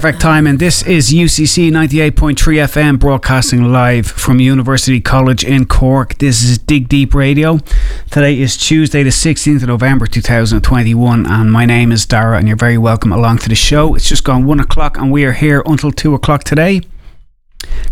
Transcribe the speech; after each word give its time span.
Perfect 0.00 0.22
time, 0.22 0.46
and 0.46 0.58
this 0.58 0.82
is 0.86 1.12
UCC 1.12 1.70
98.3 1.70 2.34
FM 2.34 2.98
broadcasting 2.98 3.70
live 3.70 4.06
from 4.06 4.40
University 4.40 4.98
College 4.98 5.44
in 5.44 5.66
Cork. 5.66 6.16
This 6.16 6.42
is 6.42 6.56
Dig 6.56 6.88
Deep 6.88 7.12
Radio. 7.12 7.58
Today 8.10 8.40
is 8.40 8.56
Tuesday, 8.56 9.02
the 9.02 9.10
16th 9.10 9.60
of 9.60 9.68
November 9.68 10.06
2021, 10.06 11.26
and 11.26 11.52
my 11.52 11.66
name 11.66 11.92
is 11.92 12.06
Dara, 12.06 12.38
and 12.38 12.48
you're 12.48 12.56
very 12.56 12.78
welcome 12.78 13.12
along 13.12 13.40
to 13.40 13.50
the 13.50 13.54
show. 13.54 13.94
It's 13.94 14.08
just 14.08 14.24
gone 14.24 14.46
one 14.46 14.58
o'clock, 14.58 14.96
and 14.96 15.12
we 15.12 15.26
are 15.26 15.32
here 15.32 15.62
until 15.66 15.92
two 15.92 16.14
o'clock 16.14 16.44
today. 16.44 16.80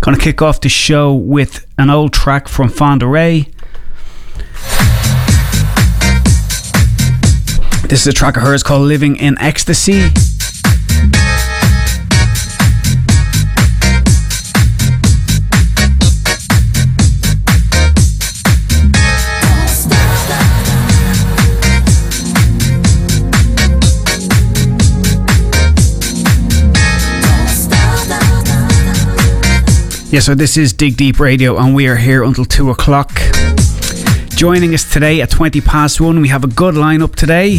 Gonna 0.01 0.17
kick 0.17 0.41
off 0.41 0.63
the 0.63 0.71
show 0.71 1.13
with 1.13 1.67
an 1.77 1.91
old 1.91 2.15
track 2.15 2.49
from 2.49 2.71
Fonda 2.71 3.07
Rae. 3.07 3.51
This 7.87 8.01
is 8.01 8.07
a 8.07 8.15
track 8.15 8.39
of 8.39 8.45
hers 8.45 8.63
called 8.63 8.89
Living 8.89 9.17
in 9.17 9.37
Ecstasy. 9.41 10.11
Yeah, 30.11 30.21
so 30.21 30.35
this 30.35 30.57
is 30.57 30.73
Dig 30.73 30.97
Deep 30.97 31.21
Radio, 31.21 31.59
and 31.59 31.75
we 31.75 31.87
are 31.87 31.97
here 31.97 32.25
until 32.25 32.47
2 32.47 32.71
o'clock. 32.71 33.13
Joining 34.31 34.73
us 34.73 34.91
today 34.91 35.21
at 35.21 35.29
20 35.29 35.61
past 35.61 36.01
1, 36.01 36.23
we 36.23 36.29
have 36.29 36.45
a 36.45 36.47
good 36.47 36.75
lineup 36.75 37.15
today. 37.15 37.59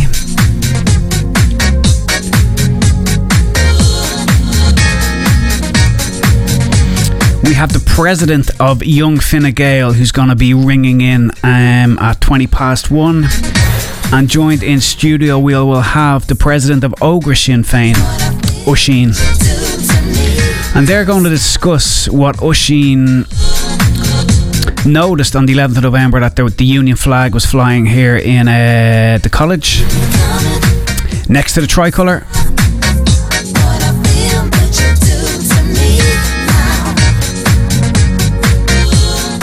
We 7.48 7.54
have 7.54 7.72
the 7.72 7.84
president 7.86 8.50
of 8.60 8.84
Young 8.84 9.20
Fine 9.20 9.52
Gael 9.52 9.94
who's 9.94 10.12
going 10.12 10.30
to 10.30 10.36
be 10.36 10.56
ringing 10.56 11.02
in 11.02 11.30
um, 11.44 12.00
at 12.00 12.20
20 12.20 12.48
past 12.48 12.90
1. 12.90 13.26
And 14.12 14.28
joined 14.28 14.64
in 14.64 14.82
studio, 14.82 15.38
we 15.38 15.54
will 15.54 15.82
have 15.82 16.26
the 16.26 16.34
president 16.34 16.84
of 16.84 16.94
Ógra 16.94 17.38
Sinn 17.38 17.62
Féin, 17.62 17.94
Oisín 18.66 19.49
and 20.76 20.88
they're 20.88 21.06
going 21.06 21.24
to 21.24 21.30
discuss 21.30 22.08
what 22.10 22.38
Oisín 22.38 23.26
noticed 24.86 25.36
on 25.36 25.46
the 25.46 25.54
11th 25.54 25.78
of 25.78 25.84
November 25.84 26.20
that 26.20 26.36
the, 26.36 26.46
the 26.46 26.66
Union 26.66 26.96
flag 26.96 27.34
was 27.34 27.46
flying 27.46 27.86
here 27.86 28.18
in 28.18 28.48
uh, 28.48 29.20
the 29.22 29.30
college 29.30 29.82
next 31.30 31.54
to 31.54 31.62
the 31.62 31.68
tricolour. 31.68 32.26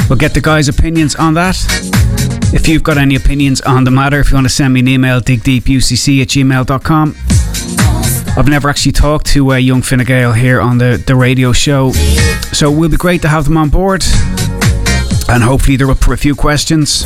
We'll 0.09 0.19
get 0.19 0.35
the 0.35 0.41
guys' 0.41 0.69
opinions 0.69 1.17
on 1.17 1.35
that. 1.35 1.57
If 2.55 2.69
you've 2.69 2.85
got 2.85 2.97
any 2.97 3.17
opinions 3.17 3.61
on 3.63 3.85
the 3.85 3.91
matter, 3.91 4.21
if 4.21 4.31
you 4.31 4.37
want 4.37 4.47
to 4.47 4.53
send 4.53 4.73
me 4.73 4.81
an 4.81 4.89
email, 4.89 5.21
digdeepucc 5.21 6.23
at 6.23 6.29
gmail.com. 6.29 7.26
I've 8.37 8.49
never 8.49 8.69
actually 8.69 8.93
talked 8.93 9.27
to 9.29 9.53
uh, 9.53 9.57
young 9.57 9.81
Fine 9.81 10.05
Gael 10.05 10.33
here 10.33 10.61
on 10.61 10.77
the, 10.77 11.03
the 11.07 11.17
radio 11.17 11.53
show, 11.53 11.93
so 12.53 12.71
it 12.71 12.77
will 12.77 12.91
be 12.91 12.99
great 12.99 13.23
to 13.23 13.29
have 13.29 13.45
them 13.45 13.57
on 13.57 13.71
board. 13.71 14.05
And 15.29 15.43
hopefully, 15.43 15.79
they're 15.79 15.91
up 15.91 16.05
for 16.05 16.13
a 16.13 16.19
few 16.19 16.35
questions. 16.35 17.03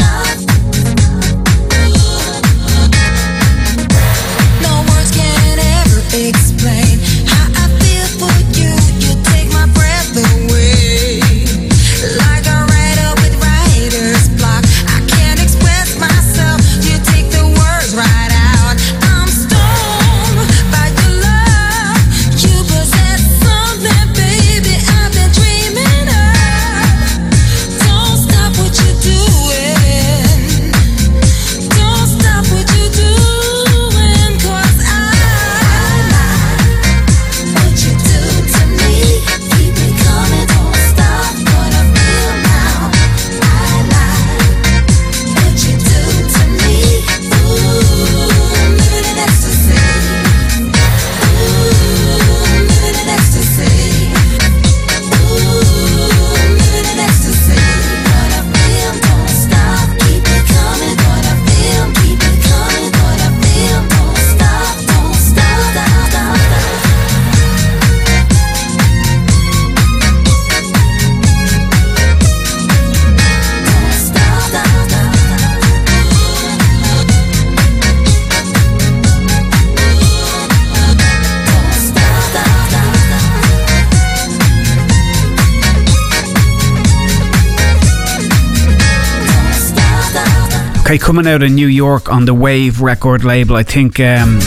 Okay, 90.91 90.99
coming 90.99 91.29
out 91.29 91.41
of 91.41 91.53
New 91.53 91.69
York 91.69 92.11
on 92.11 92.25
the 92.25 92.35
Wave 92.35 92.81
record 92.81 93.23
label, 93.23 93.55
I 93.55 93.63
think 93.63 94.01
um, 94.01 94.41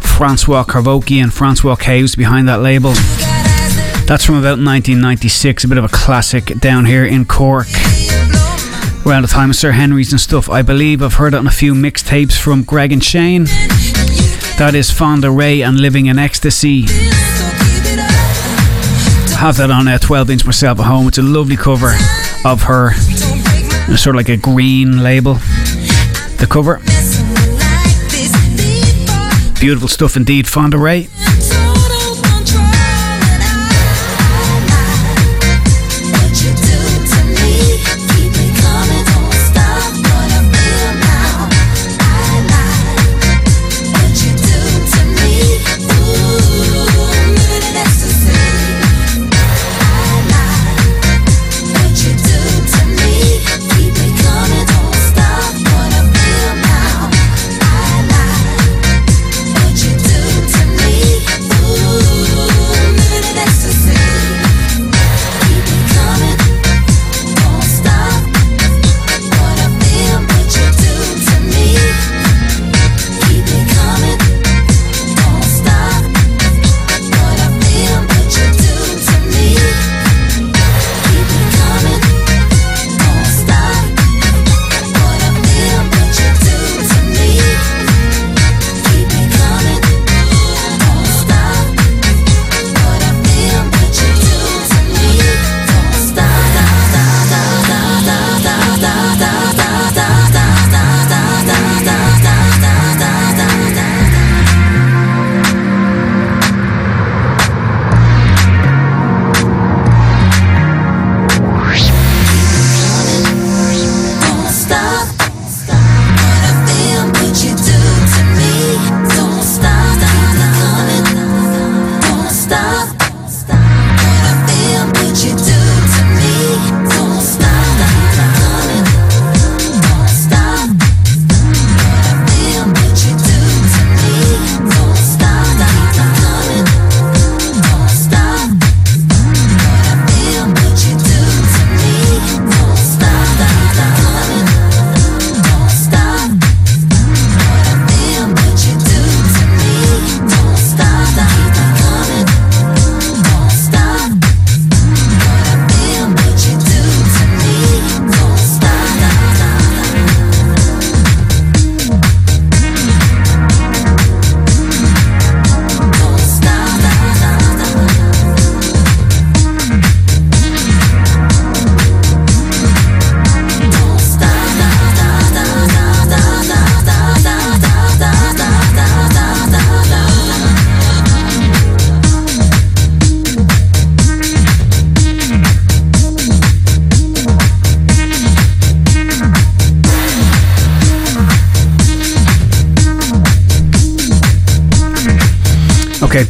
Francois 0.00 0.62
Kevorkian 0.64 1.22
and 1.22 1.32
Francois 1.32 1.76
K's 1.76 2.14
behind 2.14 2.50
that 2.50 2.60
label. 2.60 2.92
That's 4.04 4.26
from 4.26 4.34
about 4.34 4.58
1996, 4.60 5.64
a 5.64 5.68
bit 5.68 5.78
of 5.78 5.84
a 5.84 5.88
classic 5.88 6.58
down 6.58 6.84
here 6.84 7.06
in 7.06 7.24
Cork. 7.24 7.66
Around 9.06 9.22
the 9.22 9.28
time 9.32 9.48
of 9.48 9.56
Sir 9.56 9.70
Henry's 9.70 10.12
and 10.12 10.20
stuff, 10.20 10.50
I 10.50 10.60
believe 10.60 11.00
I've 11.00 11.14
heard 11.14 11.32
it 11.32 11.38
on 11.38 11.46
a 11.46 11.50
few 11.50 11.72
mixtapes 11.72 12.38
from 12.38 12.62
Greg 12.62 12.92
and 12.92 13.02
Shane. 13.02 13.44
That 14.58 14.72
is 14.74 14.90
Fonda 14.90 15.30
Rae 15.30 15.62
and 15.62 15.80
Living 15.80 16.06
in 16.06 16.18
Ecstasy. 16.18 16.82
have 19.38 19.56
that 19.56 19.70
on 19.70 19.88
a 19.88 19.98
12 19.98 20.28
inch 20.28 20.44
myself 20.44 20.78
at 20.78 20.84
home. 20.84 21.08
It's 21.08 21.16
a 21.16 21.22
lovely 21.22 21.56
cover 21.56 21.94
of 22.44 22.64
her. 22.64 22.90
It's 23.88 24.02
sort 24.02 24.14
of 24.14 24.18
like 24.18 24.28
a 24.28 24.36
green 24.36 25.02
label 25.02 25.38
the 26.40 26.46
cover. 26.46 26.78
Beautiful 29.60 29.88
stuff 29.88 30.16
indeed, 30.16 30.48
Fonda 30.48 30.78
Rae. 30.78 31.08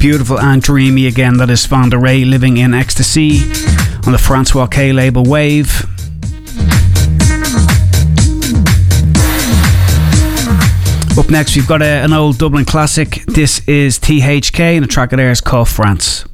Beautiful 0.01 0.41
and 0.41 0.63
dreamy 0.63 1.07
again. 1.07 1.37
That 1.37 1.51
is 1.51 1.67
Fonda 1.67 1.99
Rae 1.99 2.25
living 2.25 2.57
in 2.57 2.73
ecstasy 2.73 3.41
on 4.07 4.13
the 4.13 4.19
Francois 4.19 4.67
K 4.67 4.95
label 4.95 5.25
Wave. 5.25 5.85
Up 11.19 11.29
next, 11.29 11.55
we've 11.55 11.69
got 11.69 11.83
a, 11.83 11.85
an 11.85 12.15
old 12.15 12.39
Dublin 12.39 12.65
classic. 12.65 13.27
This 13.27 13.61
is 13.69 13.99
THK, 13.99 14.59
and 14.59 14.85
the 14.85 14.89
track 14.89 15.13
of 15.13 15.19
theirs 15.19 15.43
called 15.43 15.69
France. 15.69 16.25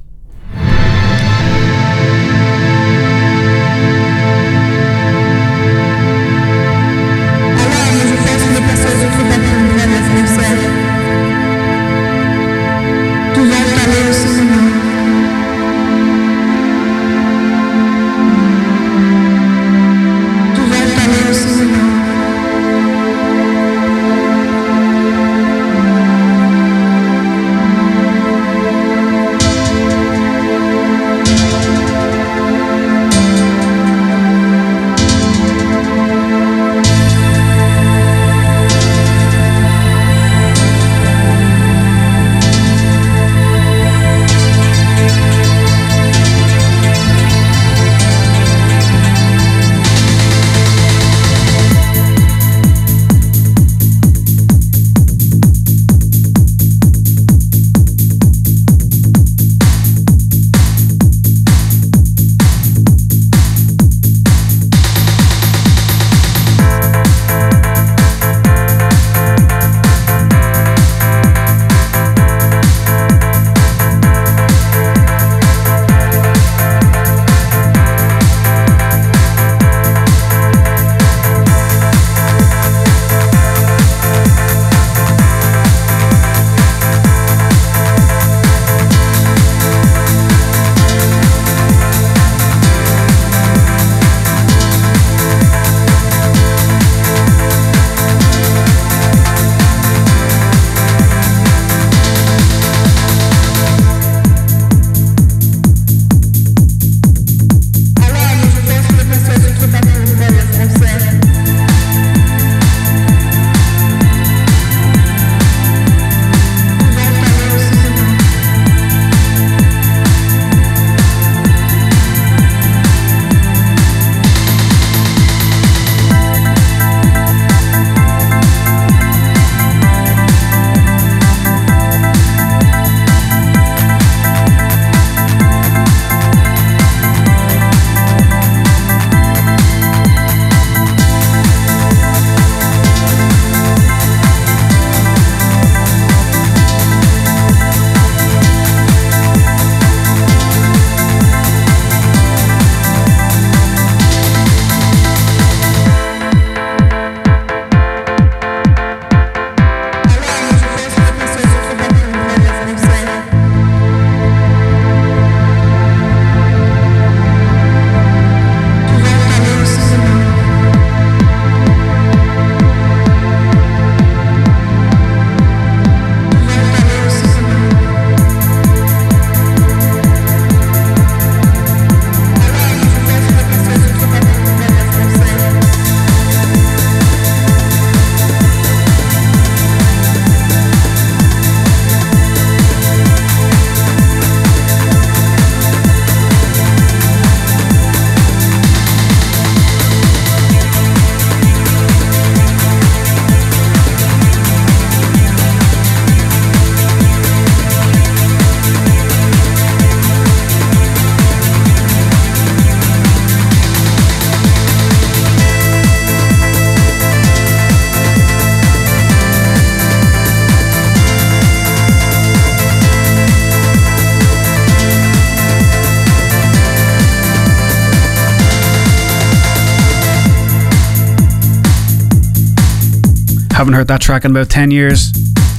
Haven't 233.57 233.73
heard 233.73 233.89
that 233.89 234.03
track 234.03 234.27
in 234.27 234.33
about 234.33 234.51
10 234.51 234.71
years. 234.71 235.13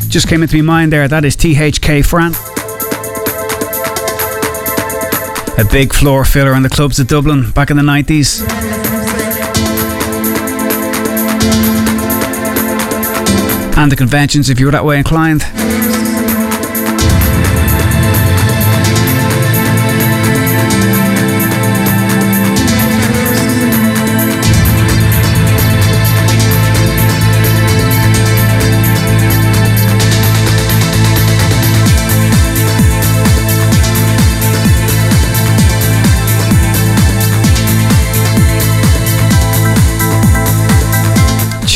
Just 0.08 0.28
came 0.28 0.44
into 0.44 0.56
my 0.58 0.62
mind 0.62 0.94
there. 0.94 1.08
That 1.08 1.26
is 1.26 1.36
THK 1.36 2.06
Fran. 2.06 2.34
A 5.58 5.68
big 5.72 5.92
floor 5.96 6.24
filler 6.24 6.54
in 6.54 6.62
the 6.62 6.70
clubs 6.70 7.00
of 7.00 7.08
Dublin 7.08 7.50
back 7.54 7.72
in 7.72 7.78
the 7.78 7.82
90s. 7.82 8.48
And 13.76 13.92
the 13.92 13.96
conventions 13.96 14.52
if 14.52 14.60
you 14.60 14.68
were 14.68 14.72
that 14.74 14.86
way 14.86 15.00
inclined. 15.00 15.42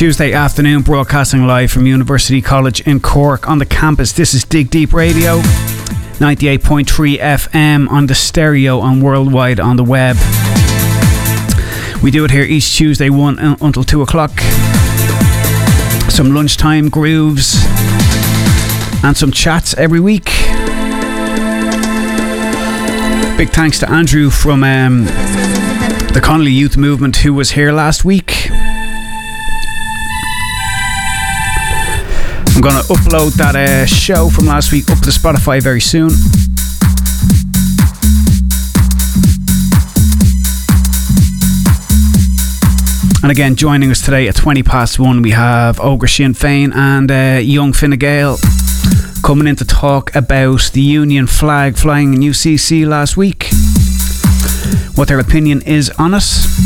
Tuesday 0.02 0.34
afternoon, 0.34 0.82
broadcasting 0.82 1.46
live 1.46 1.72
from 1.72 1.86
University 1.86 2.42
College 2.42 2.82
in 2.88 3.00
Cork 3.00 3.48
on 3.48 3.60
the 3.60 3.68
campus. 3.68 4.12
This 4.12 4.34
is 4.34 4.44
Dig 4.44 4.72
Deep 4.72 4.94
Radio. 4.94 5.38
98.3 6.18 7.20
FM 7.20 7.88
on 7.88 8.08
the 8.08 8.16
stereo 8.16 8.82
and 8.82 9.04
worldwide 9.04 9.60
on 9.60 9.76
the 9.76 9.84
web. 9.84 10.16
We 12.02 12.10
do 12.10 12.26
it 12.26 12.32
here 12.32 12.42
each 12.42 12.76
Tuesday, 12.76 13.12
1 13.12 13.38
until 13.38 13.84
2 13.84 14.02
o'clock. 14.02 14.32
Some 16.10 16.34
lunchtime 16.34 16.90
grooves 16.90 17.64
and 19.04 19.16
some 19.16 19.32
chats 19.32 19.76
every 19.76 20.00
week. 20.00 20.26
Big 23.38 23.50
thanks 23.52 23.78
to 23.82 23.92
Andrew 23.92 24.32
from 24.32 24.64
um, 24.64 25.06
the 25.06 26.22
Connolly 26.24 26.54
Youth 26.54 26.76
Movement 26.76 27.18
who 27.18 27.36
was 27.36 27.52
here 27.52 27.72
last 27.72 28.04
week. 28.04 28.41
I'm 32.56 32.62
to 32.62 32.94
upload 32.94 33.34
that 33.36 33.56
uh, 33.56 33.86
show 33.86 34.30
from 34.30 34.46
last 34.46 34.72
week 34.72 34.90
up 34.92 35.00
to 35.00 35.10
Spotify 35.10 35.62
very 35.62 35.82
soon. 35.82 36.10
And 43.24 43.32
again, 43.32 43.56
joining 43.56 43.92
us 43.92 44.02
today 44.04 44.28
at 44.28 44.36
20 44.36 44.64
past 44.64 45.00
one, 45.00 45.22
we 45.22 45.32
have 45.32 45.78
Ógra 45.78 46.10
Sinn 46.10 46.34
Féin 46.34 46.74
and 46.76 47.12
uh, 47.12 47.40
Young 47.42 47.74
Fine 47.74 47.98
coming 49.22 49.48
in 49.48 49.56
to 49.56 49.66
talk 49.66 50.14
about 50.16 50.72
the 50.74 50.82
Union 50.82 51.28
flag 51.28 51.78
flying 51.78 52.14
in 52.14 52.20
UCC 52.22 52.86
last 52.88 53.16
week, 53.16 53.50
what 54.96 55.08
their 55.08 55.20
opinion 55.20 55.62
is 55.62 55.90
on 55.92 56.14
it. 56.14 56.61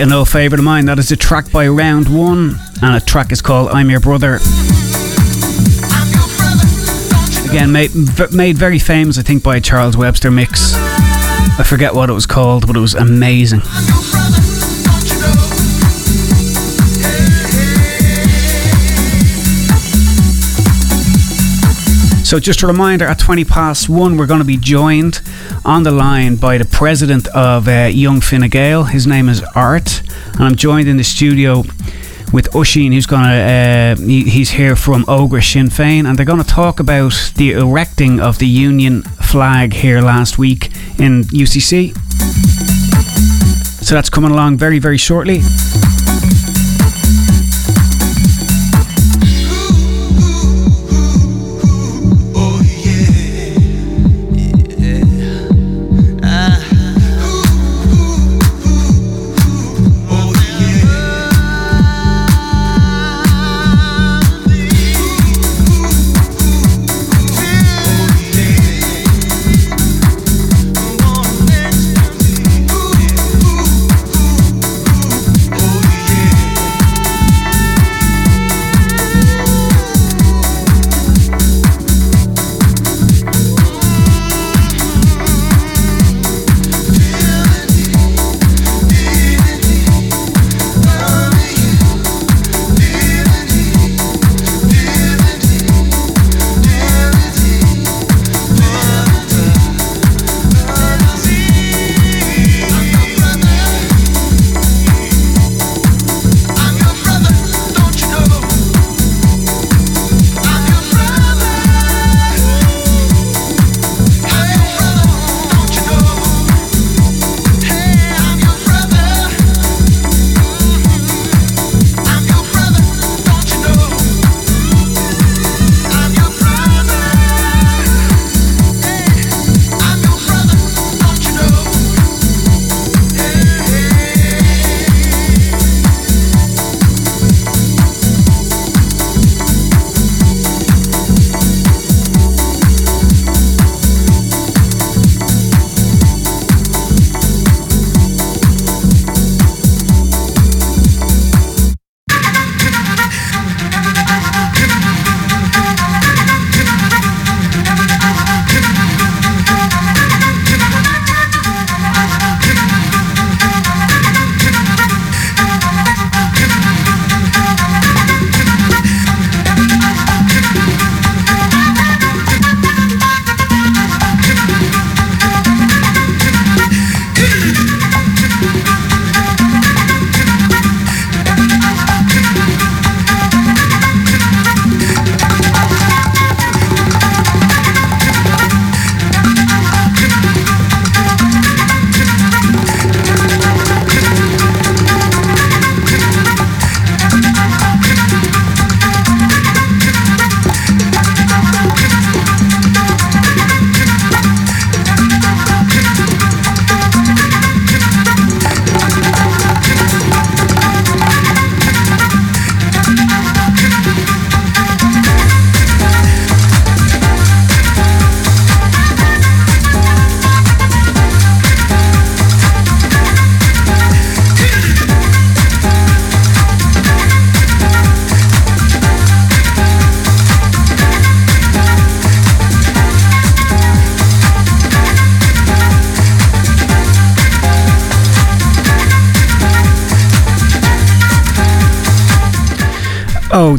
An 0.00 0.12
old 0.12 0.28
favourite 0.28 0.58
of 0.58 0.64
mine. 0.64 0.86
That 0.86 0.98
is 0.98 1.12
a 1.12 1.16
track 1.16 1.52
by 1.52 1.68
Round 1.68 2.08
One, 2.08 2.56
and 2.82 2.94
a 2.94 3.00
track 3.00 3.32
is 3.32 3.42
called 3.42 3.68
I'm 3.68 3.90
Your 3.90 4.00
Brother. 4.00 4.36
Again, 7.48 7.70
made, 7.70 7.90
made 8.32 8.56
very 8.56 8.78
famous, 8.78 9.18
I 9.18 9.22
think, 9.22 9.42
by 9.42 9.60
Charles 9.60 9.96
Webster 9.96 10.30
mix. 10.30 10.74
I 10.74 11.64
forget 11.66 11.94
what 11.94 12.08
it 12.08 12.14
was 12.14 12.24
called, 12.26 12.66
but 12.66 12.76
it 12.76 12.80
was 12.80 12.94
amazing. 12.94 13.60
So, 22.30 22.38
just 22.38 22.62
a 22.62 22.68
reminder 22.68 23.06
at 23.06 23.18
20 23.18 23.44
past 23.44 23.88
one, 23.88 24.16
we're 24.16 24.28
going 24.28 24.38
to 24.38 24.46
be 24.46 24.56
joined 24.56 25.20
on 25.64 25.82
the 25.82 25.90
line 25.90 26.36
by 26.36 26.58
the 26.58 26.64
president 26.64 27.26
of 27.34 27.66
uh, 27.66 27.90
Young 27.92 28.20
Fine 28.20 28.48
Gael. 28.50 28.84
His 28.84 29.04
name 29.04 29.28
is 29.28 29.42
Art, 29.56 30.00
and 30.34 30.44
I'm 30.44 30.54
joined 30.54 30.86
in 30.86 30.96
the 30.96 31.02
studio 31.02 31.64
with 32.32 32.48
Oisín, 32.52 32.92
who's 32.92 33.06
going 33.06 33.24
to, 33.24 33.30
uh, 33.30 33.96
he, 33.96 34.22
he's 34.30 34.50
here 34.50 34.76
from 34.76 35.04
Ógra 35.06 35.42
Sinn 35.42 35.70
Féin, 35.70 36.08
and 36.08 36.16
they're 36.16 36.24
going 36.24 36.40
to 36.40 36.48
talk 36.48 36.78
about 36.78 37.32
the 37.34 37.50
erecting 37.50 38.20
of 38.20 38.38
the 38.38 38.46
Union 38.46 39.02
flag 39.02 39.72
here 39.72 40.00
last 40.00 40.38
week 40.38 40.66
in 41.00 41.24
UCC. 41.34 41.96
So 43.84 43.96
that's 43.96 44.08
coming 44.08 44.30
along 44.30 44.56
very, 44.56 44.78
very 44.78 44.98
shortly. 44.98 45.40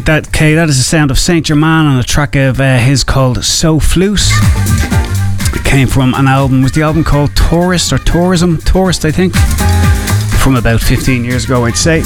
That 0.06 0.32
K, 0.32 0.54
that 0.54 0.68
is 0.68 0.78
the 0.78 0.82
sound 0.82 1.10
of 1.10 1.18
Saint 1.18 1.46
Germain 1.46 1.86
on 1.86 1.98
a 1.98 2.02
track 2.02 2.34
of 2.36 2.60
uh, 2.60 2.78
his 2.78 3.04
called 3.04 3.44
So 3.44 3.78
Flute. 3.78 4.20
It 5.54 5.64
came 5.64 5.86
from 5.88 6.14
an 6.14 6.26
album, 6.26 6.62
was 6.62 6.72
the 6.72 6.82
album 6.82 7.04
called 7.04 7.34
Tourist 7.36 7.92
or 7.92 7.98
Tourism? 7.98 8.58
Tourist, 8.58 9.04
I 9.04 9.10
think. 9.10 9.34
From 10.42 10.56
about 10.56 10.80
15 10.80 11.24
years 11.24 11.44
ago, 11.44 11.64
I'd 11.66 11.76
say. 11.76 12.02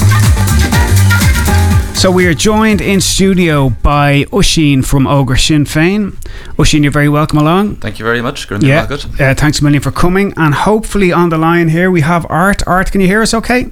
So 1.94 2.10
we 2.10 2.26
are 2.26 2.34
joined 2.34 2.80
in 2.80 3.00
studio 3.00 3.70
by 3.70 4.24
Oisín 4.24 4.84
from 4.84 5.04
Ógra 5.04 5.38
Sinn 5.38 5.64
Féin. 5.64 6.12
Oisín, 6.56 6.82
you're 6.82 6.92
very 6.92 7.08
welcome 7.08 7.38
along. 7.38 7.76
Thank 7.76 7.98
you 7.98 8.04
very 8.04 8.20
much. 8.20 8.46
yeah, 8.68 9.30
uh, 9.30 9.34
thanks 9.34 9.60
a 9.60 9.64
million 9.64 9.82
for 9.82 9.90
coming. 9.90 10.34
And 10.36 10.54
hopefully 10.54 11.12
on 11.12 11.30
the 11.30 11.38
line 11.38 11.68
here 11.68 11.90
we 11.90 12.02
have 12.02 12.26
Art. 12.28 12.62
Art, 12.66 12.92
can 12.92 13.00
you 13.00 13.06
hear 13.06 13.22
us 13.22 13.32
okay? 13.32 13.70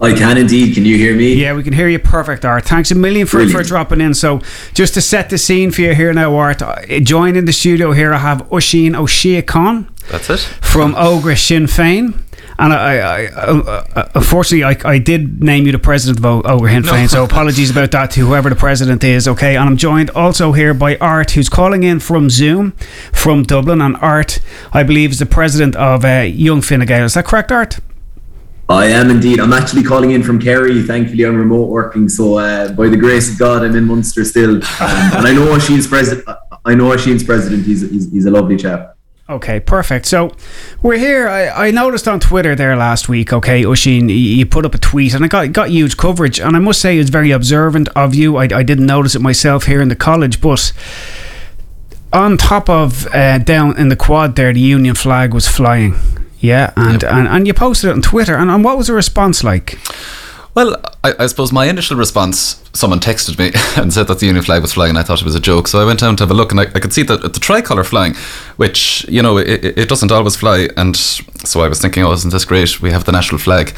I 0.00 0.14
can 0.14 0.38
indeed. 0.38 0.74
Can 0.74 0.86
you 0.86 0.96
hear 0.96 1.14
me? 1.14 1.34
Yeah, 1.34 1.52
we 1.54 1.62
can 1.62 1.74
hear 1.74 1.88
you 1.88 1.98
perfect, 1.98 2.44
Art. 2.44 2.64
Thanks 2.64 2.90
a 2.90 2.94
million 2.94 3.26
for, 3.26 3.46
for 3.48 3.62
dropping 3.62 4.00
in. 4.00 4.14
So, 4.14 4.40
just 4.72 4.94
to 4.94 5.02
set 5.02 5.28
the 5.28 5.36
scene 5.36 5.70
for 5.70 5.82
you 5.82 5.94
here 5.94 6.12
now, 6.14 6.34
Art, 6.36 6.62
uh, 6.62 7.00
join 7.00 7.36
in 7.36 7.44
the 7.44 7.52
studio 7.52 7.92
here, 7.92 8.14
I 8.14 8.18
have 8.18 8.48
Oisín 8.48 8.96
O'Shea 8.96 9.42
Khan. 9.42 9.90
That's 10.10 10.30
it. 10.30 10.40
From 10.40 10.94
Ógra 10.94 11.36
Sinn 11.36 11.66
Féin. 11.66 12.18
And 12.58 12.74
I, 12.74 12.96
I, 12.96 13.22
I 13.22 13.26
uh, 13.28 13.84
uh, 13.94 14.08
unfortunately, 14.14 14.64
I, 14.64 14.90
I 14.90 14.98
did 14.98 15.42
name 15.42 15.66
you 15.66 15.72
the 15.72 15.78
president 15.78 16.24
of 16.24 16.44
Ógra 16.44 16.70
Sinn 16.70 16.82
Féin, 16.82 17.02
no. 17.02 17.06
so 17.06 17.24
apologies 17.30 17.70
about 17.70 17.90
that 17.90 18.10
to 18.12 18.26
whoever 18.26 18.48
the 18.48 18.56
president 18.56 19.04
is. 19.04 19.28
Okay, 19.28 19.54
and 19.56 19.68
I'm 19.68 19.76
joined 19.76 20.08
also 20.10 20.52
here 20.52 20.72
by 20.72 20.96
Art, 20.96 21.32
who's 21.32 21.50
calling 21.50 21.82
in 21.82 22.00
from 22.00 22.30
Zoom 22.30 22.72
from 23.12 23.42
Dublin. 23.42 23.82
And 23.82 23.96
Art, 23.96 24.40
I 24.72 24.82
believe, 24.82 25.10
is 25.10 25.18
the 25.18 25.26
president 25.26 25.76
of 25.76 26.06
uh, 26.06 26.20
Young 26.20 26.62
Fine 26.62 26.86
Gael. 26.86 27.04
Is 27.04 27.14
that 27.14 27.26
correct, 27.26 27.52
Art? 27.52 27.80
I 28.70 28.86
am 28.86 29.10
indeed. 29.10 29.40
I'm 29.40 29.52
actually 29.52 29.82
calling 29.82 30.12
in 30.12 30.22
from 30.22 30.40
Kerry. 30.40 30.80
Thankfully, 30.82 31.24
I'm 31.24 31.34
remote 31.36 31.70
working, 31.70 32.08
so 32.08 32.38
uh, 32.38 32.70
by 32.72 32.88
the 32.88 32.96
grace 32.96 33.32
of 33.32 33.36
God, 33.36 33.64
I'm 33.64 33.74
in 33.74 33.84
Munster 33.84 34.24
still. 34.24 34.60
Um, 34.80 35.12
and 35.18 35.26
I 35.26 35.32
know 35.32 35.46
Oisín's 35.46 35.86
president. 35.86 36.26
I 36.64 36.74
know 36.74 36.90
Oisín's 36.90 37.22
president. 37.22 37.66
He's, 37.66 37.82
he's 37.82 38.10
he's 38.10 38.26
a 38.26 38.30
lovely 38.30 38.56
chap. 38.56 38.96
Okay, 39.28 39.60
perfect. 39.60 40.06
So 40.06 40.34
we're 40.82 40.98
here. 40.98 41.28
I, 41.28 41.68
I 41.68 41.70
noticed 41.70 42.08
on 42.08 42.18
Twitter 42.18 42.54
there 42.54 42.76
last 42.76 43.08
week. 43.08 43.32
Okay, 43.32 43.62
Oisín, 43.64 44.08
you 44.08 44.46
put 44.46 44.64
up 44.64 44.74
a 44.74 44.78
tweet 44.78 45.14
and 45.14 45.24
I 45.24 45.28
got 45.28 45.52
got 45.52 45.70
huge 45.70 45.96
coverage. 45.96 46.40
And 46.40 46.56
I 46.56 46.60
must 46.60 46.80
say, 46.80 46.98
it's 46.98 47.10
very 47.10 47.30
observant 47.30 47.88
of 47.90 48.14
you. 48.14 48.36
I, 48.36 48.44
I 48.44 48.62
didn't 48.62 48.86
notice 48.86 49.14
it 49.14 49.20
myself 49.20 49.66
here 49.66 49.82
in 49.82 49.88
the 49.88 49.96
college, 49.96 50.40
but 50.40 50.72
on 52.12 52.38
top 52.38 52.70
of 52.70 53.06
uh, 53.08 53.38
down 53.38 53.78
in 53.78 53.88
the 53.88 53.96
quad 53.96 54.36
there, 54.36 54.52
the 54.52 54.60
Union 54.60 54.94
flag 54.94 55.34
was 55.34 55.46
flying. 55.46 55.94
Yeah, 56.40 56.72
and, 56.76 57.02
yep. 57.02 57.12
and, 57.12 57.28
and 57.28 57.46
you 57.46 57.54
posted 57.54 57.90
it 57.90 57.92
on 57.92 58.02
Twitter, 58.02 58.34
and, 58.34 58.50
and 58.50 58.64
what 58.64 58.76
was 58.76 58.86
the 58.86 58.94
response 58.94 59.44
like? 59.44 59.78
Well, 60.54 60.76
I, 61.04 61.14
I, 61.20 61.26
suppose 61.26 61.52
my 61.52 61.66
initial 61.66 61.96
response, 61.96 62.60
someone 62.72 62.98
texted 62.98 63.38
me 63.38 63.52
and 63.80 63.92
said 63.92 64.08
that 64.08 64.18
the 64.18 64.26
Union 64.26 64.44
flag 64.44 64.62
was 64.62 64.72
flying, 64.72 64.90
and 64.90 64.98
I 64.98 65.02
thought 65.02 65.20
it 65.20 65.24
was 65.24 65.36
a 65.36 65.40
joke. 65.40 65.68
So 65.68 65.80
I 65.80 65.84
went 65.84 66.00
down 66.00 66.16
to 66.16 66.24
have 66.24 66.30
a 66.30 66.34
look, 66.34 66.50
and 66.50 66.60
I, 66.60 66.64
I 66.64 66.80
could 66.80 66.92
see 66.92 67.04
that 67.04 67.22
the 67.22 67.40
tricolour 67.40 67.84
flying, 67.84 68.14
which, 68.56 69.06
you 69.08 69.22
know, 69.22 69.38
it, 69.38 69.64
it, 69.78 69.88
doesn't 69.88 70.10
always 70.10 70.34
fly. 70.34 70.68
And 70.76 70.96
so 70.96 71.60
I 71.60 71.68
was 71.68 71.80
thinking, 71.80 72.02
oh, 72.02 72.12
isn't 72.12 72.32
this 72.32 72.44
great? 72.44 72.82
We 72.82 72.90
have 72.90 73.04
the 73.04 73.12
national 73.12 73.38
flag 73.38 73.74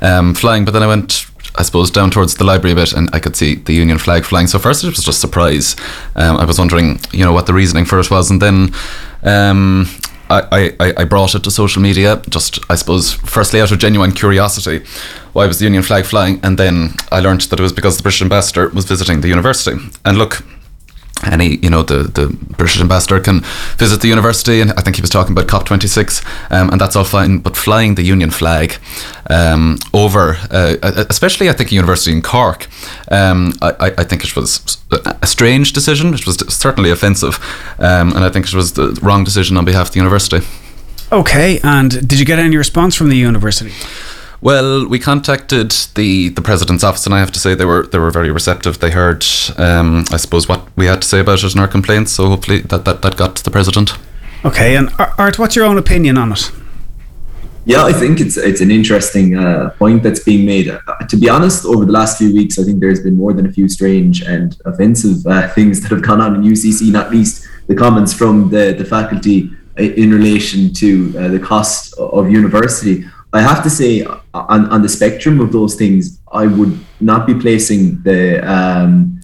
um, 0.00 0.34
flying. 0.34 0.64
But 0.64 0.72
then 0.72 0.82
I 0.82 0.88
went, 0.88 1.26
I 1.54 1.62
suppose, 1.62 1.92
down 1.92 2.10
towards 2.10 2.34
the 2.34 2.44
library 2.44 2.72
a 2.72 2.76
bit, 2.76 2.92
and 2.92 3.08
I 3.12 3.20
could 3.20 3.36
see 3.36 3.54
the 3.54 3.74
Union 3.74 3.98
flag 3.98 4.24
flying. 4.24 4.48
So 4.48 4.58
first 4.58 4.82
it 4.82 4.88
was 4.88 5.04
just 5.04 5.20
surprise. 5.20 5.76
Um, 6.16 6.38
I 6.38 6.44
was 6.44 6.58
wondering, 6.58 6.98
you 7.12 7.24
know, 7.24 7.32
what 7.32 7.46
the 7.46 7.54
reasoning 7.54 7.84
for 7.84 8.00
it 8.00 8.10
was. 8.10 8.32
And 8.32 8.42
then 8.42 8.74
um, 9.22 9.86
I, 10.28 10.74
I, 10.80 10.94
I 10.98 11.04
brought 11.04 11.34
it 11.34 11.44
to 11.44 11.50
social 11.50 11.80
media, 11.82 12.20
just 12.28 12.58
I 12.70 12.74
suppose, 12.74 13.12
firstly 13.12 13.60
out 13.60 13.70
of 13.70 13.78
genuine 13.78 14.12
curiosity, 14.12 14.84
why 15.32 15.46
was 15.46 15.58
the 15.58 15.64
Union 15.64 15.82
flag 15.82 16.04
flying? 16.04 16.40
And 16.42 16.58
then 16.58 16.94
I 17.12 17.20
learned 17.20 17.42
that 17.42 17.60
it 17.60 17.62
was 17.62 17.72
because 17.72 17.96
the 17.96 18.02
British 18.02 18.22
ambassador 18.22 18.68
was 18.70 18.84
visiting 18.86 19.20
the 19.20 19.28
university. 19.28 19.76
And 20.04 20.18
look, 20.18 20.42
any 21.24 21.56
you 21.56 21.70
know 21.70 21.82
the 21.82 22.04
the 22.04 22.28
British 22.56 22.80
ambassador 22.80 23.20
can 23.20 23.40
visit 23.78 24.00
the 24.00 24.08
university 24.08 24.60
and 24.60 24.72
I 24.72 24.82
think 24.82 24.96
he 24.96 25.02
was 25.02 25.10
talking 25.10 25.32
about 25.32 25.46
COP26 25.46 26.24
um, 26.50 26.70
and 26.70 26.80
that's 26.80 26.96
all 26.96 27.04
fine 27.04 27.38
but 27.38 27.56
flying 27.56 27.94
the 27.94 28.02
Union 28.02 28.30
flag 28.30 28.76
um, 29.30 29.78
over 29.94 30.36
uh, 30.50 30.76
especially 31.08 31.48
I 31.48 31.52
think 31.52 31.72
a 31.72 31.74
university 31.74 32.12
in 32.12 32.22
Cork 32.22 32.68
um, 33.10 33.52
I, 33.62 33.92
I 33.98 34.04
think 34.04 34.24
it 34.24 34.36
was 34.36 34.78
a 35.22 35.26
strange 35.26 35.72
decision. 35.72 36.14
It 36.14 36.26
was 36.26 36.36
certainly 36.48 36.90
offensive 36.90 37.38
um, 37.78 38.12
and 38.12 38.24
I 38.24 38.30
think 38.30 38.46
it 38.46 38.54
was 38.54 38.72
the 38.72 38.98
wrong 39.02 39.24
decision 39.24 39.56
on 39.56 39.64
behalf 39.64 39.88
of 39.88 39.92
the 39.94 40.00
university. 40.00 40.46
Okay 41.10 41.60
and 41.62 42.06
did 42.06 42.18
you 42.18 42.26
get 42.26 42.38
any 42.38 42.56
response 42.56 42.94
from 42.94 43.08
the 43.08 43.16
university 43.16 43.72
well, 44.40 44.86
we 44.86 44.98
contacted 44.98 45.70
the, 45.94 46.28
the 46.30 46.42
president's 46.42 46.84
office, 46.84 47.06
and 47.06 47.14
I 47.14 47.20
have 47.20 47.32
to 47.32 47.38
say 47.38 47.54
they 47.54 47.64
were 47.64 47.86
they 47.86 47.98
were 47.98 48.10
very 48.10 48.30
receptive. 48.30 48.78
They 48.78 48.90
heard, 48.90 49.24
um, 49.56 50.04
I 50.10 50.16
suppose, 50.16 50.48
what 50.48 50.68
we 50.76 50.86
had 50.86 51.02
to 51.02 51.08
say 51.08 51.20
about 51.20 51.42
it 51.42 51.54
in 51.54 51.60
our 51.60 51.68
complaints. 51.68 52.12
So 52.12 52.28
hopefully 52.28 52.60
that, 52.60 52.84
that, 52.84 53.02
that 53.02 53.16
got 53.16 53.36
to 53.36 53.44
the 53.44 53.50
president. 53.50 53.92
Okay, 54.44 54.76
and 54.76 54.90
Art, 55.18 55.38
what's 55.38 55.56
your 55.56 55.64
own 55.64 55.78
opinion 55.78 56.18
on 56.18 56.32
it? 56.32 56.52
Yeah, 57.64 57.84
I 57.84 57.92
think 57.92 58.20
it's 58.20 58.36
it's 58.36 58.60
an 58.60 58.70
interesting 58.70 59.36
uh, 59.36 59.70
point 59.70 60.04
that's 60.04 60.20
being 60.20 60.46
made. 60.46 60.68
Uh, 60.68 60.80
to 61.08 61.16
be 61.16 61.28
honest, 61.28 61.64
over 61.64 61.84
the 61.84 61.90
last 61.90 62.16
few 62.16 62.32
weeks, 62.32 62.60
I 62.60 62.62
think 62.62 62.78
there's 62.78 63.02
been 63.02 63.16
more 63.16 63.32
than 63.32 63.46
a 63.46 63.52
few 63.52 63.68
strange 63.68 64.22
and 64.22 64.56
offensive 64.66 65.26
uh, 65.26 65.48
things 65.48 65.80
that 65.80 65.90
have 65.90 66.02
gone 66.02 66.20
on 66.20 66.36
in 66.36 66.42
UCC. 66.42 66.92
Not 66.92 67.10
least 67.10 67.44
the 67.66 67.74
comments 67.74 68.12
from 68.12 68.50
the 68.50 68.72
the 68.72 68.84
faculty 68.84 69.50
in 69.78 70.12
relation 70.12 70.72
to 70.74 71.12
uh, 71.18 71.28
the 71.28 71.40
cost 71.40 71.92
of 71.98 72.30
university. 72.30 73.04
I 73.36 73.42
have 73.42 73.62
to 73.64 73.70
say, 73.70 74.02
on, 74.32 74.66
on 74.70 74.80
the 74.80 74.88
spectrum 74.88 75.40
of 75.40 75.52
those 75.52 75.74
things, 75.74 76.20
I 76.32 76.46
would 76.46 76.78
not 77.00 77.26
be 77.26 77.34
placing 77.34 78.02
the 78.02 78.40
um, 78.50 79.20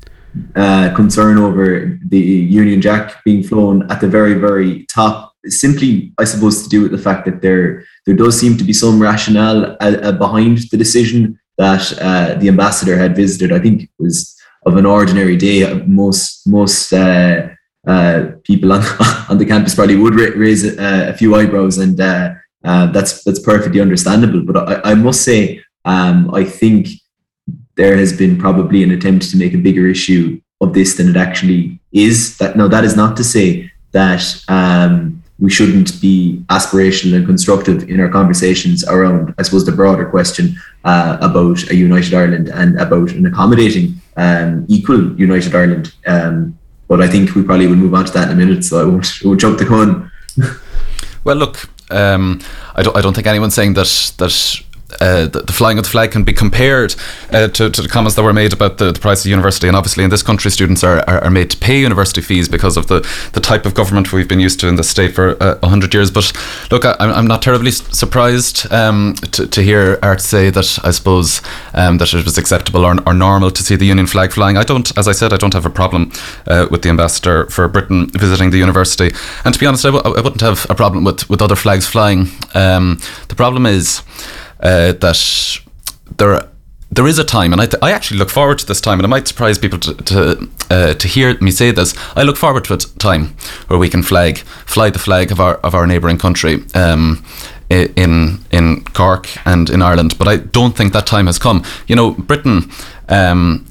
uh, 0.54 0.94
concern 0.94 1.38
over 1.38 1.98
the 2.08 2.18
Union 2.18 2.82
Jack 2.82 3.24
being 3.24 3.42
flown 3.42 3.90
at 3.90 4.02
the 4.02 4.08
very, 4.08 4.34
very 4.34 4.84
top. 4.84 5.34
Simply, 5.46 6.12
I 6.18 6.24
suppose, 6.24 6.62
to 6.62 6.68
do 6.68 6.82
with 6.82 6.92
the 6.92 6.98
fact 6.98 7.24
that 7.24 7.40
there 7.40 7.84
there 8.04 8.14
does 8.14 8.38
seem 8.38 8.58
to 8.58 8.64
be 8.64 8.74
some 8.74 9.00
rationale 9.00 9.76
uh, 9.80 9.96
uh, 10.08 10.12
behind 10.12 10.58
the 10.70 10.76
decision 10.76 11.40
that 11.56 11.84
uh, 12.00 12.34
the 12.34 12.48
ambassador 12.48 12.98
had 12.98 13.16
visited. 13.16 13.50
I 13.50 13.60
think 13.60 13.84
it 13.84 13.90
was 13.98 14.36
of 14.66 14.76
an 14.76 14.84
ordinary 14.84 15.36
day. 15.36 15.82
Most 15.86 16.46
most 16.46 16.92
uh, 16.92 17.48
uh, 17.86 18.26
people 18.44 18.72
on 18.72 18.82
on 19.30 19.38
the 19.38 19.46
campus 19.46 19.74
probably 19.74 19.96
would 19.96 20.14
raise 20.14 20.64
a, 20.64 21.08
a 21.08 21.14
few 21.14 21.34
eyebrows 21.34 21.78
and 21.78 21.98
uh, 22.64 22.86
that's 22.86 23.24
that's 23.24 23.40
perfectly 23.40 23.80
understandable. 23.80 24.42
But 24.42 24.56
I, 24.68 24.92
I 24.92 24.94
must 24.94 25.22
say, 25.22 25.62
um, 25.84 26.32
I 26.34 26.44
think 26.44 26.88
there 27.76 27.96
has 27.96 28.12
been 28.12 28.38
probably 28.38 28.82
an 28.82 28.90
attempt 28.90 29.30
to 29.30 29.36
make 29.36 29.54
a 29.54 29.58
bigger 29.58 29.88
issue 29.88 30.40
of 30.60 30.74
this 30.74 30.96
than 30.96 31.08
it 31.08 31.16
actually 31.16 31.80
is. 31.92 32.36
That 32.38 32.56
now 32.56 32.68
that 32.68 32.84
is 32.84 32.96
not 32.96 33.16
to 33.16 33.24
say 33.24 33.70
that 33.92 34.22
um, 34.48 35.22
we 35.38 35.50
shouldn't 35.50 36.00
be 36.00 36.44
aspirational 36.48 37.16
and 37.16 37.26
constructive 37.26 37.88
in 37.90 37.98
our 38.00 38.08
conversations 38.08 38.84
around, 38.84 39.34
I 39.38 39.42
suppose, 39.42 39.66
the 39.66 39.72
broader 39.72 40.08
question 40.08 40.56
uh, 40.84 41.18
about 41.20 41.68
a 41.70 41.74
united 41.74 42.14
Ireland 42.14 42.48
and 42.48 42.80
about 42.80 43.10
an 43.10 43.26
accommodating, 43.26 44.00
um, 44.16 44.64
equal 44.68 45.18
united 45.18 45.54
Ireland. 45.54 45.94
Um, 46.06 46.58
but 46.86 47.00
I 47.00 47.08
think 47.08 47.34
we 47.34 47.42
probably 47.42 47.66
will 47.66 47.76
move 47.76 47.94
on 47.94 48.04
to 48.04 48.12
that 48.12 48.28
in 48.28 48.34
a 48.34 48.46
minute, 48.46 48.64
so 48.64 48.80
I 48.80 48.84
won't, 48.84 49.10
I 49.24 49.26
won't 49.26 49.40
jump 49.40 49.58
the 49.58 49.64
gun. 49.64 50.12
well, 51.24 51.36
look, 51.36 51.68
um, 51.90 52.40
I 52.74 52.82
don't. 52.82 52.96
I 52.96 53.00
don't 53.00 53.14
think 53.14 53.26
anyone's 53.26 53.54
saying 53.54 53.74
that 53.74 54.14
that 54.18 54.62
uh, 55.00 55.26
the, 55.26 55.42
the, 55.42 55.52
flying 55.52 55.78
of 55.78 55.84
the 55.84 55.90
flag 55.90 56.10
can 56.10 56.24
be 56.24 56.32
compared 56.32 56.94
uh, 57.32 57.48
to, 57.48 57.70
to, 57.70 57.82
the 57.82 57.88
comments 57.88 58.16
that 58.16 58.22
were 58.22 58.32
made 58.32 58.52
about 58.52 58.78
the, 58.78 58.92
the, 58.92 59.00
price 59.00 59.24
of 59.24 59.30
university. 59.30 59.66
And 59.68 59.76
obviously, 59.76 60.04
in 60.04 60.10
this 60.10 60.22
country, 60.22 60.50
students 60.50 60.84
are, 60.84 60.98
are, 61.08 61.24
are, 61.24 61.30
made 61.30 61.50
to 61.50 61.56
pay 61.56 61.80
university 61.80 62.20
fees 62.20 62.48
because 62.48 62.76
of 62.76 62.86
the, 62.86 63.00
the 63.32 63.40
type 63.40 63.66
of 63.66 63.74
government 63.74 64.12
we've 64.12 64.28
been 64.28 64.40
used 64.40 64.60
to 64.60 64.68
in 64.68 64.76
this 64.76 64.88
state 64.88 65.14
for 65.14 65.42
uh, 65.42 65.58
100 65.60 65.94
years. 65.94 66.10
But 66.10 66.32
look, 66.70 66.84
I, 66.84 66.96
am 66.98 67.26
not 67.26 67.42
terribly 67.42 67.70
surprised 67.70 68.70
um, 68.72 69.14
to, 69.32 69.46
to 69.46 69.62
hear 69.62 69.98
Art 70.02 70.20
say 70.20 70.50
that 70.50 70.78
I 70.84 70.90
suppose 70.90 71.42
um, 71.74 71.98
that 71.98 72.12
it 72.14 72.24
was 72.24 72.38
acceptable 72.38 72.84
or, 72.84 72.96
or, 73.06 73.14
normal 73.14 73.50
to 73.50 73.62
see 73.62 73.76
the 73.76 73.86
Union 73.86 74.06
flag 74.06 74.32
flying. 74.32 74.56
I 74.56 74.64
don't, 74.64 74.96
as 74.98 75.06
I 75.06 75.12
said, 75.12 75.32
I 75.32 75.36
don't 75.36 75.54
have 75.54 75.66
a 75.66 75.70
problem 75.70 76.12
uh, 76.46 76.66
with 76.70 76.82
the 76.82 76.88
ambassador 76.88 77.46
for 77.46 77.68
Britain 77.68 78.08
visiting 78.10 78.50
the 78.50 78.58
university. 78.58 79.10
And 79.44 79.54
to 79.54 79.60
be 79.60 79.66
honest, 79.66 79.84
I 79.84 79.90
w- 79.90 80.16
I 80.16 80.20
wouldn't 80.20 80.40
have 80.40 80.66
a 80.70 80.74
problem 80.74 81.04
with, 81.04 81.28
with 81.30 81.42
other 81.42 81.56
flags 81.56 81.86
flying. 81.86 82.28
Um, 82.54 82.98
the 83.28 83.34
problem 83.34 83.66
is 83.66 84.02
uh, 84.62 84.92
that 84.92 85.60
there 86.18 86.48
there 86.90 87.06
is 87.06 87.18
a 87.18 87.24
time, 87.24 87.52
and 87.52 87.62
I, 87.62 87.66
th- 87.66 87.82
I 87.82 87.90
actually 87.90 88.18
look 88.18 88.28
forward 88.28 88.58
to 88.58 88.66
this 88.66 88.80
time, 88.80 88.98
and 88.98 89.04
it 89.04 89.08
might 89.08 89.26
surprise 89.26 89.58
people 89.58 89.78
to 89.78 89.94
to, 89.94 90.48
uh, 90.70 90.94
to 90.94 91.08
hear 91.08 91.38
me 91.40 91.50
say 91.50 91.70
this. 91.70 91.94
I 92.16 92.22
look 92.22 92.36
forward 92.36 92.64
to 92.64 92.74
a 92.74 92.76
time 92.76 93.34
where 93.68 93.78
we 93.78 93.88
can 93.88 94.02
flag 94.02 94.38
fly 94.66 94.90
the 94.90 94.98
flag 94.98 95.32
of 95.32 95.40
our 95.40 95.54
of 95.56 95.74
our 95.74 95.86
neighbouring 95.86 96.18
country. 96.18 96.62
Um, 96.74 97.24
in 97.70 98.38
in 98.50 98.84
Cork 98.84 99.28
and 99.46 99.70
in 99.70 99.80
Ireland, 99.80 100.18
but 100.18 100.28
I 100.28 100.36
don't 100.36 100.76
think 100.76 100.92
that 100.92 101.06
time 101.06 101.26
has 101.26 101.38
come. 101.38 101.64
You 101.86 101.96
know, 101.96 102.10
Britain, 102.10 102.70
um, 103.08 103.66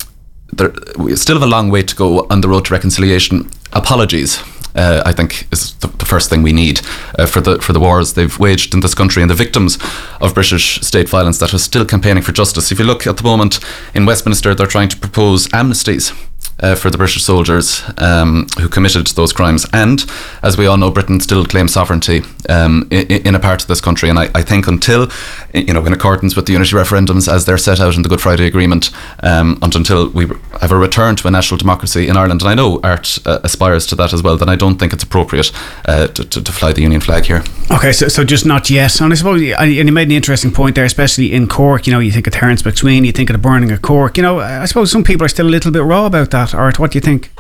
there, 0.54 0.74
we 0.98 1.16
still 1.16 1.36
have 1.36 1.44
a 1.44 1.52
long 1.52 1.70
way 1.70 1.84
to 1.84 1.96
go 1.96 2.28
on 2.30 2.42
the 2.42 2.50
road 2.50 2.66
to 2.66 2.74
reconciliation. 2.74 3.50
Apologies 3.74 4.42
uh, 4.76 5.04
I 5.06 5.12
think 5.12 5.48
is 5.52 5.74
the, 5.76 5.88
the, 5.88 6.06
first 6.06 6.30
thing 6.30 6.44
we 6.44 6.54
need 6.54 6.82
uh, 7.18 7.26
for 7.26 7.42
the 7.42 7.62
for 7.62 7.74
the 7.74 7.80
wars 7.80 8.14
they've 8.14 8.40
waged 8.40 8.74
in 8.74 8.80
this 8.80 8.96
country 8.96 9.22
and 9.22 9.30
the 9.30 9.36
victims 9.36 9.78
of 10.22 10.34
British 10.34 10.80
state 10.82 11.10
violence 11.10 11.40
that 11.40 11.54
are 11.54 11.60
still 11.60 11.86
campaigning 11.86 12.24
for 12.24 12.32
justice. 12.32 12.72
If 12.72 12.80
you 12.80 12.86
look 12.86 13.06
at 13.06 13.18
the 13.18 13.24
moment 13.24 13.60
in 13.94 14.06
Westminster, 14.06 14.56
they're 14.56 14.68
trying 14.68 14.90
to 14.90 14.98
propose 14.98 15.48
amnesties 15.50 16.14
uh, 16.62 16.76
for 16.76 16.90
the 16.90 16.98
British 16.98 17.24
soldiers 17.24 17.84
um, 17.98 18.48
who 18.60 18.70
committed 18.70 19.08
those 19.08 19.34
crimes. 19.34 19.66
And 19.74 20.06
as 20.44 20.58
we 20.58 20.66
all 20.66 20.78
know, 20.78 20.92
Britain 20.92 21.20
still 21.20 21.46
claims 21.46 21.74
sovereignty 21.74 22.22
um, 22.50 22.88
in, 22.92 23.08
in, 23.28 23.36
a 23.36 23.40
part 23.40 23.62
of 23.62 23.68
this 23.68 23.82
country. 23.82 24.10
And 24.10 24.20
I, 24.20 24.30
I, 24.36 24.42
think 24.42 24.68
until, 24.68 25.10
you 25.54 25.74
know, 25.74 25.86
in 25.86 25.94
accordance 25.94 26.36
with 26.36 26.46
the 26.46 26.54
unity 26.54 26.76
referendums 26.76 27.32
as 27.32 27.46
they're 27.46 27.58
set 27.58 27.80
out 27.80 27.96
in 27.96 28.02
the 28.02 28.10
Good 28.10 28.22
Friday 28.22 28.46
Agreement, 28.46 28.92
um, 29.24 29.58
until 29.62 30.10
we 30.10 30.28
have 30.60 30.72
a 30.72 30.78
return 30.78 31.16
to 31.18 31.28
a 31.28 31.32
national 31.32 31.58
democracy 31.58 32.08
in 32.08 32.18
Ireland, 32.18 32.42
and 32.42 32.50
I 32.50 32.56
know 32.56 32.80
Art 32.84 33.20
uh, 33.26 33.40
aspires 33.44 33.86
to 33.88 33.96
that 33.96 34.14
as 34.14 34.22
well, 34.24 34.38
then 34.38 34.50
I 34.50 34.56
don't 34.56 34.78
think 34.78 34.94
it's 34.94 35.04
appropriate 35.04 35.52
uh, 35.86 36.08
to, 36.08 36.26
to, 36.26 36.44
to, 36.44 36.52
fly 36.52 36.74
the 36.74 36.82
Union 36.82 37.02
flag 37.02 37.26
here. 37.26 37.44
Okay, 37.72 37.92
so, 37.92 38.08
so 38.08 38.24
just 38.24 38.46
not 38.46 38.70
yet. 38.70 39.00
And 39.02 39.14
I 39.14 39.16
suppose, 39.16 39.42
and 39.42 39.72
you 39.72 39.92
made 39.92 40.08
an 40.08 40.12
interesting 40.12 40.52
point 40.52 40.76
there, 40.76 40.86
especially 40.86 41.34
in 41.34 41.48
Cork. 41.48 41.88
You 41.88 41.94
know, 41.94 42.00
you 42.00 42.12
think 42.12 42.28
of 42.28 42.34
Terence 42.34 42.62
MacSwiney, 42.62 43.06
you 43.06 43.12
think 43.12 43.30
of 43.30 43.34
the 43.34 43.40
burning 43.40 43.72
of 43.72 43.82
Cork. 43.82 44.18
You 44.18 44.24
know, 44.24 44.40
I 44.40 44.66
suppose 44.66 44.92
some 44.92 45.04
people 45.04 45.26
are 45.26 45.30
still 45.30 45.48
a 45.48 45.50
little 45.50 45.72
bit 45.72 45.84
raw 45.84 46.06
about 46.06 46.32
that. 46.32 46.51
Art, 46.54 46.80
what 46.80 46.92
do 46.92 46.98
you 46.98 47.02
think? 47.02 47.32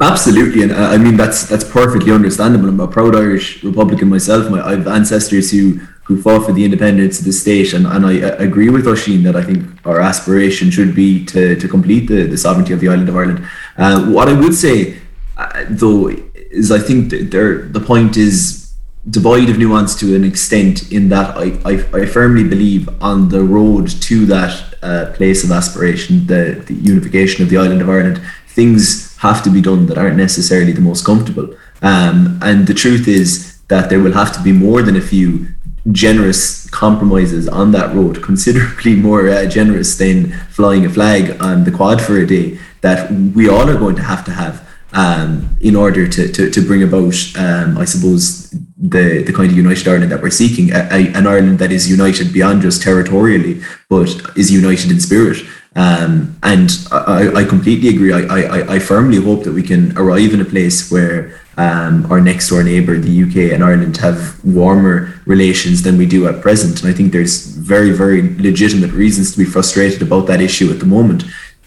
Absolutely, 0.00 0.62
and 0.62 0.72
uh, 0.72 0.88
I 0.88 0.98
mean 0.98 1.16
that's 1.16 1.48
that's 1.48 1.64
perfectly 1.64 2.12
understandable. 2.12 2.68
I'm 2.68 2.80
a 2.80 2.88
proud 2.88 3.16
Irish 3.16 3.64
Republican 3.64 4.08
myself. 4.08 4.50
My, 4.50 4.60
I 4.60 4.72
have 4.72 4.86
ancestors 4.86 5.50
who 5.50 5.80
who 6.04 6.20
fought 6.20 6.46
for 6.46 6.52
the 6.52 6.64
independence 6.64 7.18
of 7.18 7.24
the 7.24 7.32
state, 7.32 7.72
and, 7.72 7.86
and 7.86 8.06
I 8.06 8.20
uh, 8.20 8.36
agree 8.36 8.68
with 8.68 8.84
Oisín 8.84 9.24
that 9.24 9.34
I 9.34 9.42
think 9.42 9.64
our 9.84 10.00
aspiration 10.00 10.70
should 10.70 10.94
be 10.94 11.24
to, 11.26 11.56
to 11.56 11.68
complete 11.68 12.06
the, 12.06 12.24
the 12.24 12.38
sovereignty 12.38 12.72
of 12.72 12.80
the 12.80 12.88
island 12.88 13.08
of 13.08 13.16
Ireland. 13.16 13.48
Uh, 13.76 14.06
what 14.06 14.28
I 14.28 14.38
would 14.38 14.54
say, 14.54 14.98
uh, 15.36 15.64
though, 15.68 16.08
is 16.34 16.70
I 16.70 16.78
think 16.78 17.10
there 17.30 17.62
the 17.62 17.80
point 17.80 18.16
is 18.16 18.74
devoid 19.08 19.48
of 19.48 19.58
nuance 19.58 19.98
to 20.00 20.14
an 20.14 20.24
extent 20.24 20.92
in 20.92 21.08
that 21.08 21.36
I, 21.36 21.58
I, 21.64 22.02
I 22.02 22.06
firmly 22.06 22.44
believe 22.44 22.88
on 23.02 23.28
the 23.28 23.42
road 23.42 23.88
to 24.02 24.26
that 24.26 24.75
place 25.16 25.44
of 25.44 25.50
aspiration, 25.50 26.26
the, 26.26 26.62
the 26.66 26.74
unification 26.74 27.42
of 27.42 27.50
the 27.50 27.58
island 27.58 27.80
of 27.82 27.88
Ireland, 27.88 28.20
things 28.48 29.16
have 29.18 29.42
to 29.44 29.50
be 29.50 29.60
done 29.60 29.86
that 29.86 29.98
aren't 29.98 30.16
necessarily 30.16 30.72
the 30.72 30.80
most 30.80 31.04
comfortable. 31.04 31.48
Um, 31.82 32.38
and 32.42 32.66
the 32.66 32.74
truth 32.74 33.06
is 33.08 33.58
that 33.68 33.90
there 33.90 34.00
will 34.00 34.12
have 34.12 34.32
to 34.36 34.42
be 34.42 34.52
more 34.52 34.82
than 34.82 34.96
a 34.96 35.00
few 35.00 35.48
generous 35.92 36.68
compromises 36.70 37.48
on 37.48 37.72
that 37.72 37.94
road, 37.94 38.22
considerably 38.22 38.94
more 38.96 39.28
uh, 39.28 39.46
generous 39.46 39.96
than 39.98 40.32
flying 40.50 40.84
a 40.84 40.90
flag 40.90 41.40
on 41.40 41.64
the 41.64 41.70
quad 41.70 42.00
for 42.02 42.16
a 42.18 42.26
day, 42.26 42.58
that 42.80 43.10
we 43.10 43.48
all 43.48 43.68
are 43.68 43.78
going 43.78 43.96
to 43.96 44.02
have 44.02 44.24
to 44.24 44.32
have 44.32 44.66
um, 44.92 45.56
in 45.60 45.76
order 45.76 46.08
to, 46.08 46.32
to, 46.32 46.50
to 46.50 46.60
bring 46.60 46.82
about, 46.82 47.14
um, 47.36 47.78
I 47.78 47.84
suppose, 47.84 48.54
the 48.78 49.22
the 49.22 49.32
kind 49.32 49.50
of 49.50 49.56
united 49.56 49.88
Ireland 49.88 50.12
that 50.12 50.22
we're 50.22 50.30
seeking, 50.30 50.72
a, 50.72 50.88
a, 50.90 51.12
an 51.14 51.26
Ireland 51.26 51.58
that 51.60 51.72
is 51.72 51.90
united 51.90 52.32
beyond 52.32 52.62
just 52.62 52.82
territorially, 52.82 53.62
but 53.88 54.08
is 54.36 54.50
united 54.50 54.90
in 54.90 55.00
spirit. 55.00 55.38
Um, 55.74 56.38
and 56.42 56.70
I, 56.90 57.32
I 57.34 57.44
completely 57.44 57.90
agree. 57.90 58.10
I, 58.10 58.20
I, 58.20 58.74
I 58.76 58.78
firmly 58.78 59.18
hope 59.18 59.44
that 59.44 59.52
we 59.52 59.62
can 59.62 59.96
arrive 59.98 60.32
in 60.32 60.40
a 60.40 60.44
place 60.44 60.90
where 60.90 61.38
um, 61.58 62.10
our 62.10 62.20
next 62.20 62.48
door 62.48 62.62
neighbour, 62.62 62.98
the 62.98 63.22
UK 63.24 63.52
and 63.52 63.62
Ireland, 63.62 63.98
have 63.98 64.42
warmer 64.42 65.20
relations 65.26 65.82
than 65.82 65.98
we 65.98 66.06
do 66.06 66.28
at 66.28 66.40
present. 66.40 66.80
And 66.80 66.90
I 66.90 66.94
think 66.94 67.12
there's 67.12 67.46
very, 67.46 67.90
very 67.90 68.22
legitimate 68.38 68.92
reasons 68.92 69.32
to 69.32 69.38
be 69.38 69.44
frustrated 69.44 70.00
about 70.00 70.26
that 70.28 70.40
issue 70.40 70.70
at 70.70 70.78
the 70.78 70.86
moment. 70.86 71.24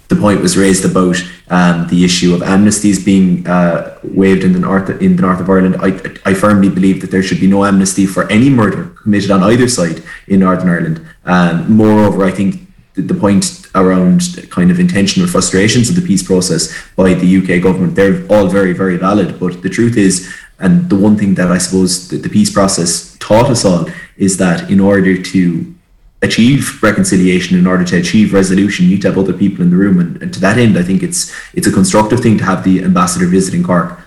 The 0.09 0.15
point 0.15 0.41
was 0.41 0.57
raised 0.57 0.85
about 0.85 1.17
um, 1.49 1.87
the 1.87 2.03
issue 2.03 2.33
of 2.33 2.41
amnesties 2.41 3.03
being 3.03 3.47
uh, 3.47 3.97
waived 4.03 4.43
in 4.43 4.53
the 4.53 4.59
north 4.59 4.89
in 5.01 5.15
the 5.15 5.21
north 5.21 5.39
of 5.39 5.49
Ireland. 5.49 5.77
I, 5.79 5.89
I 6.29 6.33
firmly 6.33 6.69
believe 6.69 7.01
that 7.01 7.11
there 7.11 7.23
should 7.23 7.39
be 7.39 7.47
no 7.47 7.63
amnesty 7.63 8.05
for 8.05 8.29
any 8.29 8.49
murder 8.49 8.85
committed 9.03 9.31
on 9.31 9.43
either 9.43 9.69
side 9.69 10.03
in 10.27 10.41
Northern 10.41 10.69
Ireland. 10.69 11.07
Um, 11.25 11.71
moreover, 11.71 12.25
I 12.25 12.31
think 12.31 12.69
the 12.95 13.13
point 13.13 13.67
around 13.75 14.49
kind 14.49 14.71
of 14.71 14.79
intentional 14.79 15.29
frustrations 15.29 15.89
of 15.89 15.95
the 15.95 16.01
peace 16.01 16.23
process 16.23 16.73
by 16.95 17.13
the 17.13 17.37
UK 17.37 17.61
government, 17.61 17.95
they're 17.95 18.25
all 18.29 18.47
very, 18.47 18.73
very 18.73 18.97
valid. 18.97 19.39
But 19.39 19.61
the 19.61 19.69
truth 19.69 19.97
is, 19.97 20.33
and 20.59 20.89
the 20.89 20.95
one 20.95 21.17
thing 21.17 21.35
that 21.35 21.51
I 21.51 21.57
suppose 21.57 22.09
the, 22.09 22.17
the 22.17 22.29
peace 22.29 22.51
process 22.51 23.15
taught 23.19 23.49
us 23.49 23.63
all 23.63 23.87
is 24.17 24.37
that 24.37 24.69
in 24.69 24.79
order 24.79 25.21
to 25.21 25.75
achieve 26.21 26.82
reconciliation, 26.84 27.58
in 27.58 27.65
order 27.65 27.86
to 27.86 27.97
achieve 27.97 28.34
resolution, 28.34 28.86
you 28.86 28.91
need 28.91 29.01
to 29.01 29.10
have 29.10 29.17
other 29.17 29.34
people 29.34 29.63
in 29.63 29.69
the 29.69 29.77
room. 29.77 29.99
And, 29.99 30.21
and 30.21 30.34
to 30.34 30.39
that 30.41 30.58
end, 30.58 30.77
I 30.77 30.84
think 30.84 31.03
it's 31.03 31.34
it's 31.53 31.67
a 31.67 31.71
constructive 31.71 32.19
thing 32.19 32.38
to 32.39 32.43
have 32.43 32.63
the 32.63 32.84
ambassador 32.84 33.25
visiting 33.25 33.63
Cork 33.63 33.99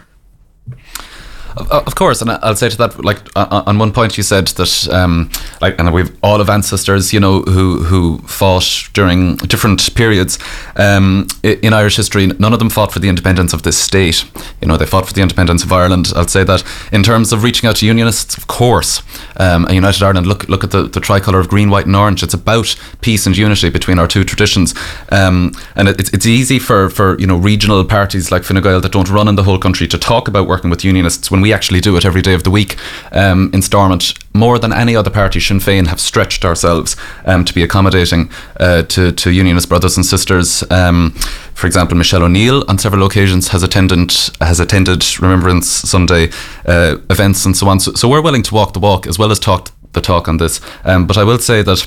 of 1.56 1.94
course, 1.94 2.22
and 2.22 2.30
I'll 2.30 2.56
say 2.56 2.68
to 2.68 2.76
that, 2.78 3.04
like 3.04 3.18
on 3.36 3.78
one 3.78 3.92
point, 3.92 4.16
you 4.16 4.22
said 4.22 4.48
that, 4.48 4.88
um, 4.90 5.30
like, 5.60 5.78
and 5.78 5.92
we've 5.92 6.10
all 6.22 6.40
of 6.40 6.48
ancestors, 6.48 7.12
you 7.12 7.20
know, 7.20 7.42
who 7.42 7.82
who 7.82 8.18
fought 8.18 8.88
during 8.94 9.36
different 9.36 9.94
periods 9.94 10.38
um, 10.76 11.26
in 11.42 11.72
Irish 11.72 11.96
history. 11.96 12.26
None 12.26 12.52
of 12.52 12.58
them 12.58 12.70
fought 12.70 12.92
for 12.92 12.98
the 12.98 13.08
independence 13.08 13.52
of 13.52 13.62
this 13.62 13.76
state. 13.76 14.24
You 14.60 14.68
know, 14.68 14.76
they 14.76 14.86
fought 14.86 15.06
for 15.06 15.12
the 15.12 15.22
independence 15.22 15.62
of 15.64 15.72
Ireland. 15.72 16.12
I'll 16.16 16.28
say 16.28 16.44
that 16.44 16.64
in 16.92 17.02
terms 17.02 17.32
of 17.32 17.42
reaching 17.42 17.68
out 17.68 17.76
to 17.76 17.86
unionists, 17.86 18.36
of 18.36 18.46
course, 18.46 19.02
um, 19.36 19.66
a 19.66 19.74
united 19.74 20.02
Ireland. 20.02 20.26
Look 20.26 20.48
look 20.48 20.64
at 20.64 20.70
the, 20.70 20.84
the 20.84 21.00
tricolour 21.00 21.40
of 21.40 21.48
green, 21.48 21.70
white, 21.70 21.86
and 21.86 21.96
orange. 21.96 22.22
It's 22.22 22.34
about 22.34 22.74
peace 23.00 23.26
and 23.26 23.36
unity 23.36 23.70
between 23.70 23.98
our 23.98 24.08
two 24.08 24.24
traditions, 24.24 24.74
um, 25.10 25.52
and 25.76 25.88
it's 25.88 26.10
it's 26.12 26.26
easy 26.26 26.58
for 26.58 26.88
for 26.88 27.18
you 27.18 27.26
know 27.26 27.36
regional 27.36 27.84
parties 27.84 28.30
like 28.32 28.44
Fine 28.44 28.62
Gael 28.62 28.80
that 28.80 28.92
don't 28.92 29.10
run 29.10 29.28
in 29.28 29.36
the 29.36 29.42
whole 29.42 29.58
country 29.58 29.86
to 29.88 29.98
talk 29.98 30.28
about 30.28 30.48
working 30.48 30.70
with 30.70 30.84
unionists 30.84 31.30
when 31.30 31.41
we 31.42 31.52
actually 31.52 31.81
do 31.81 31.96
it 31.96 32.05
every 32.05 32.22
day 32.22 32.35
of 32.35 32.44
the 32.44 32.50
week 32.50 32.76
um, 33.12 33.50
in 33.52 33.61
Stormont. 33.62 34.14
More 34.35 34.59
than 34.59 34.72
any 34.72 34.96
other 34.96 35.11
party, 35.11 35.40
Sinn 35.40 35.59
Féin 35.59 35.88
have 35.88 36.00
stretched 36.00 36.44
ourselves 36.44 36.96
um, 37.26 37.44
to 37.44 37.52
be 37.52 37.62
accommodating 37.62 38.31
uh, 38.59 38.83
to, 38.85 39.12
to 39.12 39.31
unionist 39.31 39.68
brothers 39.68 39.96
and 39.96 40.07
sisters. 40.07 40.64
Um, 40.70 41.11
for 41.55 41.66
example, 41.66 41.96
Michelle 41.96 42.22
O'Neill 42.22 42.64
on 42.68 42.78
several 42.78 43.07
occasions 43.07 43.48
has 43.48 43.62
attended 43.62 44.12
has 44.40 44.59
attended 44.59 45.05
Remembrance 45.20 45.68
Sunday 45.68 46.31
uh, 46.66 46.96
events 47.11 47.44
and 47.44 47.57
so 47.57 47.68
on. 47.68 47.81
So, 47.81 47.92
so, 47.92 48.09
we're 48.09 48.22
willing 48.22 48.42
to 48.44 48.55
walk 48.55 48.72
the 48.72 48.81
walk 48.81 49.07
as 49.07 49.18
well 49.18 49.31
as 49.31 49.38
talk 49.38 49.70
the 49.92 50.00
talk 50.00 50.28
on 50.28 50.38
this. 50.38 50.61
Um, 50.85 51.07
but 51.07 51.18
I 51.18 51.24
will 51.24 51.38
say 51.38 51.62
that. 51.62 51.87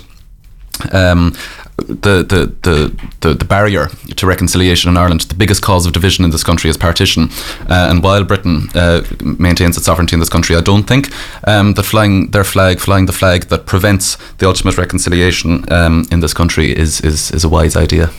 Um, 0.92 1.36
the, 1.78 2.24
the, 2.24 2.56
the, 2.62 3.08
the, 3.22 3.34
the 3.34 3.46
barrier 3.46 3.88
to 4.16 4.28
reconciliation 4.28 4.90
in 4.90 4.98
Ireland, 4.98 5.22
the 5.22 5.36
biggest 5.36 5.62
cause 5.62 5.86
of 5.86 5.94
division 5.94 6.26
in 6.26 6.32
this 6.32 6.44
country 6.44 6.70
is 6.70 6.78
partition. 6.78 7.30
Uh, 7.70 7.88
and 7.90 8.04
while 8.04 8.24
Britain 8.24 8.70
uh, 8.76 9.02
maintains 9.22 9.78
its 9.78 9.86
sovereignty 9.86 10.16
in 10.16 10.20
this 10.20 10.30
country, 10.30 10.56
I 10.56 10.62
don't 10.62 10.88
think 10.88 11.10
um, 11.48 11.74
that 11.74 11.84
flying 11.84 12.32
their 12.32 12.44
flag, 12.44 12.80
flying 12.80 13.06
the 13.06 13.14
flag 13.14 13.46
that 13.46 13.66
prevents 13.66 14.18
the 14.38 14.48
ultimate 14.48 14.78
reconciliation 14.78 15.72
um, 15.72 16.06
in 16.12 16.22
this 16.22 16.34
country 16.34 16.76
is, 16.76 17.02
is, 17.02 17.32
is 17.32 17.44
a 17.44 17.50
wise 17.50 17.76
idea. 17.76 18.10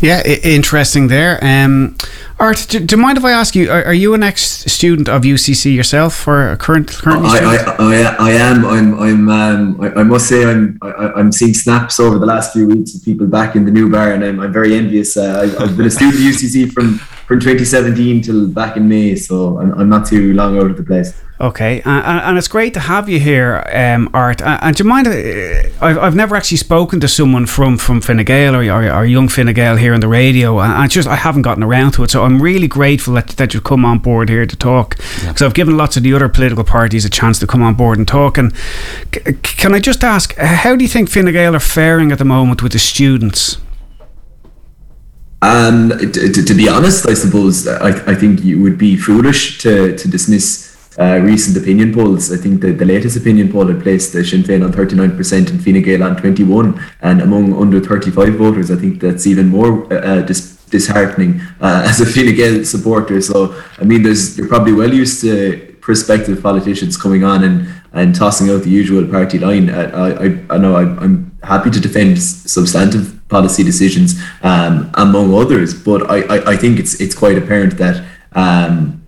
Yeah, 0.00 0.22
I- 0.24 0.40
interesting 0.42 1.08
there. 1.08 1.38
Um, 1.42 1.96
Art, 2.38 2.66
do, 2.68 2.80
do, 2.80 2.96
you 2.96 3.00
mind 3.00 3.18
if 3.18 3.24
I 3.24 3.30
ask 3.30 3.54
you? 3.54 3.70
Are, 3.70 3.84
are, 3.84 3.94
you 3.94 4.14
an 4.14 4.24
ex-student 4.24 5.08
of 5.08 5.22
UCC 5.22 5.76
yourself, 5.76 6.26
or 6.26 6.50
a 6.50 6.56
current 6.56 6.90
current? 6.90 7.24
I, 7.24 7.38
I, 7.38 7.56
I, 7.78 8.16
I, 8.18 8.30
am. 8.32 8.64
I'm. 8.66 8.98
I'm. 8.98 9.28
Um, 9.28 9.80
I, 9.80 10.00
I, 10.00 10.02
must 10.02 10.28
say, 10.28 10.44
I'm. 10.50 10.76
I, 10.82 11.20
am 11.20 11.30
seeing 11.30 11.54
snaps 11.54 12.00
over 12.00 12.18
the 12.18 12.26
last 12.26 12.52
few 12.52 12.66
weeks 12.66 12.96
of 12.96 13.04
people 13.04 13.28
back 13.28 13.54
in 13.54 13.64
the 13.64 13.70
new 13.70 13.88
bar, 13.88 14.12
and 14.12 14.24
I'm, 14.24 14.40
I'm 14.40 14.52
very 14.52 14.74
envious. 14.74 15.16
Uh, 15.16 15.54
I, 15.56 15.66
have 15.66 15.76
been 15.76 15.86
a 15.86 15.90
student 15.90 16.14
of 16.16 16.20
UCC 16.20 16.72
from 16.72 17.00
from 17.26 17.40
2017 17.40 18.22
till 18.22 18.48
back 18.48 18.76
in 18.76 18.88
May, 18.88 19.16
so 19.16 19.58
I'm, 19.58 19.72
I'm 19.72 19.88
not 19.88 20.06
too 20.06 20.32
long 20.34 20.58
out 20.58 20.70
of 20.70 20.76
the 20.76 20.82
place. 20.82 21.14
Okay, 21.42 21.82
and, 21.84 22.20
and 22.22 22.38
it's 22.38 22.46
great 22.46 22.72
to 22.74 22.78
have 22.80 23.08
you 23.08 23.18
here, 23.18 23.64
um, 23.74 24.08
Art. 24.14 24.40
And 24.40 24.76
do 24.76 24.84
you 24.84 24.88
mind? 24.88 25.08
Uh, 25.08 25.68
I've, 25.84 25.98
I've 25.98 26.14
never 26.14 26.36
actually 26.36 26.58
spoken 26.58 27.00
to 27.00 27.08
someone 27.08 27.46
from 27.46 27.78
from 27.78 28.00
Fine 28.00 28.22
Gael 28.22 28.54
or, 28.54 28.62
or, 28.62 28.88
or 28.92 29.04
young 29.04 29.26
Fine 29.26 29.52
Gael 29.52 29.74
here 29.74 29.92
on 29.92 29.98
the 29.98 30.06
radio, 30.06 30.60
and 30.60 30.72
I 30.72 30.86
just 30.86 31.08
I 31.08 31.16
haven't 31.16 31.42
gotten 31.42 31.64
around 31.64 31.92
to 31.94 32.04
it. 32.04 32.12
So 32.12 32.22
I'm 32.22 32.40
really 32.40 32.68
grateful 32.68 33.14
that, 33.14 33.30
that 33.38 33.54
you've 33.54 33.64
come 33.64 33.84
on 33.84 33.98
board 33.98 34.28
here 34.28 34.46
to 34.46 34.56
talk, 34.56 34.98
because 34.98 35.40
yeah. 35.40 35.46
I've 35.48 35.54
given 35.54 35.76
lots 35.76 35.96
of 35.96 36.04
the 36.04 36.14
other 36.14 36.28
political 36.28 36.62
parties 36.62 37.04
a 37.04 37.10
chance 37.10 37.40
to 37.40 37.46
come 37.48 37.62
on 37.62 37.74
board 37.74 37.98
and 37.98 38.06
talk. 38.06 38.38
And 38.38 38.54
c- 39.12 39.32
can 39.42 39.74
I 39.74 39.80
just 39.80 40.04
ask, 40.04 40.36
how 40.36 40.76
do 40.76 40.84
you 40.84 40.88
think 40.88 41.10
Fine 41.10 41.32
Gael 41.32 41.56
are 41.56 41.60
faring 41.60 42.12
at 42.12 42.18
the 42.18 42.24
moment 42.24 42.62
with 42.62 42.70
the 42.70 42.78
students? 42.78 43.58
Um, 45.42 45.88
to, 45.88 46.30
to, 46.30 46.54
be 46.54 46.68
honest, 46.68 47.08
I 47.08 47.14
suppose 47.14 47.66
I, 47.66 47.88
I 48.12 48.14
think 48.14 48.44
you 48.44 48.62
would 48.62 48.78
be 48.78 48.96
foolish 48.96 49.58
to, 49.58 49.96
to 49.98 50.08
dismiss 50.08 50.72
uh, 51.00 51.18
recent 51.20 51.56
opinion 51.56 51.92
polls. 51.92 52.30
I 52.30 52.36
think 52.36 52.60
the, 52.60 52.70
the 52.70 52.84
latest 52.84 53.16
opinion 53.16 53.50
poll 53.50 53.66
had 53.66 53.82
placed 53.82 54.12
Sinn 54.12 54.44
Féin 54.44 54.64
on 54.64 54.72
39% 54.72 55.50
and 55.50 55.64
Fine 55.64 55.82
Gael 55.82 56.04
on 56.04 56.16
21 56.16 56.80
and 57.00 57.22
among 57.22 57.60
under 57.60 57.80
35 57.80 58.34
voters 58.34 58.70
I 58.70 58.76
think 58.76 59.00
that's 59.00 59.26
even 59.26 59.48
more 59.48 59.92
uh, 59.92 59.96
uh 59.96 60.22
dis- 60.22 60.56
disheartening 60.66 61.40
uh, 61.60 61.82
as 61.88 62.00
a 62.00 62.06
Fine 62.06 62.36
Gael 62.36 62.64
supporter. 62.64 63.20
So 63.20 63.60
I 63.78 63.84
mean 63.84 64.02
there's 64.02 64.38
you're 64.38 64.48
probably 64.48 64.74
well 64.74 64.92
used 64.92 65.22
to 65.22 65.76
prospective 65.80 66.40
politicians 66.42 66.96
coming 66.96 67.24
on 67.24 67.42
and 67.42 67.68
and 67.94 68.14
tossing 68.14 68.48
out 68.50 68.62
the 68.62 68.70
usual 68.70 69.06
party 69.06 69.38
line. 69.38 69.70
Uh, 69.70 69.90
I, 69.92 70.24
I, 70.24 70.56
I 70.56 70.58
know 70.58 70.76
I, 70.76 70.82
I'm 71.02 71.36
happy 71.42 71.70
to 71.70 71.80
defend 71.80 72.22
substantive 72.22 73.20
policy 73.36 73.62
decisions 73.72 74.08
um, 74.50 74.74
among 75.04 75.26
others 75.42 75.70
but 75.88 76.00
I, 76.16 76.18
I, 76.34 76.36
I 76.52 76.56
think 76.62 76.78
it's 76.82 76.94
it's 77.02 77.16
quite 77.24 77.36
apparent 77.42 77.72
that 77.84 77.96
um, 78.34 79.02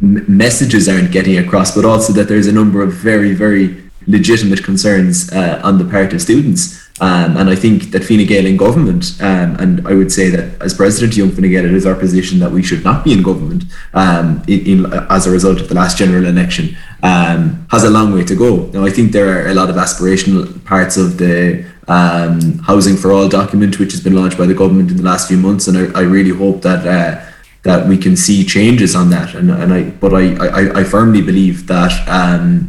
messages 0.00 0.88
aren't 0.88 1.10
getting 1.10 1.38
across, 1.38 1.74
but 1.74 1.84
also 1.84 2.12
that 2.12 2.28
there's 2.28 2.46
a 2.46 2.52
number 2.52 2.82
of 2.82 2.92
very, 2.92 3.34
very 3.34 3.82
legitimate 4.06 4.64
concerns 4.64 5.30
uh, 5.32 5.60
on 5.64 5.78
the 5.78 5.84
part 5.84 6.12
of 6.12 6.22
students. 6.22 6.86
Um, 7.00 7.36
and 7.36 7.48
I 7.48 7.54
think 7.54 7.92
that 7.92 8.04
Fine 8.04 8.26
Gael 8.26 8.46
in 8.46 8.56
government, 8.56 9.16
um, 9.20 9.54
and 9.60 9.86
I 9.86 9.94
would 9.94 10.10
say 10.10 10.30
that 10.30 10.60
as 10.60 10.74
President 10.74 11.16
Young 11.16 11.30
Fine 11.30 11.50
Gael, 11.50 11.64
it 11.64 11.72
is 11.72 11.86
our 11.86 11.94
position 11.94 12.40
that 12.40 12.50
we 12.50 12.62
should 12.62 12.82
not 12.82 13.04
be 13.04 13.12
in 13.12 13.22
government 13.22 13.64
um, 13.94 14.42
in, 14.48 14.84
in, 14.84 14.92
as 15.08 15.26
a 15.26 15.30
result 15.30 15.60
of 15.60 15.68
the 15.68 15.74
last 15.74 15.96
general 15.96 16.26
election, 16.26 16.76
um, 17.04 17.66
has 17.70 17.84
a 17.84 17.90
long 17.90 18.12
way 18.12 18.24
to 18.24 18.34
go. 18.34 18.66
Now, 18.72 18.84
I 18.84 18.90
think 18.90 19.12
there 19.12 19.28
are 19.28 19.48
a 19.48 19.54
lot 19.54 19.70
of 19.70 19.76
aspirational 19.76 20.64
parts 20.64 20.96
of 20.96 21.18
the 21.18 21.64
um, 21.88 22.58
Housing 22.58 22.96
for 22.96 23.12
All 23.12 23.28
document, 23.28 23.78
which 23.78 23.92
has 23.92 24.00
been 24.02 24.14
launched 24.14 24.38
by 24.38 24.46
the 24.46 24.54
government 24.54 24.90
in 24.90 24.96
the 24.98 25.02
last 25.02 25.28
few 25.28 25.38
months, 25.38 25.68
and 25.68 25.76
I, 25.76 26.00
I 26.00 26.02
really 26.02 26.30
hope 26.30 26.62
that 26.62 26.86
uh, 26.86 27.24
that 27.62 27.88
we 27.88 27.98
can 27.98 28.16
see 28.16 28.44
changes 28.44 28.94
on 28.94 29.10
that. 29.10 29.34
And, 29.34 29.50
and 29.50 29.72
I, 29.74 29.90
but 29.90 30.14
I, 30.14 30.34
I, 30.36 30.80
I 30.80 30.84
firmly 30.84 31.20
believe 31.20 31.66
that 31.66 31.92
um, 32.08 32.68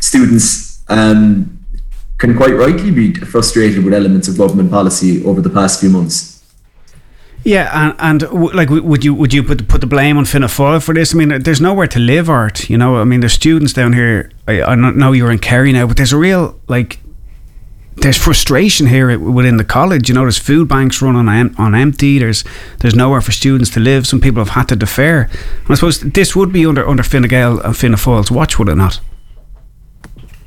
students 0.00 0.82
um, 0.88 1.58
can 2.18 2.36
quite 2.36 2.54
rightly 2.54 2.90
be 2.90 3.14
frustrated 3.14 3.84
with 3.84 3.94
elements 3.94 4.28
of 4.28 4.36
government 4.36 4.70
policy 4.70 5.24
over 5.24 5.40
the 5.40 5.50
past 5.50 5.80
few 5.80 5.90
months. 5.90 6.32
Yeah, 7.44 7.70
and, 7.98 8.22
and 8.22 8.54
like, 8.54 8.70
would 8.70 9.04
you 9.04 9.14
would 9.14 9.32
you 9.34 9.42
put 9.42 9.66
put 9.66 9.80
the 9.80 9.86
blame 9.88 10.16
on 10.16 10.24
Fianna 10.24 10.46
Fáil 10.46 10.80
for 10.80 10.94
this? 10.94 11.12
I 11.12 11.18
mean, 11.18 11.42
there's 11.42 11.60
nowhere 11.60 11.88
to 11.88 11.98
live, 11.98 12.30
Art. 12.30 12.70
You 12.70 12.78
know, 12.78 12.98
I 12.98 13.04
mean, 13.04 13.18
there's 13.18 13.32
students 13.32 13.72
down 13.72 13.94
here. 13.94 14.30
I, 14.46 14.62
I 14.62 14.74
know 14.76 15.10
you're 15.10 15.32
in 15.32 15.40
Kerry 15.40 15.72
now, 15.72 15.88
but 15.88 15.96
there's 15.96 16.12
a 16.12 16.18
real 16.18 16.60
like 16.68 17.00
there's 17.96 18.16
frustration 18.16 18.86
here 18.86 19.18
within 19.18 19.58
the 19.58 19.64
college. 19.64 20.08
You 20.08 20.14
know, 20.14 20.22
there's 20.22 20.38
food 20.38 20.68
banks 20.68 21.02
running 21.02 21.28
on, 21.28 21.54
on 21.56 21.74
empty. 21.74 22.18
There's 22.18 22.44
there's 22.78 22.94
nowhere 22.94 23.20
for 23.20 23.32
students 23.32 23.70
to 23.70 23.80
live. 23.80 24.06
Some 24.06 24.20
people 24.20 24.42
have 24.42 24.54
had 24.54 24.68
to 24.68 24.76
defer. 24.76 25.22
And 25.22 25.70
I 25.70 25.74
suppose 25.74 26.00
this 26.00 26.34
would 26.34 26.52
be 26.52 26.66
under 26.66 26.88
under 26.88 27.02
Fine 27.02 27.22
Gael 27.22 27.60
and 27.60 27.76
Fianna 27.76 27.96
Fáil's 27.96 28.30
watch, 28.30 28.58
would 28.58 28.68
it 28.68 28.76
not? 28.76 29.00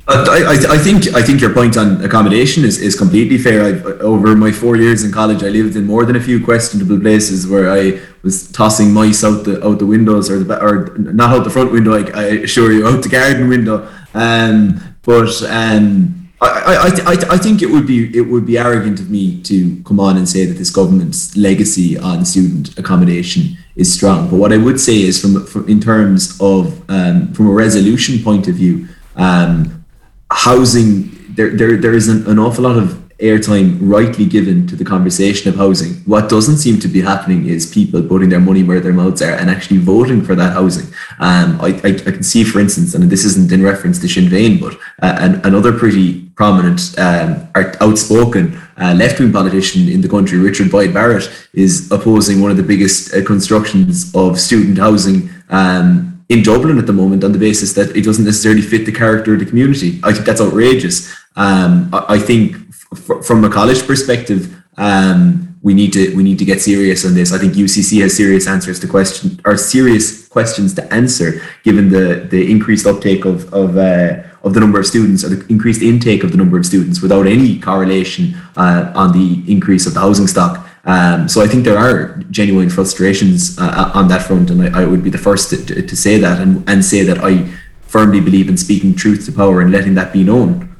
Uh, 0.08 0.24
I, 0.30 0.74
I 0.74 0.78
think 0.78 1.14
I 1.16 1.22
think 1.22 1.40
your 1.40 1.52
point 1.52 1.76
on 1.76 2.04
accommodation 2.04 2.64
is, 2.64 2.80
is 2.80 2.96
completely 2.96 3.38
fair. 3.38 3.64
I've, 3.64 3.84
over 4.00 4.36
my 4.36 4.52
four 4.52 4.76
years 4.76 5.02
in 5.02 5.10
college, 5.10 5.42
I 5.42 5.48
lived 5.48 5.74
in 5.74 5.84
more 5.84 6.04
than 6.04 6.14
a 6.14 6.20
few 6.20 6.44
questionable 6.44 7.00
places 7.00 7.48
where 7.48 7.68
I 7.68 8.00
was 8.22 8.50
tossing 8.52 8.92
mice 8.92 9.24
out 9.24 9.42
the 9.44 9.64
out 9.66 9.80
the 9.80 9.86
windows 9.86 10.30
or 10.30 10.38
the 10.38 10.62
or 10.62 10.96
not 10.96 11.30
out 11.30 11.42
the 11.42 11.50
front 11.50 11.72
window. 11.72 11.94
I, 11.94 12.08
I 12.14 12.24
assure 12.44 12.72
you, 12.72 12.86
out 12.86 13.02
the 13.02 13.08
garden 13.08 13.48
window. 13.48 13.88
Um, 14.14 14.80
but 15.02 15.42
um, 15.42 16.15
I, 16.40 16.92
I, 17.06 17.12
I, 17.12 17.16
I 17.34 17.38
think 17.38 17.62
it 17.62 17.66
would 17.66 17.86
be 17.86 18.14
it 18.16 18.20
would 18.20 18.44
be 18.44 18.58
arrogant 18.58 19.00
of 19.00 19.10
me 19.10 19.40
to 19.42 19.82
come 19.84 19.98
on 19.98 20.18
and 20.18 20.28
say 20.28 20.44
that 20.44 20.54
this 20.54 20.70
government's 20.70 21.34
legacy 21.36 21.96
on 21.96 22.24
student 22.24 22.78
accommodation 22.78 23.56
is 23.74 23.92
strong. 23.92 24.28
But 24.28 24.36
what 24.36 24.52
I 24.52 24.58
would 24.58 24.78
say 24.78 25.00
is, 25.00 25.20
from, 25.20 25.46
from 25.46 25.66
in 25.68 25.80
terms 25.80 26.38
of 26.40 26.88
um, 26.90 27.32
from 27.32 27.48
a 27.48 27.52
resolution 27.52 28.22
point 28.22 28.48
of 28.48 28.54
view, 28.54 28.88
um, 29.16 29.84
housing 30.30 31.16
there 31.30 31.56
there 31.56 31.76
there 31.78 31.94
is 31.94 32.08
an, 32.08 32.26
an 32.26 32.38
awful 32.38 32.64
lot 32.64 32.76
of 32.76 33.05
airtime 33.18 33.78
rightly 33.80 34.26
given 34.26 34.66
to 34.66 34.76
the 34.76 34.84
conversation 34.84 35.48
of 35.48 35.56
housing. 35.56 35.94
What 36.04 36.28
doesn't 36.28 36.58
seem 36.58 36.78
to 36.80 36.88
be 36.88 37.00
happening 37.00 37.46
is 37.46 37.64
people 37.72 38.02
putting 38.02 38.28
their 38.28 38.40
money 38.40 38.62
where 38.62 38.80
their 38.80 38.92
mouths 38.92 39.22
are 39.22 39.32
and 39.32 39.48
actually 39.48 39.78
voting 39.78 40.22
for 40.22 40.34
that 40.34 40.52
housing. 40.52 40.92
Um, 41.18 41.58
I, 41.60 41.68
I, 41.82 41.88
I, 41.88 42.12
can 42.12 42.22
see, 42.22 42.44
for 42.44 42.60
instance, 42.60 42.94
and 42.94 43.04
this 43.04 43.24
isn't 43.24 43.50
in 43.52 43.62
reference 43.62 43.98
to 44.00 44.08
Sinn 44.08 44.26
Féin, 44.26 44.60
but 44.60 44.74
uh, 45.02 45.16
an, 45.18 45.40
another 45.46 45.72
pretty 45.72 46.26
prominent, 46.36 46.98
um, 46.98 47.48
outspoken 47.80 48.60
uh, 48.78 48.94
left-wing 48.94 49.32
politician 49.32 49.88
in 49.88 50.02
the 50.02 50.08
country, 50.08 50.38
Richard 50.38 50.70
Boyd 50.70 50.92
Barrett, 50.92 51.30
is 51.54 51.90
opposing 51.90 52.42
one 52.42 52.50
of 52.50 52.58
the 52.58 52.62
biggest 52.62 53.14
uh, 53.14 53.24
constructions 53.24 54.14
of 54.14 54.38
student 54.38 54.76
housing 54.76 55.30
um, 55.48 56.24
in 56.28 56.42
Dublin 56.42 56.78
at 56.78 56.86
the 56.86 56.92
moment 56.92 57.24
on 57.24 57.32
the 57.32 57.38
basis 57.38 57.72
that 57.74 57.96
it 57.96 58.04
doesn't 58.04 58.24
necessarily 58.24 58.60
fit 58.60 58.84
the 58.84 58.92
character 58.92 59.34
of 59.34 59.40
the 59.40 59.46
community. 59.46 60.00
I 60.02 60.12
think 60.12 60.26
that's 60.26 60.40
outrageous. 60.40 61.14
Um, 61.36 61.88
I, 61.92 62.14
I, 62.14 62.18
think 62.18 62.65
from 62.94 63.44
a 63.44 63.50
college 63.50 63.86
perspective, 63.86 64.54
um, 64.76 65.56
we 65.62 65.74
need 65.74 65.92
to 65.94 66.14
we 66.14 66.22
need 66.22 66.38
to 66.38 66.44
get 66.44 66.60
serious 66.60 67.04
on 67.04 67.14
this. 67.14 67.32
I 67.32 67.38
think 67.38 67.54
UCC 67.54 68.00
has 68.02 68.16
serious 68.16 68.46
answers 68.46 68.78
to 68.80 68.86
question 68.86 69.40
or 69.44 69.56
serious 69.56 70.28
questions 70.28 70.74
to 70.74 70.94
answer, 70.94 71.42
given 71.64 71.88
the 71.88 72.26
the 72.30 72.50
increased 72.50 72.86
uptake 72.86 73.24
of 73.24 73.52
of 73.52 73.76
uh, 73.76 74.22
of 74.44 74.54
the 74.54 74.60
number 74.60 74.78
of 74.78 74.86
students 74.86 75.24
or 75.24 75.30
the 75.30 75.44
increased 75.48 75.82
intake 75.82 76.22
of 76.22 76.30
the 76.30 76.36
number 76.36 76.56
of 76.56 76.64
students 76.64 77.02
without 77.02 77.26
any 77.26 77.58
correlation 77.58 78.36
uh, 78.56 78.92
on 78.94 79.12
the 79.12 79.42
increase 79.50 79.86
of 79.86 79.94
the 79.94 80.00
housing 80.00 80.28
stock. 80.28 80.68
Um, 80.84 81.28
so 81.28 81.42
I 81.42 81.48
think 81.48 81.64
there 81.64 81.76
are 81.76 82.16
genuine 82.30 82.70
frustrations 82.70 83.58
uh, 83.58 83.90
on 83.92 84.06
that 84.06 84.22
front, 84.22 84.50
and 84.50 84.62
I, 84.62 84.82
I 84.82 84.84
would 84.84 85.02
be 85.02 85.10
the 85.10 85.18
first 85.18 85.50
to, 85.50 85.56
to, 85.66 85.82
to, 85.82 85.96
say 85.96 86.16
that 86.18 86.40
and, 86.40 86.62
and 86.70 86.84
say 86.84 87.02
that 87.02 87.18
I 87.18 87.52
firmly 87.82 88.20
believe 88.20 88.48
in 88.48 88.56
speaking 88.56 88.94
truth 88.94 89.26
to 89.26 89.32
power 89.32 89.60
and 89.60 89.72
letting 89.72 89.94
that 89.94 90.12
be 90.12 90.22
known. 90.22 90.75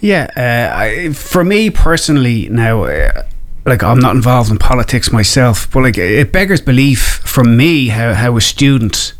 Yeah, 0.00 0.30
uh, 0.36 0.76
I, 0.76 1.12
for 1.12 1.44
me 1.44 1.70
personally, 1.70 2.48
now, 2.48 2.84
uh, 2.84 3.24
like 3.64 3.82
I'm 3.82 3.98
not 3.98 4.14
involved 4.14 4.50
in 4.50 4.58
politics 4.58 5.10
myself, 5.10 5.70
but 5.70 5.82
like 5.82 5.98
it 5.98 6.32
beggars 6.32 6.60
belief 6.60 7.20
from 7.24 7.56
me 7.56 7.88
how, 7.88 8.14
how 8.14 8.36
a 8.36 8.40
student. 8.40 9.14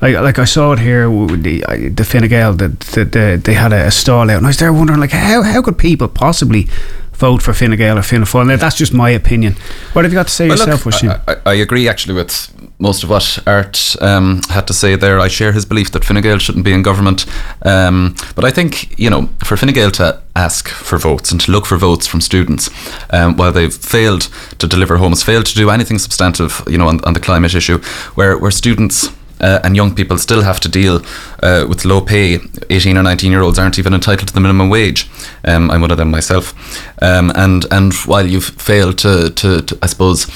Like, 0.00 0.14
like 0.16 0.38
I 0.38 0.44
saw 0.44 0.72
it 0.72 0.78
here, 0.78 1.08
the, 1.08 1.90
the 1.94 2.04
Fine 2.04 2.28
Gael, 2.28 2.52
that 2.52 2.80
the, 2.80 3.04
the, 3.06 3.40
they 3.42 3.54
had 3.54 3.72
a, 3.72 3.86
a 3.86 3.90
stall 3.90 4.30
out, 4.30 4.36
and 4.36 4.46
I 4.46 4.50
was 4.50 4.58
there 4.58 4.70
wondering, 4.70 5.00
like, 5.00 5.10
how, 5.10 5.40
how 5.42 5.62
could 5.62 5.78
people 5.78 6.06
possibly 6.06 6.68
vote 7.16 7.42
for 7.42 7.52
Fine 7.52 7.76
Gael 7.76 7.98
or 7.98 8.02
Fianna 8.02 8.26
Fáil. 8.26 8.46
Now, 8.46 8.56
that's 8.56 8.76
just 8.76 8.92
my 8.92 9.10
opinion. 9.10 9.56
What 9.92 10.04
have 10.04 10.12
you 10.12 10.18
got 10.18 10.28
to 10.28 10.32
say 10.32 10.48
well, 10.48 10.58
yourself, 10.58 11.02
look, 11.02 11.20
I, 11.26 11.36
I, 11.50 11.54
agree 11.54 11.88
actually 11.88 12.14
with 12.14 12.65
most 12.78 13.02
of 13.02 13.10
what 13.10 13.38
Art 13.46 13.96
um, 14.00 14.42
had 14.50 14.66
to 14.66 14.74
say 14.74 14.96
there. 14.96 15.18
I 15.18 15.28
share 15.28 15.52
his 15.52 15.64
belief 15.64 15.90
that 15.92 16.04
Fine 16.04 16.20
Gael 16.20 16.38
shouldn't 16.38 16.64
be 16.64 16.72
in 16.72 16.82
government. 16.82 17.24
Um, 17.62 18.14
but 18.34 18.44
I 18.44 18.50
think, 18.50 18.98
you 18.98 19.08
know, 19.08 19.30
for 19.44 19.56
Fine 19.56 19.72
Gael 19.72 19.90
to 19.92 20.20
ask 20.34 20.68
for 20.68 20.98
votes 20.98 21.32
and 21.32 21.40
to 21.42 21.52
look 21.52 21.64
for 21.64 21.78
votes 21.78 22.06
from 22.06 22.20
students 22.20 22.68
um, 23.10 23.36
while 23.36 23.52
they've 23.52 23.74
failed 23.74 24.28
to 24.58 24.66
deliver 24.66 24.98
homes, 24.98 25.22
failed 25.22 25.46
to 25.46 25.54
do 25.54 25.70
anything 25.70 25.98
substantive, 25.98 26.62
you 26.66 26.76
know, 26.76 26.88
on, 26.88 27.02
on 27.04 27.14
the 27.14 27.20
climate 27.20 27.54
issue, 27.54 27.78
where, 28.14 28.36
where 28.38 28.50
students 28.50 29.08
uh, 29.40 29.60
and 29.64 29.76
young 29.76 29.94
people 29.94 30.18
still 30.18 30.42
have 30.42 30.60
to 30.60 30.68
deal 30.68 31.02
uh, 31.42 31.66
with 31.68 31.84
low 31.84 32.00
pay. 32.00 32.38
18 32.70 32.96
or 32.96 33.02
19 33.02 33.30
year 33.30 33.42
olds 33.42 33.58
aren't 33.58 33.78
even 33.78 33.94
entitled 33.94 34.28
to 34.28 34.34
the 34.34 34.40
minimum 34.40 34.68
wage. 34.68 35.08
Um, 35.44 35.70
I'm 35.70 35.80
one 35.80 35.90
of 35.90 35.96
them 35.96 36.10
myself. 36.10 36.54
Um, 37.02 37.32
and 37.34 37.66
and 37.70 37.94
while 38.06 38.26
you've 38.26 38.44
failed 38.44 38.98
to, 38.98 39.30
to, 39.30 39.62
to 39.62 39.78
I 39.82 39.86
suppose, 39.86 40.26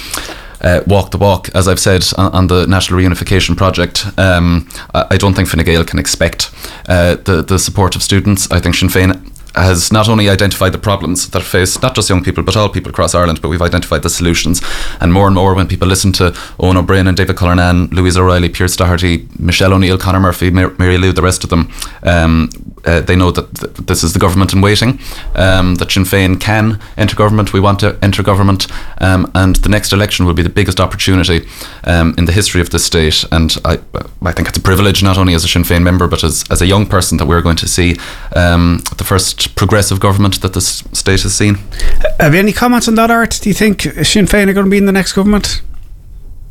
uh, 0.61 0.83
walk 0.87 1.11
the 1.11 1.19
walk, 1.19 1.49
as 1.55 1.69
I've 1.69 1.81
said 1.81 2.05
on, 2.17 2.33
on 2.33 2.47
the 2.47 2.67
National 2.67 3.01
Reunification 3.01 3.57
Project. 3.57 4.07
Um, 4.19 4.69
I, 4.95 5.17
don't 5.17 5.35
think 5.35 5.49
Fine 5.49 5.65
Gael 5.65 5.85
can 5.85 5.99
expect 5.99 6.51
uh, 6.89 7.17
the 7.17 7.43
the 7.43 7.59
support 7.59 7.97
of 7.97 8.03
students. 8.03 8.51
I 8.51 8.61
think 8.61 8.75
Sinn 8.75 8.89
Féin 8.89 9.31
has 9.55 9.93
not 9.93 10.09
only 10.09 10.29
identified 10.29 10.73
the 10.73 10.79
problems 10.79 11.31
that 11.31 11.43
face 11.43 11.83
not 11.83 11.95
just 11.95 12.09
young 12.09 12.23
people 12.23 12.43
but 12.43 12.57
all 12.57 12.69
people 12.69 12.91
across 12.91 13.15
Ireland, 13.15 13.41
but 13.43 13.49
we've 13.49 13.63
identified 13.63 14.03
the 14.03 14.11
solutions. 14.11 14.63
And 15.01 15.13
more 15.13 15.27
and 15.27 15.35
more, 15.35 15.55
when 15.55 15.67
people 15.67 15.89
listen 15.89 16.13
to 16.13 16.33
Ó 16.59 16.87
Broin 16.87 17.07
and 17.07 17.17
David 17.17 17.37
Cullinane, 17.37 17.89
Louise 17.89 18.17
O'Reilly, 18.17 18.49
Pearse 18.49 18.77
Doherty, 18.77 19.29
Michelle 19.39 19.73
O'Neill, 19.73 19.99
Conor 19.99 20.21
Murphy, 20.21 20.51
Mary 20.51 20.99
Lou, 20.99 21.13
the 21.13 21.23
rest 21.23 21.45
of 21.45 21.51
them, 21.51 21.71
um, 22.03 22.51
uh, 22.85 23.01
they 23.01 23.17
know 23.17 23.31
that 23.31 23.55
th- 23.55 23.73
this 23.87 24.03
is 24.03 24.13
the 24.13 24.19
government 24.19 24.53
in 24.53 24.61
waiting, 24.61 24.99
um, 25.35 25.77
that 25.77 25.91
Sinn 25.91 26.05
Féin 26.05 26.41
can 26.41 26.79
enter 26.97 27.17
government, 27.17 27.53
we 27.53 27.61
want 27.61 27.81
to 27.81 27.99
enter 28.03 28.23
government, 28.23 28.67
um, 29.01 29.31
and 29.35 29.57
the 29.57 29.69
next 29.69 29.93
election 29.93 30.27
will 30.27 30.35
be 30.35 30.43
the 30.43 30.49
biggest 30.49 30.81
opportunity 30.81 31.47
um, 31.85 32.15
in 32.19 32.25
the 32.25 32.33
history 32.33 32.61
of 32.61 32.71
this 32.71 32.85
state. 32.85 33.25
And 33.33 33.57
I, 33.65 33.79
I 34.23 34.33
think 34.33 34.49
it's 34.49 34.59
a 34.59 34.63
privilege, 34.63 35.03
not 35.03 35.19
only 35.19 35.35
as 35.35 35.45
a 35.45 35.49
Sinn 35.49 35.63
Féin 35.63 35.83
member, 35.83 36.09
but 36.09 36.25
as, 36.25 36.45
as 36.51 36.63
a 36.63 36.67
young 36.67 36.87
person, 36.87 37.19
that 37.19 37.27
we're 37.27 37.43
going 37.43 37.57
to 37.57 37.69
see 37.69 37.97
um, 38.35 38.83
the 38.97 39.05
first 39.05 39.55
progressive 39.57 40.01
government 40.01 40.41
that 40.43 40.55
this 40.55 40.85
state 40.93 41.23
has 41.23 41.35
seen. 41.35 41.57
Have 42.19 42.35
you 42.35 42.41
any 42.41 42.53
comments 42.53 42.89
on 42.89 42.95
that, 42.97 43.11
Art? 43.11 43.39
Do 43.43 43.49
you 43.49 43.55
think 43.55 43.83
Sinn 43.83 44.27
Féin 44.27 44.49
are 44.49 44.53
going 44.53 44.67
to 44.67 44.71
be 44.71 44.79
in 44.79 44.87
the 44.87 44.93
next 44.93 45.13
government? 45.13 45.63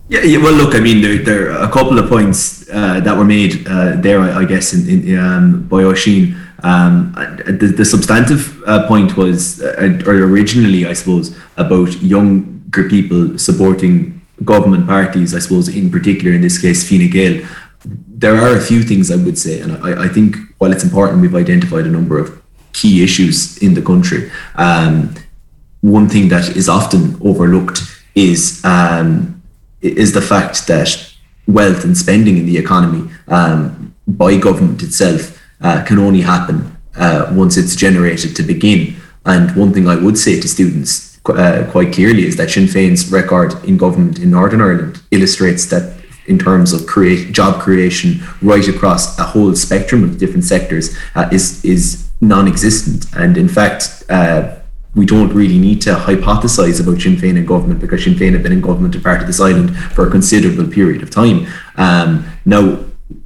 Yeah, 0.10 0.22
yeah, 0.24 0.39
well, 0.39 0.53
look, 0.53 0.74
I 0.74 0.80
mean, 0.80 1.01
there, 1.03 1.20
there 1.20 1.51
are 1.51 1.70
a 1.70 1.72
couple 1.72 1.99
of 1.99 2.10
points 2.10 2.68
uh, 2.72 2.99
that 3.01 3.16
were 3.16 3.24
made 3.24 3.68
uh, 3.68 3.95
there, 3.97 4.20
I, 4.20 4.39
I, 4.39 4.45
guess, 4.45 4.74
in, 4.74 4.89
in 4.89 5.20
um, 5.20 5.68
by 5.68 5.84
Oisín. 5.84 6.36
Um, 6.64 7.14
the, 7.45 7.74
the 7.78 7.86
substantive 7.86 8.60
uh, 8.66 8.88
point 8.88 9.16
was, 9.16 9.62
uh, 9.62 10.01
or 10.07 10.16
originally, 10.16 10.88
I 10.88 10.93
suppose, 10.93 11.38
about 11.57 12.01
younger 12.01 12.89
people 12.89 13.38
supporting 13.38 14.20
government 14.43 14.88
parties, 14.88 15.36
I 15.36 15.39
suppose, 15.39 15.70
in 15.70 15.91
particular, 15.91 16.34
in 16.34 16.41
this 16.41 16.60
case, 16.60 16.89
Fine 16.89 17.12
Gael. 17.12 17.47
There 17.86 18.36
are 18.36 18.57
a 18.57 18.62
few 18.62 18.82
things 18.82 19.12
I 19.12 19.16
would 19.16 19.38
say, 19.38 19.62
and 19.62 19.74
I, 19.86 20.05
I 20.05 20.07
think 20.07 20.38
while 20.57 20.72
it's 20.72 20.84
important, 20.84 21.22
we've 21.22 21.36
identified 21.36 21.86
a 21.86 21.91
number 21.91 22.18
of 22.18 22.41
key 22.74 23.03
issues 23.03 23.60
in 23.60 23.76
the 23.76 23.82
country. 23.84 24.32
Um, 24.55 25.14
one 25.82 26.10
thing 26.10 26.30
that 26.30 26.57
is 26.57 26.68
often 26.68 27.16
overlooked 27.24 27.82
is 28.16 28.60
um, 28.66 29.39
is 29.82 30.14
the 30.14 30.22
fact 30.22 30.68
that 30.68 31.14
wealth 31.48 31.84
and 31.84 31.98
spending 31.98 32.38
in 32.38 32.46
the 32.46 32.58
economy 32.58 33.10
um, 33.28 33.94
by 34.08 34.38
government 34.38 34.84
itself 34.84 35.40
uh, 35.62 35.84
can 35.86 36.00
only 36.00 36.22
happen 36.22 36.78
uh, 36.96 37.32
once 37.32 37.58
it's 37.58 37.76
generated 37.76 38.36
to 38.36 38.44
begin. 38.44 38.96
And 39.26 39.56
one 39.56 39.74
thing 39.74 39.88
I 39.88 39.96
would 39.96 40.18
say 40.18 40.40
to 40.40 40.48
students 40.48 41.20
uh, 41.26 41.68
quite 41.72 41.94
clearly 41.94 42.26
is 42.26 42.36
that 42.38 42.50
Sinn 42.50 42.66
Féin's 42.66 43.12
record 43.12 43.54
in 43.64 43.78
government 43.78 44.20
in 44.20 44.32
Northern 44.32 44.62
Ireland 44.62 45.02
illustrates 45.12 45.66
that 45.68 46.00
in 46.28 46.38
terms 46.38 46.74
of 46.74 46.86
create 46.86 47.32
job 47.32 47.60
creation 47.60 48.22
right 48.42 48.68
across 48.68 49.18
a 49.18 49.24
whole 49.24 49.56
spectrum 49.56 50.04
of 50.04 50.18
different 50.18 50.44
sectors 50.44 50.96
uh, 51.16 51.28
is 51.32 51.64
is 51.66 52.10
non-existent. 52.22 53.06
And 53.16 53.38
in 53.38 53.48
fact, 53.48 54.04
uh, 54.10 54.59
we 54.96 55.06
don't 55.06 55.34
really 55.34 55.58
need 55.58 55.82
to 55.84 55.94
hypothesize 55.94 56.82
about 56.82 57.02
Sinn 57.02 57.16
Féin 57.16 57.38
in 57.38 57.46
government 57.46 57.80
because 57.80 58.04
Sinn 58.04 58.16
Féin 58.16 58.34
have 58.34 58.44
been 58.44 58.52
in 58.52 58.62
government 58.62 58.96
and 58.96 59.04
part 59.04 59.22
of 59.22 59.28
this 59.28 59.40
island 59.40 59.78
for 59.78 60.08
a 60.08 60.12
considerable 60.12 60.68
period 60.70 61.04
of 61.04 61.10
time. 61.10 61.48
Um, 61.76 62.26
now, 62.46 62.80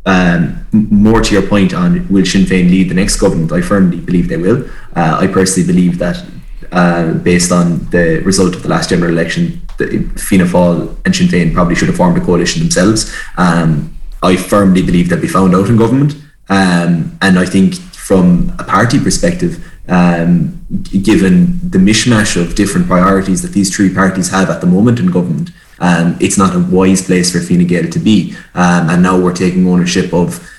um, 0.06 0.66
more 0.72 1.22
to 1.22 1.34
your 1.34 1.48
point 1.48 1.74
on 1.74 2.08
will 2.10 2.26
Sinn 2.26 2.44
Féin 2.44 2.70
lead 2.70 2.90
the 2.90 2.96
next 2.96 3.18
government, 3.18 3.52
I 3.52 3.62
firmly 3.62 4.00
believe 4.00 4.28
they 4.28 4.38
will. 4.38 4.66
Uh, 4.96 5.18
I 5.22 5.28
personally 5.28 5.66
believe 5.66 5.98
that 6.00 6.24
uh, 6.72 7.14
based 7.14 7.52
on 7.52 7.86
the 7.92 8.22
result 8.26 8.56
of 8.56 8.64
the 8.64 8.70
last 8.70 8.90
general 8.90 9.12
election, 9.12 9.62
the 9.78 10.10
Fianna 10.18 10.46
Fáil 10.46 10.96
and 11.06 11.16
Sinn 11.16 11.28
Féin 11.28 11.54
probably 11.54 11.76
should 11.76 11.88
have 11.88 11.98
formed 11.98 12.18
a 12.18 12.22
coalition 12.22 12.62
themselves. 12.62 13.16
Um, 13.38 13.96
I 14.22 14.36
firmly 14.36 14.82
believe 14.82 15.10
they'll 15.10 15.22
be 15.22 15.28
found 15.28 15.56
out 15.56 15.70
in 15.70 15.78
government. 15.78 16.16
Um, 16.50 17.18
and 17.22 17.40
I 17.40 17.46
think 17.46 17.76
from 17.76 18.54
a 18.60 18.64
party 18.64 19.00
perspective, 19.00 19.66
um, 19.88 20.53
given 20.82 21.60
the 21.70 21.78
mishmash 21.78 22.42
of 22.42 22.56
different 22.56 22.88
priorities 22.88 23.42
that 23.42 23.52
these 23.52 23.76
three 23.76 23.94
parties 23.94 24.30
have 24.30 24.50
at 24.50 24.62
the 24.62 24.68
moment 24.68 25.00
in 25.00 25.08
government. 25.08 25.52
Um, 25.80 26.18
it's 26.20 26.38
not 26.38 26.56
a 26.56 26.60
wise 26.60 27.02
place 27.06 27.32
for 27.32 27.40
Fine 27.40 27.68
Gael 27.68 27.90
to 27.90 28.00
be. 28.00 28.36
Um, 28.56 28.90
and 28.90 29.04
now 29.04 29.20
we're 29.20 29.36
taking 29.36 29.68
ownership 29.68 30.14
of 30.14 30.50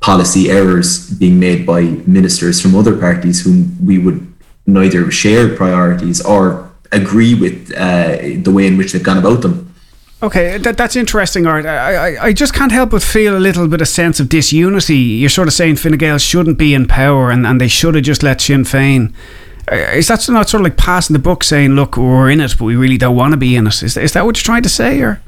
policy 0.00 0.50
errors 0.50 1.10
being 1.10 1.38
made 1.38 1.66
by 1.66 1.82
ministers 2.06 2.60
from 2.60 2.74
other 2.74 2.96
parties 2.96 3.44
whom 3.44 3.84
we 3.84 3.98
would 3.98 4.32
neither 4.66 5.10
share 5.10 5.54
priorities 5.54 6.24
or 6.24 6.70
agree 6.92 7.34
with 7.34 7.72
uh, 7.76 8.18
the 8.42 8.50
way 8.52 8.66
in 8.66 8.76
which 8.76 8.92
they've 8.92 9.02
gone 9.02 9.18
about 9.18 9.42
them. 9.42 9.72
Okay, 10.22 10.56
that, 10.58 10.76
that's 10.76 10.94
interesting, 10.94 11.48
Art. 11.48 11.66
I, 11.66 12.14
I, 12.14 12.24
I 12.26 12.32
just 12.32 12.54
can't 12.54 12.70
help 12.70 12.90
but 12.90 13.02
feel 13.02 13.36
a 13.36 13.40
little 13.40 13.66
bit 13.66 13.80
of 13.80 13.88
sense 13.88 14.20
of 14.20 14.28
disunity. 14.28 14.96
You're 14.96 15.28
sort 15.28 15.48
of 15.48 15.54
saying 15.54 15.76
Fine 15.76 15.98
Gael 15.98 16.18
shouldn't 16.18 16.58
be 16.58 16.74
in 16.74 16.86
power 16.86 17.30
and, 17.30 17.44
and 17.44 17.60
they 17.60 17.66
should 17.66 17.96
have 17.96 18.04
just 18.04 18.22
let 18.22 18.40
Sinn 18.40 18.62
Féin. 18.62 19.12
Uh, 19.72 19.96
is 19.96 20.08
that 20.08 20.28
not 20.28 20.50
sort 20.50 20.60
of 20.60 20.64
like 20.64 20.76
passing 20.76 21.14
the 21.14 21.18
book 21.18 21.42
saying, 21.42 21.70
look, 21.70 21.96
we're 21.96 22.30
in 22.30 22.40
it, 22.40 22.54
but 22.58 22.66
we 22.66 22.76
really 22.76 22.98
don't 22.98 23.16
want 23.16 23.32
to 23.32 23.38
be 23.38 23.56
in 23.56 23.66
it? 23.66 23.82
Is, 23.82 23.96
is 23.96 24.12
that 24.12 24.26
what 24.26 24.36
you're 24.36 24.44
trying 24.44 24.62
to 24.62 24.68
say? 24.68 25.00
Or? 25.00 25.22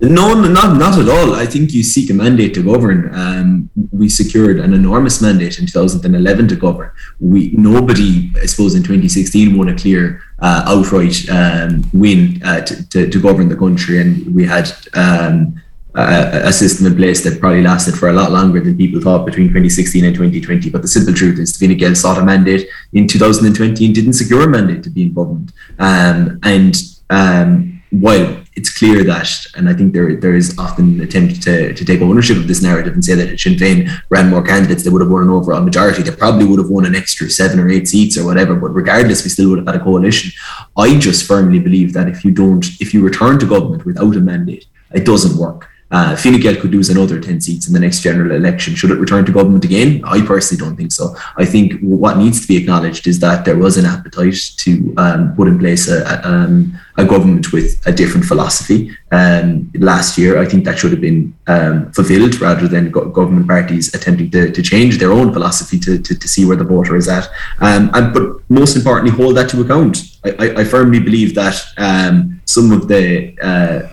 No, 0.00 0.34
not 0.34 0.76
not 0.76 0.98
at 0.98 1.08
all. 1.08 1.34
I 1.34 1.46
think 1.46 1.72
you 1.72 1.84
seek 1.84 2.10
a 2.10 2.14
mandate 2.14 2.52
to 2.54 2.62
govern. 2.64 3.14
Um, 3.14 3.70
we 3.92 4.08
secured 4.08 4.58
an 4.58 4.74
enormous 4.74 5.22
mandate 5.22 5.60
in 5.60 5.66
2011 5.66 6.48
to 6.48 6.56
govern. 6.56 6.90
We 7.20 7.52
nobody, 7.52 8.32
I 8.42 8.46
suppose, 8.46 8.74
in 8.74 8.82
2016 8.82 9.56
won 9.56 9.68
a 9.68 9.76
clear 9.76 10.20
uh, 10.40 10.64
outright 10.66 11.28
um, 11.30 11.88
win 11.92 12.42
uh, 12.44 12.62
to, 12.62 12.88
to, 12.90 13.08
to, 13.08 13.20
govern 13.20 13.48
the 13.48 13.56
country, 13.56 14.00
and 14.00 14.34
we 14.34 14.44
had 14.44 14.70
um, 14.94 15.62
a, 15.94 16.52
system 16.52 16.86
in 16.86 16.96
place 16.96 17.22
that 17.22 17.40
probably 17.40 17.62
lasted 17.62 17.94
for 17.94 18.08
a 18.08 18.12
lot 18.12 18.32
longer 18.32 18.60
than 18.60 18.76
people 18.76 19.00
thought 19.00 19.24
between 19.24 19.48
2016 19.48 20.04
and 20.04 20.14
2020. 20.14 20.70
But 20.70 20.82
the 20.82 20.88
simple 20.88 21.14
truth 21.14 21.38
is, 21.38 21.56
Fine 21.56 21.76
Gael 21.76 21.94
sought 21.94 22.18
a 22.18 22.24
mandate 22.24 22.68
in 22.92 23.06
2020 23.06 23.84
and 23.86 23.94
didn't 23.94 24.14
secure 24.14 24.44
a 24.44 24.48
mandate 24.48 24.82
to 24.84 24.90
be 24.90 25.02
in 25.02 25.14
government. 25.14 25.52
Um, 25.78 26.40
and 26.42 26.76
um, 27.10 27.82
while 27.90 28.42
it's 28.56 28.76
clear 28.76 29.04
that, 29.04 29.28
and 29.56 29.68
I 29.68 29.74
think 29.74 29.92
there 29.92 30.16
there 30.16 30.34
is 30.34 30.58
often 30.58 30.94
an 30.94 31.00
attempt 31.00 31.42
to, 31.42 31.72
to 31.74 31.84
take 31.84 32.00
ownership 32.00 32.36
of 32.36 32.48
this 32.48 32.62
narrative 32.62 32.94
and 32.94 33.04
say 33.04 33.14
that 33.14 33.28
if 33.28 33.40
Sinn 33.40 33.54
Féin 33.54 33.88
ran 34.10 34.30
more 34.30 34.42
candidates, 34.42 34.82
they 34.82 34.90
would 34.90 35.02
have 35.02 35.10
won 35.10 35.22
an 35.22 35.30
overall 35.30 35.62
majority. 35.62 36.02
They 36.02 36.14
probably 36.14 36.44
would 36.46 36.58
have 36.58 36.70
won 36.70 36.86
an 36.86 36.94
extra 36.94 37.30
seven 37.30 37.60
or 37.60 37.68
eight 37.68 37.88
seats 37.88 38.16
or 38.16 38.24
whatever. 38.24 38.54
But 38.56 38.74
regardless, 38.74 39.22
we 39.22 39.30
still 39.30 39.50
would 39.50 39.58
have 39.58 39.66
had 39.66 39.76
a 39.76 39.84
coalition. 39.84 40.32
I 40.76 40.98
just 40.98 41.26
firmly 41.26 41.60
believe 41.60 41.92
that 41.92 42.08
if 42.08 42.24
you 42.24 42.32
don't, 42.32 42.64
if 42.80 42.94
you 42.94 43.02
return 43.02 43.38
to 43.40 43.46
government 43.46 43.84
without 43.84 44.16
a 44.16 44.20
mandate, 44.20 44.66
it 44.92 45.04
doesn't 45.04 45.38
work. 45.38 45.68
Uh, 45.94 46.16
Fine 46.16 46.40
Gael 46.40 46.56
could 46.56 46.72
lose 46.72 46.90
another 46.90 47.20
10 47.20 47.40
seats 47.40 47.68
in 47.68 47.72
the 47.72 47.78
next 47.78 48.00
general 48.00 48.32
election. 48.32 48.74
Should 48.74 48.90
it 48.90 48.98
return 48.98 49.24
to 49.26 49.32
government 49.32 49.64
again? 49.64 50.02
I 50.04 50.20
personally 50.26 50.60
don't 50.60 50.76
think 50.76 50.90
so. 50.90 51.14
I 51.36 51.44
think 51.44 51.80
what 51.82 52.16
needs 52.16 52.40
to 52.40 52.48
be 52.48 52.56
acknowledged 52.56 53.06
is 53.06 53.20
that 53.20 53.44
there 53.44 53.56
was 53.56 53.76
an 53.76 53.86
appetite 53.86 54.34
to 54.56 54.92
um, 54.96 55.36
put 55.36 55.46
in 55.46 55.56
place 55.56 55.88
a, 55.88 56.02
a, 56.02 56.28
um, 56.28 56.76
a 56.96 57.04
government 57.04 57.52
with 57.52 57.80
a 57.86 57.92
different 57.92 58.26
philosophy. 58.26 58.90
Um, 59.12 59.70
last 59.76 60.18
year, 60.18 60.42
I 60.42 60.46
think 60.46 60.64
that 60.64 60.80
should 60.80 60.90
have 60.90 61.00
been 61.00 61.32
um, 61.46 61.92
fulfilled 61.92 62.40
rather 62.40 62.66
than 62.66 62.90
go- 62.90 63.08
government 63.08 63.46
parties 63.46 63.94
attempting 63.94 64.32
to, 64.32 64.50
to 64.50 64.62
change 64.62 64.98
their 64.98 65.12
own 65.12 65.32
philosophy 65.32 65.78
to, 65.78 65.98
to, 65.98 66.18
to 66.18 66.28
see 66.28 66.44
where 66.44 66.56
the 66.56 66.64
voter 66.64 66.96
is 66.96 67.06
at. 67.06 67.28
Um, 67.60 67.90
and 67.94 68.12
but 68.12 68.50
most 68.50 68.74
importantly, 68.74 69.16
hold 69.16 69.36
that 69.36 69.48
to 69.50 69.60
account. 69.60 70.13
I, 70.24 70.60
I 70.60 70.64
firmly 70.64 71.00
believe 71.00 71.34
that 71.34 71.62
um, 71.76 72.40
some 72.46 72.72
of 72.72 72.88
the 72.88 73.36
uh, 73.42 73.92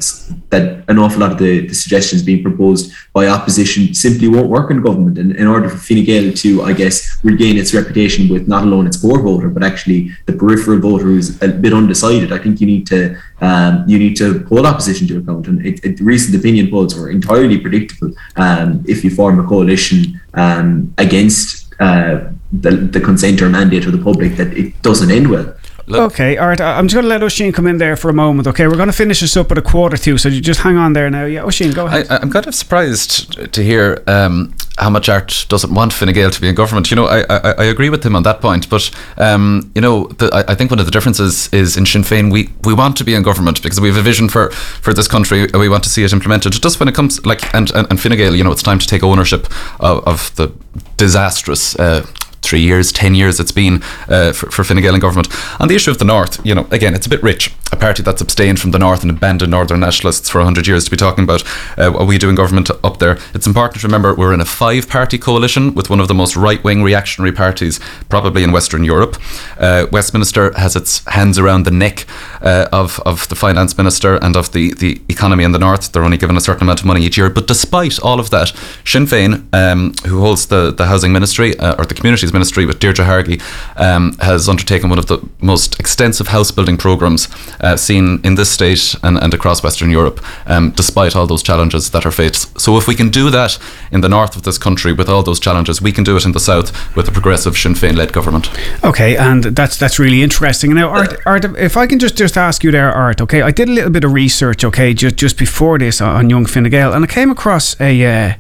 that 0.50 0.84
an 0.88 0.98
awful 0.98 1.20
lot 1.20 1.32
of 1.34 1.38
the, 1.38 1.68
the, 1.68 1.74
suggestions 1.74 2.24
being 2.24 2.42
proposed 2.42 2.92
by 3.14 3.28
opposition 3.28 3.94
simply 3.94 4.28
won't 4.28 4.50
work 4.50 4.72
in 4.72 4.82
government. 4.82 5.18
And 5.18 5.36
in 5.36 5.48
order 5.48 5.68
for 5.70 5.78
Fine 5.78 6.06
Gael 6.06 6.34
to, 6.34 6.64
I 6.64 6.74
guess, 6.74 7.20
regain 7.24 7.58
its 7.58 7.74
reputation 7.74 8.30
with 8.30 8.48
not 8.48 8.64
alone 8.64 8.88
its 8.88 9.02
core 9.02 9.22
voter 9.22 9.50
but 9.50 9.64
actually 9.64 10.12
the 10.26 10.34
peripheral 10.34 10.80
voter 10.80 11.06
who's 11.06 11.42
a 11.42 11.50
bit 11.50 11.74
undecided, 11.74 12.32
I 12.32 12.38
think 12.38 12.62
you 12.62 12.68
need 12.68 12.88
to 12.88 13.18
um, 13.42 13.84
you 13.88 13.98
need 13.98 14.16
to 14.18 14.46
hold 14.46 14.66
opposition 14.66 15.08
to 15.08 15.18
account. 15.18 15.48
And 15.48 15.66
it, 15.66 15.84
it, 15.84 16.00
recent 16.00 16.36
opinion 16.36 16.70
polls 16.70 16.96
were 16.96 17.10
entirely 17.10 17.58
predictable. 17.58 18.14
Um, 18.38 18.86
if 18.88 19.04
you 19.04 19.10
form 19.10 19.40
a 19.40 19.48
coalition 19.48 20.22
um, 20.36 20.94
against 20.98 21.74
uh, 21.80 22.30
the, 22.52 22.72
the 22.72 23.02
consent 23.02 23.42
or 23.42 23.50
mandate 23.50 23.86
of 23.86 23.92
the 23.92 24.04
public, 24.04 24.36
that 24.36 24.56
it 24.56 24.82
doesn't 24.82 25.10
end 25.10 25.30
well. 25.30 25.56
Look. 25.88 26.14
Okay, 26.14 26.38
all 26.38 26.48
right. 26.48 26.62
I'm 26.62 26.88
just 26.88 26.96
going 26.96 27.04
to 27.04 27.10
let 27.10 27.22
Oisín 27.22 27.54
come 27.54 27.68
in 27.68 27.78
there 27.78 27.96
for 27.96 28.10
a 28.10 28.14
moment. 28.14 28.48
Okay, 28.48 28.68
we're 28.68 28.76
going 28.76 28.88
to 28.88 28.94
finish 28.94 29.22
this 29.22 29.36
up 29.36 29.52
at 29.52 29.58
a 29.58 29.62
quarter 29.62 29.98
to, 29.98 30.18
so 30.18 30.30
you 30.30 30.42
just 30.42 30.62
hang 30.62 30.78
on 30.78 30.94
there 30.94 31.10
now. 31.10 31.26
Yeah, 31.26 31.42
Oisín, 31.42 31.74
go 31.74 31.88
ahead. 31.88 32.08
I, 32.10 32.22
am 32.22 32.30
kind 32.30 32.48
of 32.48 32.56
surprised 32.56 33.54
to 33.54 33.64
hear 33.64 34.04
um, 34.08 34.54
how 34.78 34.90
much 34.90 35.10
Art 35.10 35.46
doesn't 35.50 35.74
want 35.74 35.94
Fine 35.94 36.14
Gael 36.14 36.30
to 36.32 36.42
be 36.42 36.48
in 36.48 36.56
government. 36.56 36.92
You 36.92 36.96
know, 36.96 37.06
I, 37.06 37.22
I, 37.30 37.52
I 37.52 37.64
agree 37.66 37.90
with 37.90 38.06
him 38.06 38.16
on 38.16 38.24
that 38.24 38.42
point, 38.42 38.70
but 38.70 38.90
um, 39.18 39.72
you 39.76 39.82
know, 39.82 40.06
the, 40.06 40.28
I, 40.34 40.52
I, 40.52 40.56
think 40.56 40.72
one 40.72 40.80
of 40.80 40.86
the 40.86 40.92
differences 40.92 41.52
is 41.54 41.78
in 41.78 41.86
Sinn 41.86 42.04
Féin 42.04 42.32
we, 42.32 42.50
we 42.64 42.74
want 42.74 42.96
to 42.98 43.04
be 43.04 43.14
in 43.14 43.24
government 43.24 43.62
because 43.62 43.80
we 43.82 43.88
have 43.90 43.98
a 43.98 44.02
vision 44.02 44.30
for, 44.30 44.52
for 44.52 44.94
this 44.94 45.08
country. 45.08 45.44
And 45.44 45.60
we 45.60 45.70
want 45.70 45.84
to 45.84 45.90
see 45.90 46.04
it 46.04 46.14
implemented. 46.14 46.54
Just 46.54 46.80
when 46.80 46.88
it 46.88 46.96
comes 46.96 47.26
like 47.26 47.54
and 47.54 47.72
and, 47.72 47.88
and 47.90 48.00
Fine 48.00 48.18
Gael, 48.18 48.36
you 48.36 48.44
know, 48.44 48.52
it's 48.52 48.64
time 48.64 48.80
to 48.80 48.88
take 48.88 49.04
ownership 49.04 49.48
of, 49.80 50.08
of 50.08 50.36
the 50.36 50.54
disastrous. 50.98 51.76
Uh, 51.78 52.06
three 52.42 52.62
years, 52.62 52.92
ten 52.92 53.16
years 53.16 53.40
it's 53.40 53.52
been 53.52 53.82
uh, 54.08 54.34
for, 54.34 54.50
for 54.52 54.64
Fine 54.64 54.82
Gael 54.82 54.94
and 54.94 55.02
government. 55.02 55.28
On 55.60 55.68
the 55.68 55.76
issue 55.76 55.92
of 55.92 56.00
the 56.00 56.06
North, 56.06 56.44
you 56.46 56.56
know, 56.56 56.68
again, 56.72 56.94
it's 56.94 57.06
a 57.06 57.10
bit 57.10 57.22
rich. 57.24 57.54
A 57.72 57.78
party 57.78 58.04
that's 58.04 58.22
abstained 58.22 58.60
from 58.60 58.72
the 58.72 58.80
North 58.80 59.02
and 59.02 59.12
abandoned 59.12 59.52
Northern 59.52 59.80
nationalists 59.80 60.30
for 60.30 60.40
100 60.40 60.68
years 60.68 60.84
to 60.86 60.92
be 60.92 60.98
talking 60.98 61.24
about 61.24 61.44
uh, 61.78 61.90
what 61.90 62.06
we 62.06 62.18
do 62.18 62.30
in 62.30 62.36
government 62.36 62.70
up 62.84 63.00
there. 63.00 63.18
It's 63.34 63.48
important 63.48 63.82
to 63.82 63.88
remember 63.88 64.14
we're 64.14 64.34
in 64.34 64.42
a 64.42 64.46
five 64.46 64.90
party 64.90 65.18
coalition 65.18 65.74
with 65.74 65.90
one 65.90 66.00
of 66.00 66.08
the 66.08 66.14
most 66.14 66.36
right 66.36 66.62
wing 66.64 66.84
reactionary 66.84 67.32
parties 67.32 67.80
probably 68.10 68.44
in 68.44 68.52
Western 68.52 68.84
Europe. 68.84 69.18
Uh, 69.58 69.88
Westminster 69.92 70.52
has 70.58 70.76
its 70.76 71.06
hands 71.06 71.40
around 71.40 71.64
the 71.64 71.72
neck 71.72 72.06
uh, 72.42 72.68
of, 72.74 73.00
of 73.06 73.28
the 73.30 73.36
finance 73.36 73.78
minister 73.78 74.16
and 74.16 74.36
of 74.36 74.52
the, 74.52 74.74
the 74.74 75.02
economy 75.08 75.44
in 75.44 75.54
the 75.54 75.60
North. 75.60 75.92
They're 75.92 76.04
only 76.04 76.18
given 76.18 76.36
a 76.36 76.42
certain 76.42 76.64
amount 76.64 76.82
of 76.82 76.86
money 76.86 77.06
each 77.06 77.18
year. 77.18 77.30
But 77.30 77.48
despite 77.48 78.00
all 78.00 78.20
of 78.20 78.30
that, 78.32 78.50
Sinn 78.86 79.06
Féin, 79.06 79.48
um, 79.54 79.94
who 80.06 80.20
holds 80.20 80.48
the, 80.48 80.72
the 80.72 80.88
housing 80.88 81.14
ministry 81.14 81.58
uh, 81.58 81.76
or 81.78 81.86
the 81.86 81.94
communities 81.94 82.31
Ministry 82.34 82.66
with 82.66 82.80
Deirdre 82.80 83.06
Hargey 83.06 83.42
um, 83.76 84.18
has 84.20 84.48
undertaken 84.50 84.90
one 84.90 85.00
of 85.00 85.08
the 85.08 85.20
most 85.40 85.80
extensive 85.80 86.28
house 86.28 86.52
building 86.52 86.78
programs 86.78 87.28
uh, 87.60 87.78
seen 87.78 88.20
in 88.24 88.36
this 88.36 88.50
state 88.50 88.96
and, 89.04 89.18
and 89.18 89.34
across 89.34 89.64
Western 89.64 89.90
Europe, 89.90 90.24
um, 90.46 90.72
despite 90.72 91.16
all 91.16 91.28
those 91.28 91.44
challenges 91.44 91.92
that 91.92 92.06
are 92.06 92.12
faced. 92.12 92.60
So 92.60 92.78
if 92.78 92.88
we 92.88 92.96
can 92.96 93.10
do 93.10 93.30
that 93.30 93.58
in 93.92 94.02
the 94.02 94.10
north 94.10 94.36
of 94.36 94.44
this 94.44 94.58
country 94.58 94.94
with 94.94 95.10
all 95.10 95.24
those 95.24 95.40
challenges, 95.40 95.82
we 95.82 95.92
can 95.92 96.04
do 96.04 96.16
it 96.16 96.26
in 96.26 96.32
the 96.32 96.40
south 96.40 96.96
with 96.96 97.08
a 97.08 97.12
progressive 97.12 97.58
Sinn 97.58 97.74
Féin 97.74 97.96
led 97.96 98.14
government. 98.14 98.50
Okay, 98.84 99.18
and 99.18 99.44
that's 99.44 99.78
that's 99.78 100.00
really 100.00 100.24
interesting. 100.24 100.74
Now, 100.74 100.90
Art, 100.90 101.16
Art, 101.26 101.46
if 101.58 101.78
I 101.78 101.88
can 101.88 102.00
just 102.00 102.18
just 102.18 102.38
ask 102.38 102.64
you 102.64 102.72
there, 102.72 102.92
Art. 102.92 103.22
Okay, 103.22 103.42
I 103.42 103.52
did 103.52 103.70
a 103.70 103.72
little 103.72 103.92
bit 103.92 104.04
of 104.04 104.14
research. 104.14 104.64
Okay, 104.64 104.94
just 104.94 105.16
just 105.16 105.38
before 105.38 105.80
this 105.80 106.02
on 106.02 106.30
young 106.30 106.46
Fine 106.46 106.70
Gael, 106.70 106.94
and 106.94 107.04
I 107.04 107.08
came 107.08 107.32
across 107.32 107.80
a. 107.80 108.06
Uh, 108.06 108.34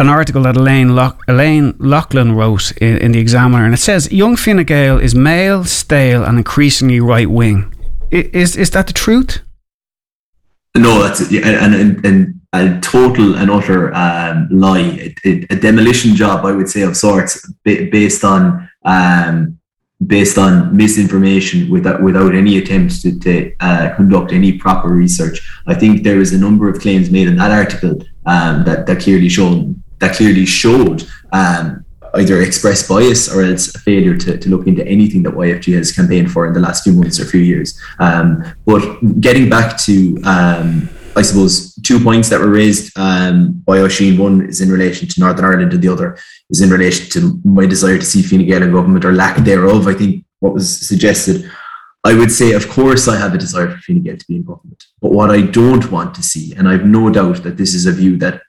an 0.00 0.08
article 0.08 0.42
that 0.42 0.56
Elaine, 0.56 0.96
Loch- 0.96 1.22
Elaine 1.28 1.74
Loughlin 1.78 2.32
wrote 2.32 2.72
in, 2.78 2.96
in, 2.98 3.12
the 3.12 3.20
Examiner, 3.20 3.64
and 3.64 3.74
it 3.74 3.78
says 3.78 4.10
Young 4.10 4.34
Fine 4.34 4.64
Gael 4.64 4.98
is 4.98 5.14
male, 5.14 5.64
stale, 5.64 6.24
and 6.24 6.38
increasingly 6.38 7.00
right 7.00 7.30
wing. 7.30 7.72
Is 8.10 8.56
is 8.56 8.70
that 8.70 8.86
the 8.86 8.92
truth? 8.92 9.42
No, 10.76 11.02
that's 11.02 11.20
and 11.32 12.40
a 12.52 12.80
total 12.80 13.36
and 13.36 13.50
utter 13.50 13.94
um, 13.94 14.48
lie, 14.50 15.14
a, 15.24 15.46
a, 15.50 15.56
demolition 15.56 16.16
job, 16.16 16.44
I 16.44 16.52
would 16.52 16.68
say, 16.68 16.82
of 16.82 16.96
sorts, 16.96 17.48
based 17.62 18.24
on 18.24 18.68
um, 18.84 19.60
based 20.06 20.38
on 20.38 20.74
misinformation 20.76 21.70
without 21.70 22.02
without 22.02 22.34
any 22.34 22.58
attempts 22.58 23.02
to, 23.02 23.18
to 23.20 23.52
uh, 23.60 23.94
conduct 23.96 24.32
any 24.32 24.52
proper 24.58 24.88
research. 24.88 25.40
I 25.66 25.74
think 25.74 26.02
there 26.02 26.20
is 26.20 26.32
a 26.32 26.38
number 26.38 26.68
of 26.68 26.80
claims 26.80 27.10
made 27.10 27.28
in 27.28 27.36
that 27.36 27.50
article 27.50 28.02
um, 28.26 28.64
that 28.64 28.86
that 28.86 29.00
clearly 29.00 29.28
show 29.28 29.74
that 30.00 30.16
clearly 30.16 30.46
showed 30.46 31.06
um, 31.32 31.84
either 32.14 32.42
express 32.42 32.86
bias 32.88 33.32
or 33.32 33.42
else 33.42 33.74
a 33.74 33.78
failure 33.78 34.16
to, 34.16 34.36
to 34.38 34.48
look 34.48 34.66
into 34.66 34.86
anything 34.86 35.22
that 35.22 35.34
YFG 35.34 35.76
has 35.76 35.92
campaigned 35.92 36.30
for 36.30 36.46
in 36.46 36.52
the 36.52 36.60
last 36.60 36.84
few 36.84 36.92
months 36.92 37.20
or 37.20 37.24
few 37.24 37.40
years. 37.40 37.78
Um, 37.98 38.44
but 38.66 39.20
getting 39.20 39.48
back 39.48 39.78
to, 39.82 40.20
um, 40.24 40.88
I 41.16 41.22
suppose, 41.22 41.74
two 41.82 42.00
points 42.00 42.28
that 42.30 42.40
were 42.40 42.50
raised 42.50 42.96
um, 42.98 43.52
by 43.64 43.78
Oisín. 43.78 44.18
One 44.18 44.46
is 44.46 44.60
in 44.60 44.70
relation 44.70 45.08
to 45.08 45.20
Northern 45.20 45.44
Ireland, 45.44 45.72
and 45.72 45.82
the 45.82 45.88
other 45.88 46.18
is 46.48 46.60
in 46.60 46.70
relation 46.70 47.08
to 47.10 47.40
my 47.44 47.66
desire 47.66 47.98
to 47.98 48.04
see 48.04 48.22
Fine 48.22 48.46
Gael 48.46 48.62
in 48.62 48.72
government 48.72 49.04
or 49.04 49.12
lack 49.12 49.36
thereof. 49.38 49.86
I 49.86 49.94
think 49.94 50.24
what 50.40 50.54
was 50.54 50.86
suggested. 50.86 51.50
I 52.02 52.14
would 52.14 52.32
say, 52.32 52.52
of 52.52 52.66
course, 52.70 53.08
I 53.08 53.18
have 53.18 53.34
a 53.34 53.38
desire 53.38 53.68
for 53.70 53.78
Fine 53.78 54.02
Gael 54.02 54.16
to 54.16 54.26
be 54.26 54.36
in 54.36 54.44
government. 54.44 54.84
But 55.02 55.12
what 55.12 55.30
I 55.30 55.42
don't 55.42 55.90
want 55.92 56.14
to 56.14 56.22
see, 56.22 56.54
and 56.54 56.66
I've 56.66 56.86
no 56.86 57.10
doubt 57.10 57.42
that 57.42 57.56
this 57.56 57.74
is 57.74 57.86
a 57.86 57.92
view 57.92 58.16
that 58.18 58.40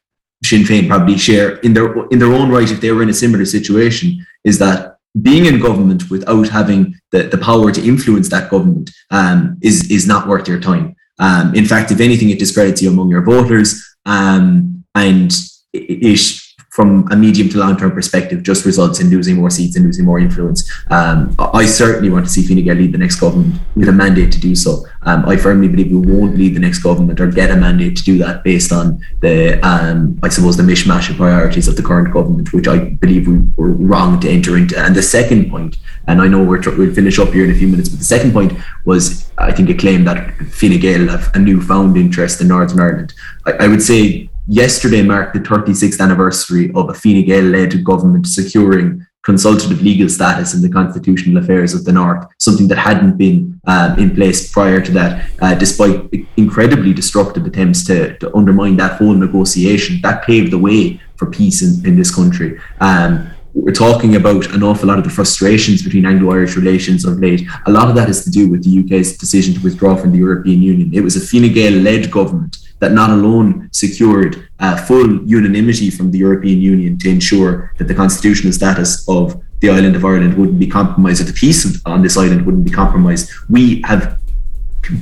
Sinn 0.44 0.64
Féin 0.64 0.88
probably 0.88 1.18
share 1.18 1.58
in 1.58 1.74
their 1.74 2.08
in 2.08 2.20
their 2.20 2.34
own 2.34 2.50
right 2.50 2.70
if 2.70 2.82
they 2.82 2.92
were 2.92 3.04
in 3.04 3.10
a 3.10 3.14
similar 3.14 3.46
situation 3.46 4.26
is 4.44 4.58
that 4.60 4.98
being 5.22 5.46
in 5.46 5.60
government 5.60 6.10
without 6.10 6.48
having 6.48 6.96
the, 7.12 7.24
the 7.24 7.38
power 7.38 7.72
to 7.72 7.86
influence 7.86 8.30
that 8.30 8.50
government 8.50 8.90
um, 9.12 9.58
is 9.62 9.90
is 9.92 10.08
not 10.08 10.28
worth 10.28 10.48
your 10.48 10.60
time. 10.60 10.96
Um, 11.20 11.54
in 11.54 11.66
fact, 11.66 11.92
if 11.92 12.00
anything, 12.00 12.30
it 12.30 12.40
discredits 12.40 12.82
you 12.82 12.90
among 12.90 13.10
your 13.10 13.22
voters, 13.22 13.96
um, 14.06 14.84
and 14.96 15.32
it, 15.74 15.80
it 15.80 16.41
from 16.72 17.06
a 17.12 17.16
medium 17.18 17.50
to 17.50 17.58
long 17.58 17.76
term 17.76 17.92
perspective 17.92 18.44
just 18.44 18.66
results 18.66 19.02
in 19.02 19.10
losing 19.10 19.36
more 19.36 19.50
seats 19.50 19.76
and 19.76 19.86
losing 19.86 20.06
more 20.06 20.20
influence. 20.20 20.72
Um, 20.90 21.36
I 21.38 21.66
certainly 21.66 22.10
want 22.10 22.26
to 22.26 22.32
see 22.32 22.48
Fine 22.48 22.64
Gael 22.64 22.76
lead 22.76 22.94
the 22.94 22.98
next 22.98 23.20
government 23.20 23.60
with 23.76 23.90
a 23.90 23.92
mandate 23.92 24.32
to 24.32 24.40
do 24.40 24.56
so. 24.56 24.86
Um, 25.02 25.28
I 25.28 25.36
firmly 25.36 25.68
believe 25.68 25.92
we 25.92 25.98
won't 25.98 26.38
lead 26.38 26.56
the 26.56 26.62
next 26.62 26.80
government 26.80 27.20
or 27.20 27.28
get 27.28 27.52
a 27.52 27.58
mandate 27.58 27.98
to 27.98 28.04
do 28.04 28.18
that 28.20 28.46
based 28.46 28.72
on 28.72 29.04
the, 29.20 29.60
um, 29.68 30.18
I 30.24 30.30
suppose, 30.30 30.56
the 30.56 30.64
mishmash 30.64 31.10
of 31.10 31.18
priorities 31.18 31.68
of 31.68 31.76
the 31.76 31.84
current 31.84 32.14
government, 32.14 32.54
which 32.54 32.70
I 32.70 32.78
believe 32.78 33.28
we 33.28 33.40
were 33.58 33.72
wrong 33.72 34.22
to 34.22 34.30
enter 34.30 34.56
into. 34.56 34.80
And 34.80 34.96
the 34.96 35.04
second 35.04 35.50
point, 35.50 35.76
and 36.08 36.22
I 36.22 36.30
know 36.30 36.42
we're 36.42 36.62
tr- 36.62 36.78
we'll 36.78 36.94
finish 36.94 37.20
up 37.20 37.34
here 37.34 37.44
in 37.44 37.52
a 37.52 37.56
few 37.56 37.68
minutes, 37.68 37.90
but 37.90 38.00
the 38.00 38.06
second 38.06 38.32
point 38.32 38.54
was, 38.86 39.30
I 39.38 39.52
think, 39.52 39.70
a 39.70 39.74
claim 39.74 40.06
that 40.06 40.38
Fine 40.38 40.80
Gael 40.80 41.10
have 41.10 41.36
a 41.36 41.40
newfound 41.40 41.98
interest 41.98 42.40
in 42.40 42.48
Northern 42.48 42.80
Ireland. 42.80 43.14
I, 43.46 43.66
I 43.66 43.68
would 43.68 43.82
say 43.82 44.31
yesterday 44.48 45.02
marked 45.02 45.34
the 45.34 45.40
36th 45.40 46.00
anniversary 46.00 46.72
of 46.74 46.90
a 46.90 46.94
Fine 46.94 47.26
Gael 47.26 47.44
led 47.44 47.84
government 47.84 48.28
securing 48.28 49.06
consultative 49.24 49.82
legal 49.82 50.10
status 50.10 50.54
in 50.56 50.62
the 50.62 50.70
constitutional 50.70 51.44
affairs 51.44 51.76
of 51.76 51.86
the 51.86 51.92
North, 51.92 52.26
something 52.40 52.68
that 52.68 52.78
hadn't 52.78 53.18
been 53.18 53.60
um, 53.68 54.00
in 54.00 54.16
place 54.16 54.52
prior 54.52 54.82
to 54.82 54.92
that, 54.92 55.30
uh, 55.42 55.54
despite 55.54 56.10
incredibly 56.38 56.92
destructive 56.92 57.46
attempts 57.46 57.86
to, 57.86 58.18
to 58.18 58.36
undermine 58.36 58.78
that 58.78 58.98
whole 58.98 59.14
negotiation. 59.14 60.00
That 60.02 60.24
paved 60.24 60.52
the 60.52 60.58
way 60.58 61.00
for 61.18 61.28
peace 61.28 61.62
in, 61.62 61.86
in 61.86 61.96
this 61.96 62.14
country. 62.14 62.60
Um, 62.80 63.30
we're 63.54 63.74
talking 63.74 64.16
about 64.16 64.52
an 64.54 64.64
awful 64.64 64.88
lot 64.88 64.98
of 64.98 65.04
the 65.04 65.10
frustrations 65.10 65.84
between 65.84 66.06
Anglo-Irish 66.06 66.56
relations 66.56 67.06
of 67.06 67.20
late. 67.20 67.46
A 67.68 67.72
lot 67.72 67.90
of 67.90 67.96
that 67.96 68.10
is 68.10 68.24
to 68.24 68.32
do 68.32 68.50
with 68.50 68.64
the 68.64 68.80
UK's 68.80 69.18
decision 69.18 69.54
to 69.54 69.60
withdraw 69.60 69.96
from 69.96 70.14
the 70.14 70.18
European 70.18 70.62
Union. 70.62 70.90
It 70.94 71.02
was 71.02 71.18
a 71.18 71.20
Fine 71.20 71.54
Gael-led 71.54 72.10
government 72.10 72.58
that 72.82 72.92
not 72.92 73.12
alone 73.12 73.70
secured 73.72 74.50
uh, 74.60 74.76
full 74.76 75.24
unanimity 75.24 75.90
from 75.90 76.12
the 76.12 76.18
European 76.18 76.60
Union 76.60 76.98
to 76.98 77.10
ensure 77.10 77.74
that 77.78 77.86
the 77.86 77.94
constitutional 77.94 78.52
status 78.52 79.08
of 79.08 79.42
the 79.62 79.70
island 79.70 79.96
of 79.96 80.04
Ireland 80.04 80.36
wouldn't 80.38 80.60
be 80.60 80.68
compromised, 80.68 81.22
that 81.22 81.32
the 81.32 81.40
peace 81.40 81.82
on 81.86 82.02
this 82.02 82.18
island 82.18 82.46
wouldn't 82.46 82.66
be 82.66 82.72
compromised. 82.72 83.32
We 83.50 83.82
have 83.84 84.20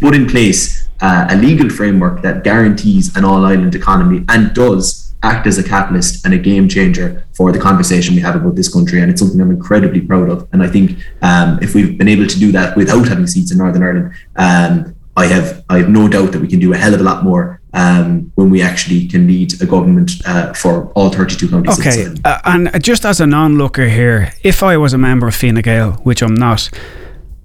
put 0.02 0.14
in 0.14 0.28
place 0.28 0.90
uh, 1.00 1.28
a 1.30 1.38
legal 1.38 1.70
framework 1.70 2.22
that 2.22 2.44
guarantees 2.44 3.16
an 3.16 3.24
all 3.24 3.46
island 3.46 3.74
economy 3.74 4.26
and 4.28 4.54
does 4.54 5.16
act 5.24 5.48
as 5.48 5.58
a 5.58 5.64
catalyst 5.64 6.26
and 6.26 6.34
a 6.34 6.38
game 6.38 6.68
changer 6.68 7.26
for 7.34 7.54
the 7.54 7.60
conversation 7.60 8.16
we 8.16 8.22
have 8.22 8.36
about 8.36 8.56
this 8.56 8.72
country. 8.72 9.02
And 9.02 9.10
it's 9.10 9.22
something 9.22 9.40
I'm 9.40 9.52
incredibly 9.52 10.02
proud 10.02 10.30
of. 10.30 10.48
And 10.52 10.62
I 10.62 10.68
think 10.68 11.00
um, 11.22 11.60
if 11.62 11.74
we've 11.74 11.98
been 11.98 12.10
able 12.10 12.28
to 12.28 12.40
do 12.40 12.52
that 12.52 12.76
without 12.76 13.08
having 13.08 13.28
seats 13.28 13.52
in 13.52 13.58
Northern 13.58 13.84
Ireland, 13.84 14.14
um, 14.36 14.96
I 15.16 15.26
have 15.26 15.66
I 15.70 15.80
have 15.80 15.90
no 15.90 16.08
doubt 16.08 16.32
that 16.32 16.42
we 16.42 16.48
can 16.48 16.60
do 16.60 16.74
a 16.74 16.78
hell 16.78 16.94
of 16.94 17.02
a 17.02 17.04
lot 17.04 17.24
more 17.24 17.59
um, 17.74 18.32
when 18.36 18.50
we 18.50 18.62
actually 18.62 19.08
can 19.08 19.28
lead 19.28 19.62
a 19.62 19.66
government 19.66 20.12
uh, 20.26 20.54
for 20.54 20.92
all 20.94 21.10
32 21.10 21.50
counties. 21.50 21.80
Okay, 21.80 22.08
uh, 22.26 22.40
and 22.46 22.84
just 22.84 23.06
as 23.06 23.20
an 23.20 23.34
onlooker 23.34 23.88
here, 23.88 24.34
if 24.44 24.64
I 24.64 24.78
was 24.78 24.94
a 24.94 24.98
member 24.98 25.28
of 25.28 25.36
Fine 25.36 25.56
Gael, 25.56 25.94
which 26.04 26.22
I'm 26.22 26.34
not, 26.34 26.70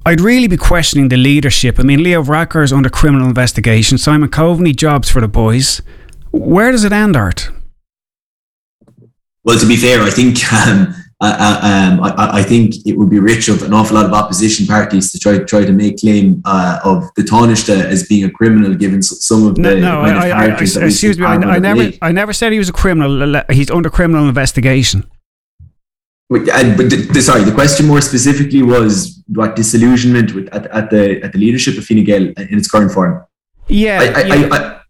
I'd 0.06 0.20
really 0.20 0.48
be 0.48 0.56
questioning 0.56 1.08
the 1.08 1.16
leadership. 1.16 1.78
I 1.78 1.82
mean, 1.82 2.02
Leo 2.02 2.22
Varadkar 2.22 2.62
is 2.62 2.72
under 2.72 2.90
criminal 2.90 3.26
investigation. 3.26 3.98
Simon 3.98 4.28
Coveney 4.28 4.74
jobs 4.76 5.10
for 5.10 5.20
the 5.20 5.28
boys. 5.28 5.82
Where 6.30 6.72
does 6.72 6.84
it 6.84 6.92
end, 6.92 7.16
Art? 7.16 7.50
Well, 9.44 9.58
to 9.58 9.66
be 9.66 9.76
fair, 9.76 10.02
I 10.02 10.10
think 10.10 10.52
um, 10.52 10.94
um, 11.20 12.02
I, 12.02 12.40
I, 12.40 12.42
think 12.42 12.86
it 12.86 12.98
would 12.98 13.08
be 13.08 13.18
rich 13.18 13.48
of 13.48 13.62
an 13.62 13.72
awful 13.72 13.96
lot 13.96 14.04
of 14.04 14.12
opposition 14.12 14.66
parties 14.66 15.12
to 15.12 15.18
try 15.18 15.38
try 15.38 15.64
to 15.64 15.72
make 15.72 16.00
claim 16.00 16.42
uh, 16.44 16.80
of 16.84 17.08
the 17.16 17.22
Taoiseach 17.22 17.68
as 17.68 18.06
being 18.08 18.24
a 18.24 18.30
criminal, 18.30 18.74
given 18.74 19.02
some 19.02 19.46
of 19.46 19.54
the, 19.54 19.62
no, 19.62 19.78
no 19.78 20.00
I, 20.00 20.28
I, 20.28 20.46
excuse 20.56 21.18
me, 21.18 21.24
I, 21.24 21.58
never 21.58 21.92
I 22.02 22.12
never 22.12 22.32
said 22.32 22.52
he 22.52 22.58
was 22.58 22.68
a 22.68 22.72
criminal. 22.72 23.42
He's 23.50 23.70
under 23.70 23.90
criminal 23.90 24.28
investigation. 24.28 25.08
But, 26.28 26.46
but 26.46 26.90
the, 26.90 27.22
sorry, 27.22 27.44
the 27.44 27.52
question 27.52 27.86
more 27.86 28.00
specifically 28.00 28.62
was 28.62 29.22
what 29.28 29.56
disillusionment 29.56 30.34
with, 30.34 30.48
at, 30.48 30.66
at 30.66 30.90
the 30.90 31.22
at 31.22 31.32
the 31.32 31.38
leadership 31.38 31.78
of 31.78 31.84
Fine 31.84 32.04
Gael 32.04 32.22
in 32.22 32.58
its 32.58 32.68
current 32.68 32.90
form. 32.90 33.24
Yeah, 33.68 34.02
yeah 34.22 34.80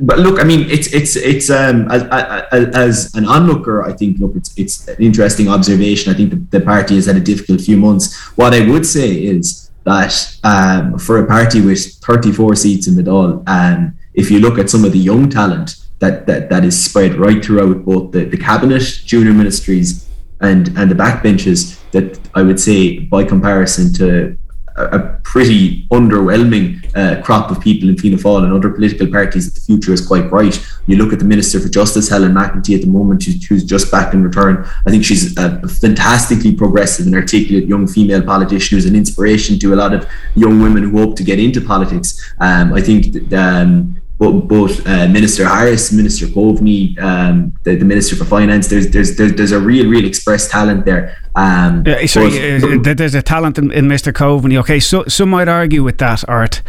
but 0.00 0.20
look, 0.20 0.40
I 0.40 0.44
mean, 0.44 0.70
it's 0.70 0.92
it's 0.92 1.16
it's 1.16 1.50
um 1.50 1.90
as, 1.90 2.04
as 2.52 3.14
an 3.14 3.24
onlooker, 3.24 3.82
I 3.82 3.92
think 3.92 4.18
look, 4.18 4.36
it's 4.36 4.56
it's 4.56 4.86
an 4.86 5.02
interesting 5.02 5.48
observation. 5.48 6.12
I 6.12 6.16
think 6.16 6.30
the, 6.30 6.58
the 6.58 6.64
party 6.64 6.94
has 6.94 7.06
had 7.06 7.16
a 7.16 7.20
difficult 7.20 7.60
few 7.60 7.76
months. 7.76 8.16
What 8.36 8.54
I 8.54 8.68
would 8.68 8.86
say 8.86 9.10
is 9.24 9.70
that 9.82 10.38
um, 10.44 10.98
for 10.98 11.24
a 11.24 11.26
party 11.26 11.60
with 11.60 11.94
34 11.94 12.54
seats 12.54 12.86
in 12.86 12.94
the 12.94 13.02
Dáil, 13.02 13.42
um, 13.48 13.98
if 14.14 14.30
you 14.30 14.38
look 14.38 14.58
at 14.58 14.70
some 14.70 14.84
of 14.84 14.92
the 14.92 14.98
young 14.98 15.28
talent 15.28 15.76
that 15.98 16.26
that, 16.26 16.50
that 16.50 16.64
is 16.64 16.80
spread 16.80 17.16
right 17.16 17.44
throughout 17.44 17.84
both 17.84 18.12
the, 18.12 18.24
the 18.26 18.36
cabinet, 18.36 18.82
junior 19.04 19.32
ministries, 19.32 20.08
and 20.40 20.68
and 20.78 20.88
the 20.88 20.94
backbenches, 20.94 21.80
that 21.90 22.20
I 22.32 22.42
would 22.42 22.60
say 22.60 23.00
by 23.00 23.24
comparison 23.24 23.92
to 23.94 24.38
a 24.86 25.20
pretty 25.22 25.86
underwhelming 25.88 26.78
uh, 26.96 27.22
crop 27.22 27.50
of 27.50 27.60
people 27.60 27.88
in 27.88 27.96
Fianna 27.96 28.16
Fáil 28.16 28.44
and 28.44 28.52
other 28.52 28.70
political 28.70 29.06
parties 29.06 29.46
that 29.46 29.58
the 29.58 29.64
future 29.64 29.92
is 29.92 30.06
quite 30.06 30.28
bright. 30.30 30.64
You 30.86 30.96
look 30.96 31.12
at 31.12 31.18
the 31.18 31.24
Minister 31.24 31.60
for 31.60 31.68
Justice, 31.68 32.08
Helen 32.08 32.32
McEntee, 32.32 32.76
at 32.76 32.82
the 32.82 32.86
moment, 32.86 33.24
who's, 33.24 33.64
just 33.64 33.90
back 33.90 34.14
in 34.14 34.22
return. 34.22 34.66
I 34.86 34.90
think 34.90 35.04
she's 35.04 35.36
a 35.36 35.66
fantastically 35.68 36.54
progressive 36.54 37.06
and 37.06 37.14
articulate 37.14 37.68
young 37.68 37.86
female 37.86 38.22
politician 38.22 38.76
who's 38.76 38.86
an 38.86 38.96
inspiration 38.96 39.58
to 39.58 39.74
a 39.74 39.76
lot 39.76 39.92
of 39.92 40.08
young 40.34 40.62
women 40.62 40.84
who 40.84 40.98
hope 40.98 41.16
to 41.16 41.24
get 41.24 41.38
into 41.38 41.60
politics. 41.60 42.34
Um, 42.40 42.72
I 42.72 42.80
think 42.80 43.12
that, 43.12 43.32
um, 43.32 44.00
both, 44.18 44.48
both 44.48 44.86
uh, 44.86 45.06
Minister 45.08 45.46
Harris, 45.46 45.92
Minister 45.92 46.26
Coveney, 46.26 46.98
um, 46.98 47.56
the, 47.62 47.76
the, 47.76 47.84
Minister 47.84 48.16
for 48.16 48.24
Finance. 48.24 48.66
There's, 48.66 48.90
there's 48.90 49.16
there's 49.16 49.32
there's 49.34 49.52
a 49.52 49.60
real 49.60 49.88
real 49.88 50.04
express 50.04 50.48
talent 50.48 50.84
there. 50.84 51.16
Um, 51.36 51.84
uh, 51.86 52.04
sorry, 52.08 52.58
but, 52.60 52.88
uh, 52.88 52.94
there's 52.94 53.14
a 53.14 53.22
talent 53.22 53.58
in, 53.58 53.70
in, 53.70 53.86
Mr. 53.86 54.12
Coveney. 54.12 54.58
Okay, 54.58 54.80
so 54.80 55.04
some 55.06 55.30
might 55.30 55.46
argue 55.46 55.84
with 55.84 55.98
that 55.98 56.28
art, 56.28 56.62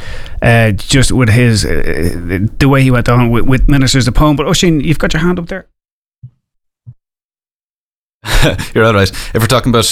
uh, 0.44 0.72
just 0.72 1.12
with 1.12 1.30
his 1.30 1.66
uh, 1.66 2.48
the 2.60 2.70
way 2.70 2.84
he 2.84 2.92
went 2.92 3.10
on 3.10 3.32
with, 3.32 3.46
with 3.46 3.68
Minister 3.68 3.98
Zappone. 3.98 4.38
But 4.38 4.46
Oisín, 4.46 4.84
you've 4.84 5.00
got 5.00 5.14
your 5.14 5.22
hand 5.22 5.40
up 5.40 5.48
there. 5.48 5.69
You're 8.76 8.84
all 8.84 8.94
right. 8.94 9.10
If 9.10 9.36
we're 9.36 9.48
talking 9.48 9.70
about 9.70 9.86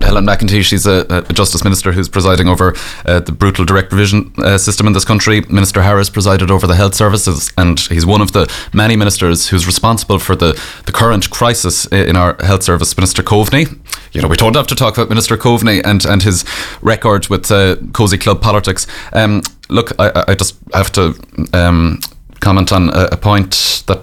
Helen 0.00 0.24
McEntee, 0.24 0.62
she's 0.62 0.86
a, 0.86 1.04
a 1.28 1.32
justice 1.32 1.64
minister 1.64 1.90
who's 1.90 2.08
presiding 2.08 2.46
over 2.46 2.74
uh, 3.04 3.18
the 3.18 3.32
brutal 3.32 3.64
direct 3.64 3.88
provision 3.88 4.32
uh, 4.38 4.58
system 4.58 4.86
in 4.86 4.92
this 4.92 5.04
country. 5.04 5.40
Minister 5.48 5.82
Harris 5.82 6.08
presided 6.08 6.52
over 6.52 6.68
the 6.68 6.76
health 6.76 6.94
services, 6.94 7.52
and 7.58 7.80
he's 7.80 8.06
one 8.06 8.20
of 8.20 8.32
the 8.32 8.52
many 8.72 8.94
ministers 8.94 9.48
who's 9.48 9.66
responsible 9.66 10.20
for 10.20 10.36
the, 10.36 10.60
the 10.86 10.92
current 10.92 11.30
crisis 11.30 11.86
in 11.86 12.16
our 12.16 12.36
health 12.44 12.62
service. 12.62 12.96
Minister 12.96 13.24
Coveney, 13.24 13.66
you 14.12 14.22
know, 14.22 14.28
we 14.28 14.36
don't 14.36 14.54
have 14.54 14.68
to 14.68 14.76
talk 14.76 14.96
about 14.96 15.08
Minister 15.08 15.36
Coveney 15.36 15.82
and, 15.84 16.04
and 16.04 16.22
his 16.22 16.44
record 16.80 17.28
with 17.28 17.50
uh, 17.50 17.74
cozy 17.92 18.18
club 18.18 18.40
politics. 18.40 18.86
Um, 19.12 19.42
look, 19.68 19.92
I, 19.98 20.24
I 20.28 20.34
just 20.36 20.56
have 20.72 20.92
to 20.92 21.18
um, 21.52 21.98
comment 22.44 22.72
on 22.72 22.90
a, 22.90 23.08
a 23.12 23.16
point 23.16 23.84
that 23.86 24.00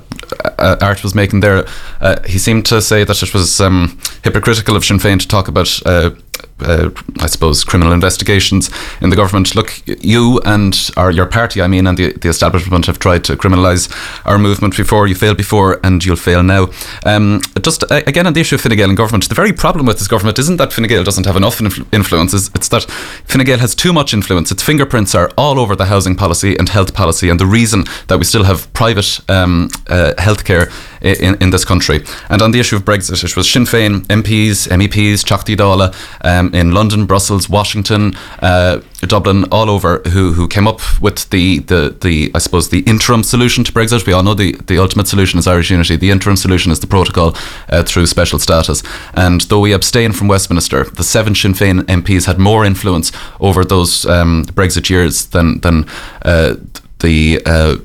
uh, 0.57 0.77
Art 0.81 1.03
was 1.03 1.13
making 1.15 1.41
there. 1.41 1.65
Uh, 1.99 2.21
he 2.25 2.39
seemed 2.39 2.65
to 2.65 2.81
say 2.81 3.03
that 3.03 3.23
it 3.23 3.33
was 3.33 3.61
um, 3.61 3.99
hypocritical 4.23 4.75
of 4.75 4.83
Sinn 4.83 4.97
Féin 4.97 5.19
to 5.19 5.27
talk 5.27 5.47
about 5.47 5.69
uh, 5.85 6.11
uh, 6.59 6.89
I 7.19 7.27
suppose, 7.27 7.63
criminal 7.63 7.93
investigations 7.93 8.69
in 9.01 9.09
the 9.09 9.15
government. 9.15 9.55
Look, 9.55 9.81
you 9.85 10.39
and 10.45 10.89
or 10.97 11.11
your 11.11 11.25
party, 11.25 11.61
I 11.61 11.67
mean, 11.67 11.87
and 11.87 11.97
the, 11.97 12.13
the 12.13 12.29
establishment 12.29 12.85
have 12.85 12.99
tried 12.99 13.23
to 13.25 13.35
criminalise 13.35 13.89
our 14.25 14.37
movement 14.37 14.77
before. 14.77 15.07
You 15.07 15.15
failed 15.15 15.37
before, 15.37 15.79
and 15.83 16.03
you'll 16.03 16.15
fail 16.15 16.43
now. 16.43 16.69
Um, 17.05 17.41
just 17.61 17.83
uh, 17.91 18.01
again 18.07 18.27
on 18.27 18.33
the 18.33 18.41
issue 18.41 18.55
of 18.55 18.61
Fine 18.61 18.77
Gael 18.77 18.89
and 18.89 18.97
government, 18.97 19.27
the 19.27 19.35
very 19.35 19.53
problem 19.53 19.85
with 19.85 19.97
this 19.99 20.07
government 20.07 20.39
isn't 20.39 20.57
that 20.57 20.73
Fine 20.73 20.87
Gael 20.87 21.03
doesn't 21.03 21.25
have 21.25 21.35
enough 21.35 21.59
influ- 21.59 21.87
influence. 21.93 22.33
It's, 22.33 22.49
it's 22.55 22.69
that 22.69 22.83
Fine 23.25 23.45
Gael 23.45 23.59
has 23.59 23.75
too 23.75 23.93
much 23.93 24.13
influence. 24.13 24.51
Its 24.51 24.63
fingerprints 24.63 25.15
are 25.15 25.31
all 25.37 25.59
over 25.59 25.75
the 25.75 25.85
housing 25.85 26.15
policy 26.15 26.55
and 26.57 26.69
health 26.69 26.93
policy, 26.93 27.29
and 27.29 27.39
the 27.39 27.45
reason 27.45 27.85
that 28.07 28.17
we 28.17 28.23
still 28.23 28.43
have 28.43 28.71
private 28.73 29.19
um, 29.29 29.69
uh, 29.87 30.13
healthcare 30.17 30.71
in, 31.01 31.35
in 31.41 31.49
this 31.49 31.65
country. 31.65 32.03
And 32.29 32.41
on 32.41 32.51
the 32.51 32.59
issue 32.59 32.75
of 32.75 32.83
Brexit, 32.83 33.23
it 33.23 33.35
was 33.35 33.49
Sinn 33.49 33.65
Féin 33.65 34.01
MPs, 34.07 34.67
MEPs, 34.69 35.23
Teachtaí 35.23 35.55
Dála 35.55 35.93
um, 36.21 36.53
in 36.53 36.73
London, 36.73 37.05
Brussels, 37.05 37.49
Washington, 37.49 38.13
uh, 38.39 38.81
Dublin, 39.01 39.45
all 39.51 39.69
over, 39.69 39.99
who 40.09 40.33
who 40.33 40.47
came 40.47 40.67
up 40.67 40.79
with 41.01 41.29
the, 41.31 41.59
the 41.59 41.95
the 42.01 42.31
I 42.35 42.39
suppose 42.39 42.69
the 42.69 42.81
interim 42.81 43.23
solution 43.23 43.63
to 43.63 43.71
Brexit. 43.71 44.05
We 44.05 44.13
all 44.13 44.23
know 44.23 44.35
the 44.35 44.53
the 44.67 44.77
ultimate 44.77 45.07
solution 45.07 45.39
is 45.39 45.47
Irish 45.47 45.71
unity. 45.71 45.95
The 45.95 46.11
interim 46.11 46.37
solution 46.37 46.71
is 46.71 46.79
the 46.79 46.87
protocol 46.87 47.35
uh, 47.69 47.83
through 47.83 48.05
special 48.05 48.37
status. 48.39 48.83
And 49.13 49.41
though 49.41 49.59
we 49.59 49.73
abstain 49.73 50.11
from 50.11 50.27
Westminster, 50.27 50.83
the 50.83 51.03
seven 51.03 51.33
Sinn 51.33 51.53
Féin 51.53 51.81
MPs 51.81 52.25
had 52.25 52.37
more 52.37 52.63
influence 52.63 53.11
over 53.39 53.65
those 53.65 54.05
um, 54.05 54.45
Brexit 54.45 54.89
years 54.89 55.25
than 55.27 55.59
than 55.61 55.85
uh, 56.21 56.55
the 56.99 57.41
uh, 57.45 57.77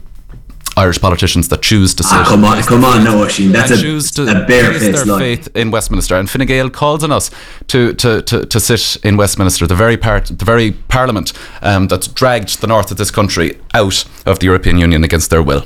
Irish 0.76 1.00
politicians 1.00 1.48
that 1.48 1.62
choose 1.62 1.94
to 1.94 2.04
ah, 2.04 2.08
sit. 2.08 2.18
Ah, 2.18 2.24
come 2.28 2.44
on, 2.44 2.62
come 2.62 2.84
on, 2.84 3.02
no, 3.02 3.24
Oisín. 3.24 3.50
That's 3.50 3.70
a, 3.70 3.80
choose 3.80 4.10
to 4.12 4.22
a 4.22 4.46
barefaced 4.46 5.06
their 5.06 5.18
faith 5.18 5.48
in 5.56 5.70
Westminster. 5.70 6.16
And 6.16 6.28
Fine 6.28 6.46
Gael 6.46 6.68
calls 6.68 7.02
on 7.02 7.10
us 7.10 7.30
to, 7.68 7.94
to, 7.94 8.20
to, 8.22 8.44
to 8.44 8.60
sit 8.60 9.02
in 9.02 9.16
Westminster, 9.16 9.66
the 9.66 9.74
very 9.74 9.96
part, 9.96 10.26
the 10.26 10.44
very 10.44 10.72
Parliament 10.72 11.32
um, 11.62 11.88
that's 11.88 12.08
dragged 12.08 12.60
the 12.60 12.66
north 12.66 12.90
of 12.90 12.98
this 12.98 13.10
country 13.10 13.58
out 13.72 14.04
of 14.26 14.38
the 14.40 14.46
European 14.46 14.76
Union 14.76 15.02
against 15.02 15.30
their 15.30 15.42
will. 15.42 15.64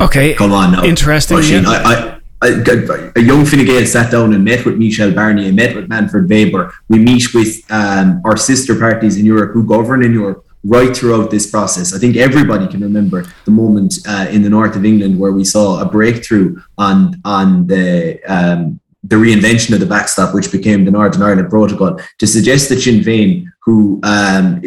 Okay, 0.00 0.34
come 0.34 0.52
on, 0.52 0.72
no. 0.72 0.84
interesting. 0.84 1.36
Oisín, 1.36 1.62
yeah. 1.62 1.70
I, 1.70 2.10
I, 2.10 3.12
a 3.16 3.20
young 3.20 3.44
Fine 3.46 3.64
Gael 3.66 3.86
sat 3.86 4.10
down 4.10 4.34
and 4.34 4.44
met 4.44 4.64
with 4.66 4.76
Michel 4.76 5.12
Barnier, 5.12 5.52
met 5.54 5.76
with 5.76 5.88
Manfred 5.88 6.28
Weber. 6.28 6.74
We 6.88 6.98
meet 6.98 7.32
with 7.32 7.62
um, 7.70 8.20
our 8.24 8.36
sister 8.36 8.78
parties 8.78 9.16
in 9.16 9.24
Europe 9.24 9.52
who 9.52 9.64
govern 9.64 10.02
in 10.02 10.12
Europe 10.12 10.43
right 10.64 10.96
throughout 10.96 11.30
this 11.30 11.50
process. 11.50 11.94
I 11.94 11.98
think 11.98 12.16
everybody 12.16 12.66
can 12.66 12.80
remember 12.80 13.26
the 13.44 13.50
moment 13.50 13.98
uh, 14.08 14.26
in 14.30 14.42
the 14.42 14.48
north 14.48 14.76
of 14.76 14.84
England 14.84 15.18
where 15.18 15.32
we 15.32 15.44
saw 15.44 15.80
a 15.80 15.84
breakthrough 15.84 16.60
on 16.78 17.20
on 17.24 17.66
the 17.66 18.20
um, 18.26 18.80
the 19.06 19.16
reinvention 19.16 19.74
of 19.74 19.80
the 19.80 19.86
backstop, 19.86 20.34
which 20.34 20.50
became 20.50 20.84
the 20.84 20.90
Northern 20.90 21.22
Ireland 21.22 21.50
Protocol. 21.50 22.00
To 22.18 22.26
suggest 22.26 22.70
that 22.70 22.80
Sinn 22.80 23.00
Féin, 23.00 23.46
who 23.60 24.00
um, 24.02 24.62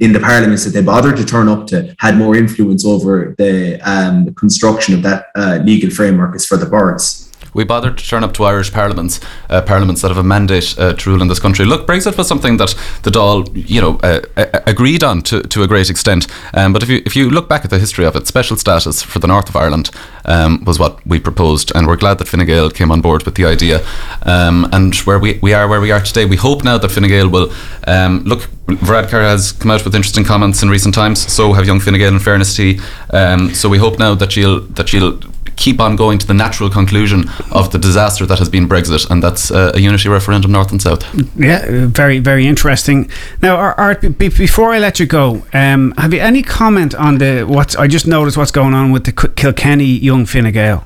in 0.00 0.12
the 0.12 0.20
parliaments 0.20 0.64
that 0.64 0.70
they 0.70 0.82
bothered 0.82 1.18
to 1.18 1.24
turn 1.24 1.48
up 1.48 1.66
to, 1.68 1.94
had 1.98 2.16
more 2.16 2.34
influence 2.34 2.86
over 2.86 3.34
the, 3.36 3.78
um, 3.82 4.34
construction 4.34 4.94
of 4.94 5.02
that 5.02 5.26
uh, 5.34 5.58
legal 5.62 5.90
framework, 5.90 6.34
is 6.34 6.46
for 6.46 6.56
the 6.56 6.66
birds. 6.66 7.23
We 7.54 7.64
bothered 7.64 7.96
to 7.98 8.06
turn 8.06 8.24
up 8.24 8.34
to 8.34 8.44
Irish 8.44 8.72
parliaments, 8.72 9.20
uh, 9.48 9.62
parliaments 9.62 10.02
that 10.02 10.08
have 10.08 10.18
a 10.18 10.24
mandate 10.24 10.74
uh, 10.78 10.92
to 10.92 11.10
rule 11.10 11.22
in 11.22 11.28
this 11.28 11.40
country. 11.40 11.64
Look, 11.64 11.86
Brexit 11.86 12.18
was 12.18 12.28
something 12.28 12.58
that 12.58 12.74
the 13.02 13.10
Dáil, 13.10 13.50
you 13.54 13.80
know, 13.80 13.98
uh, 14.02 14.20
agreed 14.66 15.02
on 15.02 15.22
to, 15.22 15.40
to 15.42 15.62
a 15.62 15.66
great 15.68 15.90
extent. 15.90 16.26
Um, 16.52 16.72
but 16.72 16.82
if 16.82 16.88
you 16.88 17.02
if 17.06 17.16
you 17.16 17.30
look 17.30 17.48
back 17.48 17.64
at 17.64 17.70
the 17.70 17.78
history 17.78 18.04
of 18.04 18.16
it, 18.16 18.26
special 18.26 18.56
status 18.56 19.02
for 19.02 19.18
the 19.20 19.26
north 19.26 19.48
of 19.48 19.56
Ireland 19.56 19.90
um, 20.24 20.64
was 20.64 20.78
what 20.78 21.04
we 21.06 21.20
proposed, 21.20 21.72
and 21.74 21.86
we're 21.86 21.96
glad 21.96 22.18
that 22.18 22.28
Fine 22.28 22.46
Gael 22.46 22.70
came 22.70 22.90
on 22.90 23.00
board 23.00 23.22
with 23.24 23.36
the 23.36 23.44
idea. 23.44 23.80
Um, 24.22 24.68
and 24.72 24.94
where 25.06 25.18
we, 25.18 25.38
we 25.42 25.54
are 25.54 25.68
where 25.68 25.80
we 25.80 25.92
are 25.92 26.00
today, 26.00 26.26
we 26.26 26.36
hope 26.36 26.64
now 26.64 26.78
that 26.78 26.90
Fine 26.90 27.08
Gael 27.08 27.28
will 27.28 27.52
um, 27.86 28.24
look. 28.24 28.48
Varadkar 28.64 29.20
has 29.20 29.52
come 29.52 29.70
out 29.70 29.84
with 29.84 29.94
interesting 29.94 30.24
comments 30.24 30.62
in 30.62 30.70
recent 30.70 30.94
times. 30.94 31.30
So 31.30 31.52
have 31.52 31.66
Young 31.66 31.80
Fine 31.80 31.98
Gael, 31.98 32.14
in 32.14 32.18
fairness 32.18 32.56
to. 32.56 32.78
Um, 33.10 33.54
so 33.54 33.68
we 33.68 33.76
hope 33.76 33.98
now 33.98 34.14
that 34.14 34.36
you'll 34.36 34.60
that 34.60 34.90
you'll 34.92 35.20
keep 35.56 35.80
on 35.80 35.96
going 35.96 36.18
to 36.18 36.26
the 36.26 36.34
natural 36.34 36.70
conclusion 36.70 37.28
of 37.50 37.70
the 37.72 37.78
disaster 37.78 38.26
that 38.26 38.38
has 38.38 38.48
been 38.48 38.68
Brexit, 38.68 39.10
and 39.10 39.22
that's 39.22 39.50
uh, 39.50 39.72
a 39.74 39.80
unity 39.80 40.08
referendum, 40.08 40.52
north 40.52 40.70
and 40.70 40.80
south. 40.80 41.02
Yeah, 41.36 41.86
very, 41.86 42.18
very 42.18 42.46
interesting. 42.46 43.10
Now, 43.42 43.56
Art, 43.56 44.00
b- 44.00 44.28
before 44.28 44.72
I 44.72 44.78
let 44.78 45.00
you 45.00 45.06
go, 45.06 45.44
um, 45.52 45.92
have 45.98 46.12
you 46.12 46.20
any 46.20 46.42
comment 46.42 46.94
on 46.94 47.18
the 47.18 47.44
what's? 47.44 47.76
I 47.76 47.86
just 47.86 48.06
noticed 48.06 48.36
what's 48.36 48.50
going 48.50 48.74
on 48.74 48.92
with 48.92 49.04
the 49.04 49.12
Kilkenny 49.12 49.84
Young 49.84 50.26
Fine 50.26 50.52
Gael. 50.52 50.84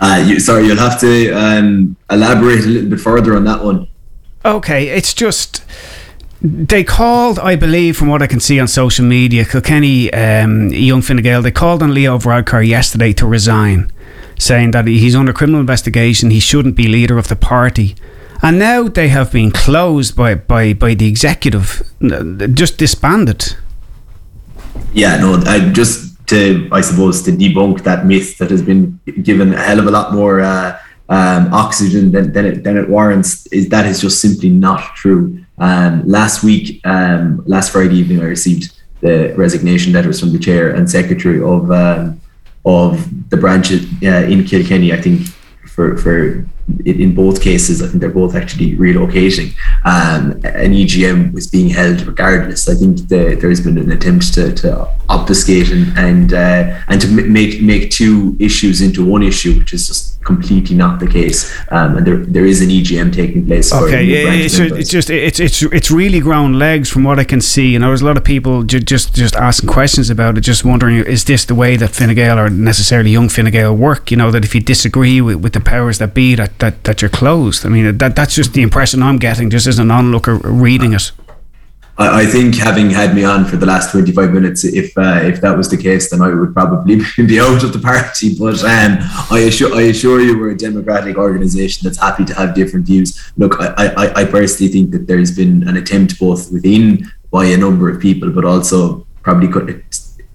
Uh, 0.00 0.24
you, 0.26 0.40
sorry, 0.40 0.66
you'll 0.66 0.76
have 0.78 0.98
to 1.00 1.30
um, 1.30 1.96
elaborate 2.10 2.64
a 2.64 2.68
little 2.68 2.90
bit 2.90 3.00
further 3.00 3.36
on 3.36 3.44
that 3.44 3.62
one. 3.62 3.86
Okay, 4.44 4.88
it's 4.88 5.14
just 5.14 5.64
they 6.42 6.82
called, 6.82 7.38
I 7.38 7.54
believe, 7.54 7.96
from 7.96 8.08
what 8.08 8.20
I 8.20 8.26
can 8.26 8.40
see 8.40 8.58
on 8.58 8.66
social 8.66 9.04
media, 9.04 9.44
Kilkenny 9.44 10.12
um, 10.12 10.70
Young 10.70 11.00
Fine 11.00 11.18
Gael, 11.18 11.40
they 11.40 11.52
called 11.52 11.82
on 11.82 11.94
Leo 11.94 12.18
Varadkar 12.18 12.66
yesterday 12.66 13.12
to 13.12 13.26
resign, 13.26 13.92
saying 14.38 14.72
that 14.72 14.88
he's 14.88 15.14
under 15.14 15.32
criminal 15.32 15.60
investigation, 15.60 16.30
he 16.30 16.40
shouldn't 16.40 16.74
be 16.74 16.88
leader 16.88 17.16
of 17.16 17.28
the 17.28 17.36
party. 17.36 17.94
And 18.42 18.58
now 18.58 18.88
they 18.88 19.08
have 19.08 19.30
been 19.30 19.52
closed 19.52 20.16
by, 20.16 20.34
by, 20.34 20.72
by 20.72 20.94
the 20.94 21.06
executive, 21.06 21.80
just 22.54 22.76
disbanded. 22.76 23.54
Yeah, 24.92 25.18
no, 25.18 25.40
I 25.46 25.70
just 25.70 26.26
to, 26.26 26.68
I 26.72 26.80
suppose, 26.80 27.22
to 27.22 27.30
debunk 27.30 27.84
that 27.84 28.04
myth 28.04 28.38
that 28.38 28.50
has 28.50 28.62
been 28.62 28.98
given 29.22 29.54
a 29.54 29.62
hell 29.62 29.78
of 29.78 29.86
a 29.86 29.92
lot 29.92 30.12
more 30.12 30.40
uh, 30.40 30.76
um, 31.08 31.54
oxygen 31.54 32.10
than, 32.10 32.32
than, 32.32 32.46
it, 32.46 32.64
than 32.64 32.76
it 32.76 32.88
warrants, 32.88 33.46
is 33.48 33.68
that 33.68 33.86
is 33.86 34.00
just 34.00 34.20
simply 34.20 34.48
not 34.48 34.96
true. 34.96 35.44
Um, 35.62 36.02
last 36.08 36.42
week, 36.42 36.84
um, 36.84 37.44
last 37.46 37.70
Friday 37.70 37.94
evening, 37.94 38.20
I 38.20 38.24
received 38.24 38.72
the 39.00 39.32
resignation 39.36 39.92
letters 39.92 40.18
from 40.18 40.32
the 40.32 40.38
chair 40.38 40.74
and 40.74 40.90
secretary 40.90 41.40
of 41.40 41.70
um, 41.70 42.20
of 42.64 43.30
the 43.30 43.36
branch 43.36 43.70
uh, 43.72 44.32
in 44.32 44.44
Kilkenny. 44.44 44.92
I 44.92 45.00
think 45.00 45.28
for 45.68 45.96
for 45.96 46.44
in 46.84 47.14
both 47.14 47.40
cases, 47.40 47.80
I 47.80 47.86
think 47.86 48.00
they're 48.00 48.10
both 48.10 48.34
actually 48.34 48.76
relocating. 48.76 49.54
Um, 49.84 50.32
an 50.44 50.72
EGM 50.72 51.32
was 51.32 51.46
being 51.46 51.68
held 51.68 52.06
regardless. 52.06 52.68
I 52.68 52.74
think 52.74 53.08
the, 53.08 53.36
there 53.36 53.48
has 53.48 53.60
been 53.60 53.78
an 53.78 53.92
attempt 53.92 54.34
to, 54.34 54.52
to 54.54 54.88
obfuscate 55.08 55.70
and 55.70 55.96
and, 55.96 56.32
uh, 56.32 56.80
and 56.88 57.00
to 57.00 57.08
make 57.08 57.62
make 57.62 57.92
two 57.92 58.36
issues 58.40 58.82
into 58.82 59.04
one 59.04 59.22
issue, 59.22 59.60
which 59.60 59.72
is 59.72 59.86
just 59.86 60.11
completely 60.24 60.76
not 60.76 61.00
the 61.00 61.06
case. 61.06 61.52
Um, 61.70 61.96
and 61.96 62.06
there 62.06 62.18
there 62.18 62.46
is 62.46 62.60
an 62.60 62.68
EGM 62.68 63.12
taking 63.12 63.46
place. 63.46 63.72
Okay, 63.72 64.06
it's, 64.44 64.58
it's, 64.58 64.90
just 64.90 65.10
it's 65.10 65.40
it's 65.40 65.62
it's 65.62 65.90
really 65.90 66.20
grown 66.20 66.58
legs 66.58 66.88
from 66.88 67.04
what 67.04 67.18
I 67.18 67.24
can 67.24 67.40
see. 67.40 67.72
You 67.72 67.78
know, 67.78 67.88
there's 67.88 68.02
a 68.02 68.06
lot 68.06 68.16
of 68.16 68.24
people 68.24 68.62
ju- 68.62 68.80
just 68.80 69.14
just 69.14 69.36
asking 69.36 69.68
questions 69.68 70.10
about 70.10 70.38
it, 70.38 70.42
just 70.42 70.64
wondering 70.64 70.96
is 70.96 71.24
this 71.24 71.44
the 71.44 71.54
way 71.54 71.76
that 71.76 71.90
Fine 71.90 72.14
Gael 72.14 72.38
or 72.38 72.50
necessarily 72.50 73.10
young 73.10 73.28
Fine 73.28 73.50
Gael 73.50 73.76
work? 73.76 74.10
You 74.10 74.16
know, 74.16 74.30
that 74.30 74.44
if 74.44 74.54
you 74.54 74.60
disagree 74.60 75.20
with, 75.20 75.36
with 75.36 75.52
the 75.52 75.60
powers 75.60 75.98
that 75.98 76.14
be, 76.14 76.34
that, 76.34 76.58
that 76.58 76.84
that 76.84 77.02
you're 77.02 77.08
closed. 77.08 77.66
I 77.66 77.68
mean, 77.68 77.98
that 77.98 78.16
that's 78.16 78.34
just 78.34 78.52
the 78.54 78.62
impression 78.62 79.02
I'm 79.02 79.18
getting, 79.18 79.50
just 79.50 79.66
as 79.66 79.78
an 79.78 79.90
onlooker 79.90 80.36
reading 80.36 80.92
it. 80.92 81.12
I, 81.98 82.26
think 82.26 82.56
having 82.56 82.90
had 82.90 83.14
me 83.14 83.24
on 83.24 83.44
for 83.44 83.56
the 83.56 83.66
last 83.66 83.90
25 83.92 84.32
minutes, 84.32 84.64
if 84.64 84.96
uh, 84.96 85.20
if 85.22 85.40
that 85.42 85.56
was 85.56 85.68
the 85.68 85.76
case, 85.76 86.10
then 86.10 86.22
I 86.22 86.28
would 86.28 86.54
probably 86.54 86.96
be 87.26 87.38
out 87.38 87.62
of 87.62 87.72
the 87.72 87.78
party. 87.78 88.36
But 88.38 88.62
um, 88.64 88.98
I 89.30 89.44
assure 89.48 89.74
I 89.74 89.82
assure 89.82 90.20
you, 90.20 90.38
we're 90.38 90.52
a 90.52 90.56
democratic 90.56 91.16
organisation 91.16 91.84
that's 91.84 91.98
happy 91.98 92.24
to 92.24 92.34
have 92.34 92.54
different 92.54 92.86
views. 92.86 93.20
Look, 93.36 93.60
I, 93.60 93.92
I, 93.96 94.22
I 94.22 94.24
personally 94.24 94.72
think 94.72 94.90
that 94.92 95.06
there's 95.06 95.30
been 95.30 95.68
an 95.68 95.76
attempt 95.76 96.18
both 96.18 96.50
within 96.50 97.10
by 97.30 97.46
a 97.46 97.56
number 97.56 97.88
of 97.90 98.00
people, 98.00 98.30
but 98.30 98.44
also 98.44 99.06
probably 99.22 99.48
could 99.48 99.84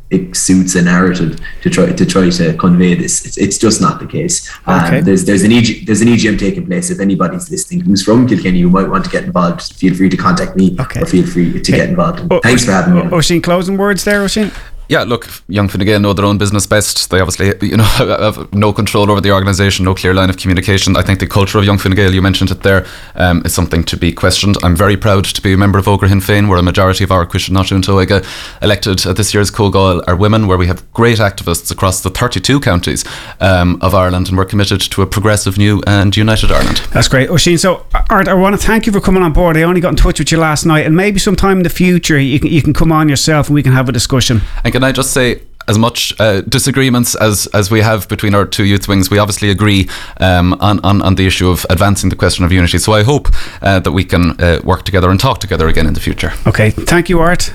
it 0.10 0.36
suits 0.36 0.76
a 0.76 0.82
narrative 0.82 1.40
to 1.62 1.70
try 1.70 1.92
to 1.92 2.06
try 2.06 2.30
to 2.30 2.54
convey 2.56 2.96
this. 2.96 3.26
It's, 3.26 3.38
it's 3.38 3.58
just 3.58 3.82
not 3.82 4.00
the 4.00 4.08
case. 4.08 4.50
Um, 4.66 4.86
okay. 4.86 5.02
there's 5.02 5.26
there's 5.26 5.44
an 5.44 5.52
EG, 5.52 5.86
there's 5.86 6.02
an 6.02 6.08
EGM 6.08 6.40
taking 6.40 6.66
place. 6.66 6.90
If 6.90 7.00
anybody's 7.00 7.50
listening 7.50 7.82
who's 7.82 8.04
from 8.04 8.28
Kilkenny 8.28 8.62
who 8.62 8.70
might 8.70 8.90
want 8.90 9.06
to 9.06 9.12
get 9.12 9.26
involved, 9.26 9.74
feel 9.74 9.94
free 9.94 10.10
to 10.10 10.18
contact 10.18 10.56
me 10.56 10.76
okay. 10.80 11.02
or 11.02 11.06
feel 11.06 11.26
free 11.26 11.52
to 11.52 11.60
okay. 11.60 11.78
get 11.78 11.90
involved. 11.90 12.26
Oh, 12.32 12.40
Thanks 12.42 12.66
for 12.66 12.72
having 12.72 12.96
me. 12.96 13.02
Oisín, 13.02 13.44
closing 13.44 13.78
words 13.78 14.04
there, 14.04 14.24
Oisín 14.24 14.54
yeah, 14.90 15.04
look, 15.04 15.28
Young 15.48 15.68
Fine 15.68 15.86
Gael 15.86 16.00
know 16.00 16.14
their 16.14 16.26
own 16.26 16.38
business 16.38 16.66
best. 16.66 17.10
They 17.10 17.20
obviously, 17.20 17.68
you 17.68 17.78
know, 17.78 17.84
have 17.98 18.54
no 18.54 18.72
control 18.72 19.12
over 19.12 19.20
the 19.20 19.32
organisation, 19.32 19.86
no 19.86 19.94
clear 19.94 20.14
line 20.14 20.30
of 20.30 20.38
communication. 20.38 20.96
I 20.96 21.02
think 21.02 21.20
the 21.20 21.28
culture 21.28 21.58
of 21.58 21.66
Young 21.66 21.78
Fine 21.78 21.96
Gael, 21.96 22.14
you 22.14 22.22
mentioned 22.22 22.52
it 22.52 22.64
there, 22.64 22.86
um, 23.16 23.42
is 23.46 23.54
something 23.54 23.84
to 23.86 23.98
be 23.98 24.14
questioned. 24.14 24.58
I'm 24.64 24.76
very 24.76 24.96
proud 24.96 25.26
to 25.26 25.42
be 25.42 25.54
a 25.54 25.58
member 25.58 25.78
of 25.78 25.86
Ógra 25.86 26.08
Féin, 26.22 26.48
where 26.48 26.58
a 26.58 26.64
majority 26.64 27.04
of 27.04 27.12
our 27.12 27.26
Cuisinnáisiún 27.26 27.82
Toige 27.82 28.26
elected 28.62 29.06
at 29.06 29.18
this 29.18 29.34
year's 29.34 29.52
Comhdháil 29.52 30.04
are 30.08 30.16
women, 30.16 30.48
where 30.48 30.58
we 30.58 30.68
have 30.68 30.90
great 30.94 31.18
activists 31.18 31.70
across 31.70 32.02
the 32.02 32.10
32 32.10 32.60
counties 32.60 33.04
um, 33.42 33.78
of 33.82 33.94
Ireland, 33.94 34.30
and 34.30 34.38
we're 34.38 34.46
committed 34.46 34.80
to 34.80 35.02
a 35.02 35.06
progressive, 35.06 35.58
new, 35.58 35.82
and 35.86 36.16
united 36.16 36.52
Ireland. 36.52 36.82
That's 36.92 37.08
great, 37.08 37.30
Oisín. 37.30 37.60
So, 37.60 37.86
Art, 38.10 38.28
I 38.28 38.34
want 38.34 38.60
to 38.60 38.66
thank 38.66 38.86
you 38.86 38.94
for 38.94 39.02
coming 39.02 39.24
on 39.24 39.34
board. 39.34 39.58
I 39.58 39.64
only 39.64 39.82
got 39.82 39.90
in 39.90 39.96
touch 39.96 40.20
with 40.20 40.32
you 40.32 40.38
last 40.38 40.66
night, 40.66 40.86
and 40.86 40.96
maybe 40.96 41.20
sometime 41.20 41.58
in 41.58 41.64
the 41.64 41.70
future 41.70 42.18
you 42.18 42.40
can, 42.40 42.50
you 42.50 42.62
can 42.62 42.74
come 42.74 42.92
on 42.92 43.10
yourself 43.10 43.48
and 43.48 43.56
we 43.56 43.64
can 43.64 43.74
have 43.74 43.90
a 43.90 43.92
discussion. 43.92 44.42
And 44.64 44.77
can 44.78 44.84
I 44.84 44.92
just 44.92 45.12
say, 45.12 45.42
as 45.68 45.80
much 45.80 46.14
uh, 46.20 46.42
disagreements 46.42 47.16
as 47.16 47.48
as 47.48 47.72
we 47.72 47.82
have 47.82 48.08
between 48.08 48.36
our 48.36 48.46
two 48.46 48.64
youth 48.64 48.88
wings, 48.88 49.10
we 49.10 49.18
obviously 49.18 49.50
agree 49.50 49.90
um, 50.20 50.54
on, 50.62 50.80
on, 50.84 51.02
on 51.02 51.16
the 51.16 51.26
issue 51.26 51.50
of 51.50 51.66
advancing 51.72 52.10
the 52.12 52.16
question 52.16 52.46
of 52.46 52.52
unity. 52.52 52.78
So 52.78 52.94
I 52.94 53.02
hope 53.04 53.28
uh, 53.62 53.80
that 53.80 53.92
we 53.92 54.06
can 54.06 54.40
uh, 54.40 54.62
work 54.64 54.84
together 54.84 55.10
and 55.10 55.20
talk 55.20 55.40
together 55.40 55.68
again 55.68 55.88
in 55.88 55.94
the 55.94 56.00
future. 56.00 56.32
Okay, 56.46 56.70
thank 56.70 57.10
you, 57.10 57.20
Art. 57.20 57.52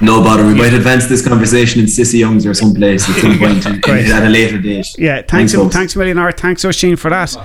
No 0.00 0.22
bother. 0.22 0.46
We 0.46 0.54
might 0.54 0.72
advance 0.72 1.08
this 1.08 1.26
conversation 1.26 1.80
in 1.80 1.88
Cissie 1.88 2.20
Young's 2.20 2.46
or 2.46 2.54
someplace 2.54 3.10
at 3.10 3.16
some 3.16 3.36
point 3.38 3.66
at 4.16 4.22
a 4.24 4.28
later 4.28 4.58
date. 4.58 4.96
Yeah, 4.96 5.22
thanks, 5.22 5.52
thanks, 5.52 5.74
thanks 5.74 5.96
a 5.96 5.98
million, 5.98 6.16
Art. 6.16 6.38
Thanks, 6.38 6.64
Oisín, 6.64 6.96
for 6.96 7.10
that. 7.10 7.36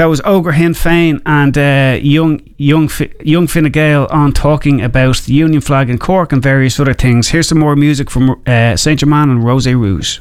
That 0.00 0.06
was 0.06 0.22
Ógra 0.22 0.54
Féin 0.54 1.20
and 1.26 1.58
uh, 1.58 1.98
young 2.02 2.40
young 2.56 2.90
young 3.22 3.46
Fine 3.46 3.70
Gael 3.70 4.06
on 4.10 4.32
talking 4.32 4.80
about 4.80 5.18
the 5.18 5.34
Union 5.34 5.60
flag 5.60 5.90
in 5.90 5.98
Cork 5.98 6.32
and 6.32 6.42
various 6.42 6.80
other 6.80 6.94
things. 6.94 7.28
Here's 7.28 7.48
some 7.48 7.58
more 7.58 7.76
music 7.76 8.10
from 8.10 8.40
uh, 8.46 8.78
Saint 8.78 9.00
Germain 9.00 9.28
and 9.28 9.44
Rose 9.44 9.66
Rouge. 9.66 10.20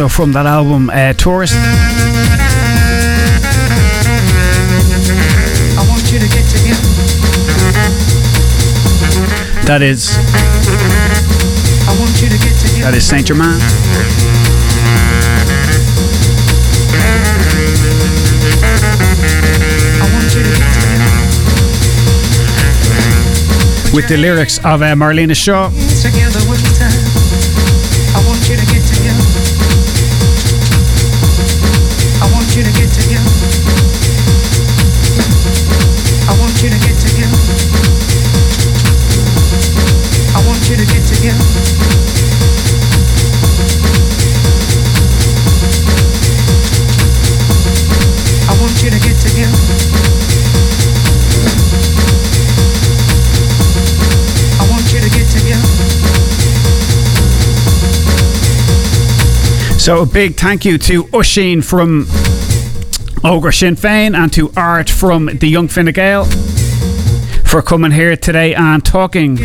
Also 0.00 0.22
from 0.22 0.32
that 0.32 0.46
album, 0.46 0.88
uh, 0.88 1.12
Tourist. 1.12 1.54
I 1.54 1.58
want 5.88 6.10
you 6.10 6.18
to 6.18 6.28
get 6.28 6.44
together. 6.48 6.88
That 9.66 9.82
is. 9.82 10.16
I 11.86 11.92
want 12.00 12.22
you 12.22 12.28
to 12.30 12.38
get 12.38 12.56
together. 12.60 12.82
That 12.82 12.94
is 12.94 13.06
Saint 13.06 13.26
Germain. 13.26 13.60
With 23.92 24.08
the 24.08 24.16
lyrics 24.16 24.58
of 24.58 24.80
uh, 24.80 24.94
Marlena 24.94 25.36
Shaw. 25.36 25.68
So 59.78 60.02
a 60.02 60.06
big 60.06 60.36
thank 60.36 60.64
you 60.64 60.78
to 60.78 61.04
Oisín 61.04 61.64
from 61.64 62.04
Ógra 63.24 63.52
Sinn 63.52 63.74
Féin 63.76 64.14
and 64.14 64.32
to 64.34 64.52
Art 64.56 64.88
from 64.88 65.26
the 65.26 65.48
Young 65.48 65.68
Fine 65.68 65.92
Gael 65.92 66.26
for 67.44 67.60
coming 67.60 67.90
here 67.90 68.16
today 68.16 68.54
and 68.54 68.84
talking. 68.84 69.36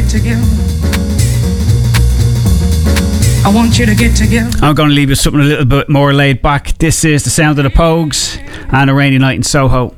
I 3.46 3.50
want 3.54 3.78
you 3.78 3.86
to 3.86 3.94
get 3.94 4.16
together. 4.16 4.58
I'm 4.64 4.74
going 4.74 4.90
to 4.90 4.96
leave 4.96 5.10
you 5.10 5.16
something 5.16 5.40
a 5.40 5.44
little 5.44 5.66
bit 5.66 5.88
more 5.88 6.12
laid 6.14 6.42
back. 6.42 6.76
This 6.80 7.06
is 7.06 7.24
the 7.24 7.30
sound 7.30 7.60
of 7.60 7.64
the 7.64 7.70
Pogues 7.70 8.40
and 8.74 8.90
a 8.90 8.94
rainy 8.94 9.20
night 9.20 9.36
in 9.36 9.44
Soho. 9.44 9.96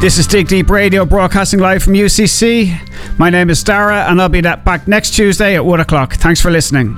This 0.00 0.18
is 0.18 0.26
Dig 0.26 0.48
Deep 0.48 0.68
Radio, 0.68 1.04
broadcasting 1.04 1.60
live 1.60 1.84
from 1.84 1.92
UCC. 1.92 2.76
My 3.20 3.30
name 3.30 3.50
is 3.50 3.62
Dara, 3.62 4.06
and 4.10 4.20
I'll 4.20 4.28
be 4.28 4.40
back 4.40 4.88
next 4.88 5.14
Tuesday 5.14 5.54
at 5.54 5.64
1 5.64 5.78
o'clock. 5.78 6.14
Thanks 6.14 6.40
for 6.40 6.50
listening. 6.50 6.96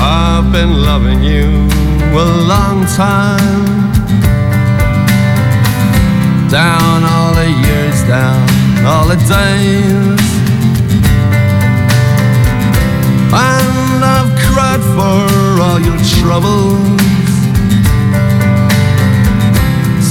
I've 0.00 0.50
been 0.52 0.72
loving 0.82 1.22
you 1.22 1.68
a 2.16 2.24
long 2.48 2.86
time. 2.86 4.03
Down 6.54 7.02
all 7.02 7.34
the 7.34 7.50
years, 7.50 8.04
down 8.04 8.86
all 8.86 9.08
the 9.08 9.16
days. 9.16 10.24
And 13.34 14.04
I've 14.04 14.30
cried 14.38 14.80
for 14.94 15.26
all 15.60 15.80
your 15.80 15.98
troubles. 16.20 16.78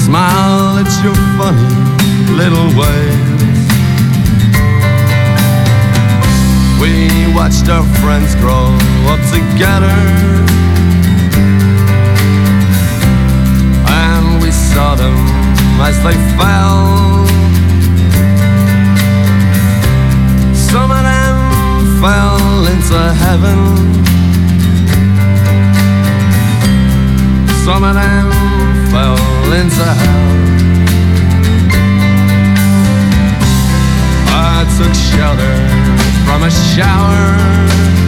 Smile 0.03 0.79
at 0.83 0.91
your 1.01 1.15
funny 1.39 1.63
little 2.35 2.67
ways. 2.75 3.63
We 6.81 7.33
watched 7.33 7.69
our 7.69 7.85
friends 8.01 8.35
grow 8.35 8.75
up 9.07 9.21
together. 9.31 9.97
And 13.87 14.43
we 14.43 14.51
saw 14.51 14.95
them 14.95 15.42
as 15.85 15.97
they 16.01 16.17
fell. 16.37 17.27
Some 20.55 20.91
of 20.91 21.03
them 21.11 21.35
fell 22.01 22.65
into 22.73 22.99
heaven. 23.23 23.59
Some 27.65 27.83
of 27.83 27.95
them 27.95 28.27
fell 28.91 29.53
into 29.61 29.85
hell. 30.01 30.33
I 34.29 34.63
took 34.77 34.93
shelter 35.09 35.55
from 36.25 36.43
a 36.43 36.51
shower. 36.51 38.02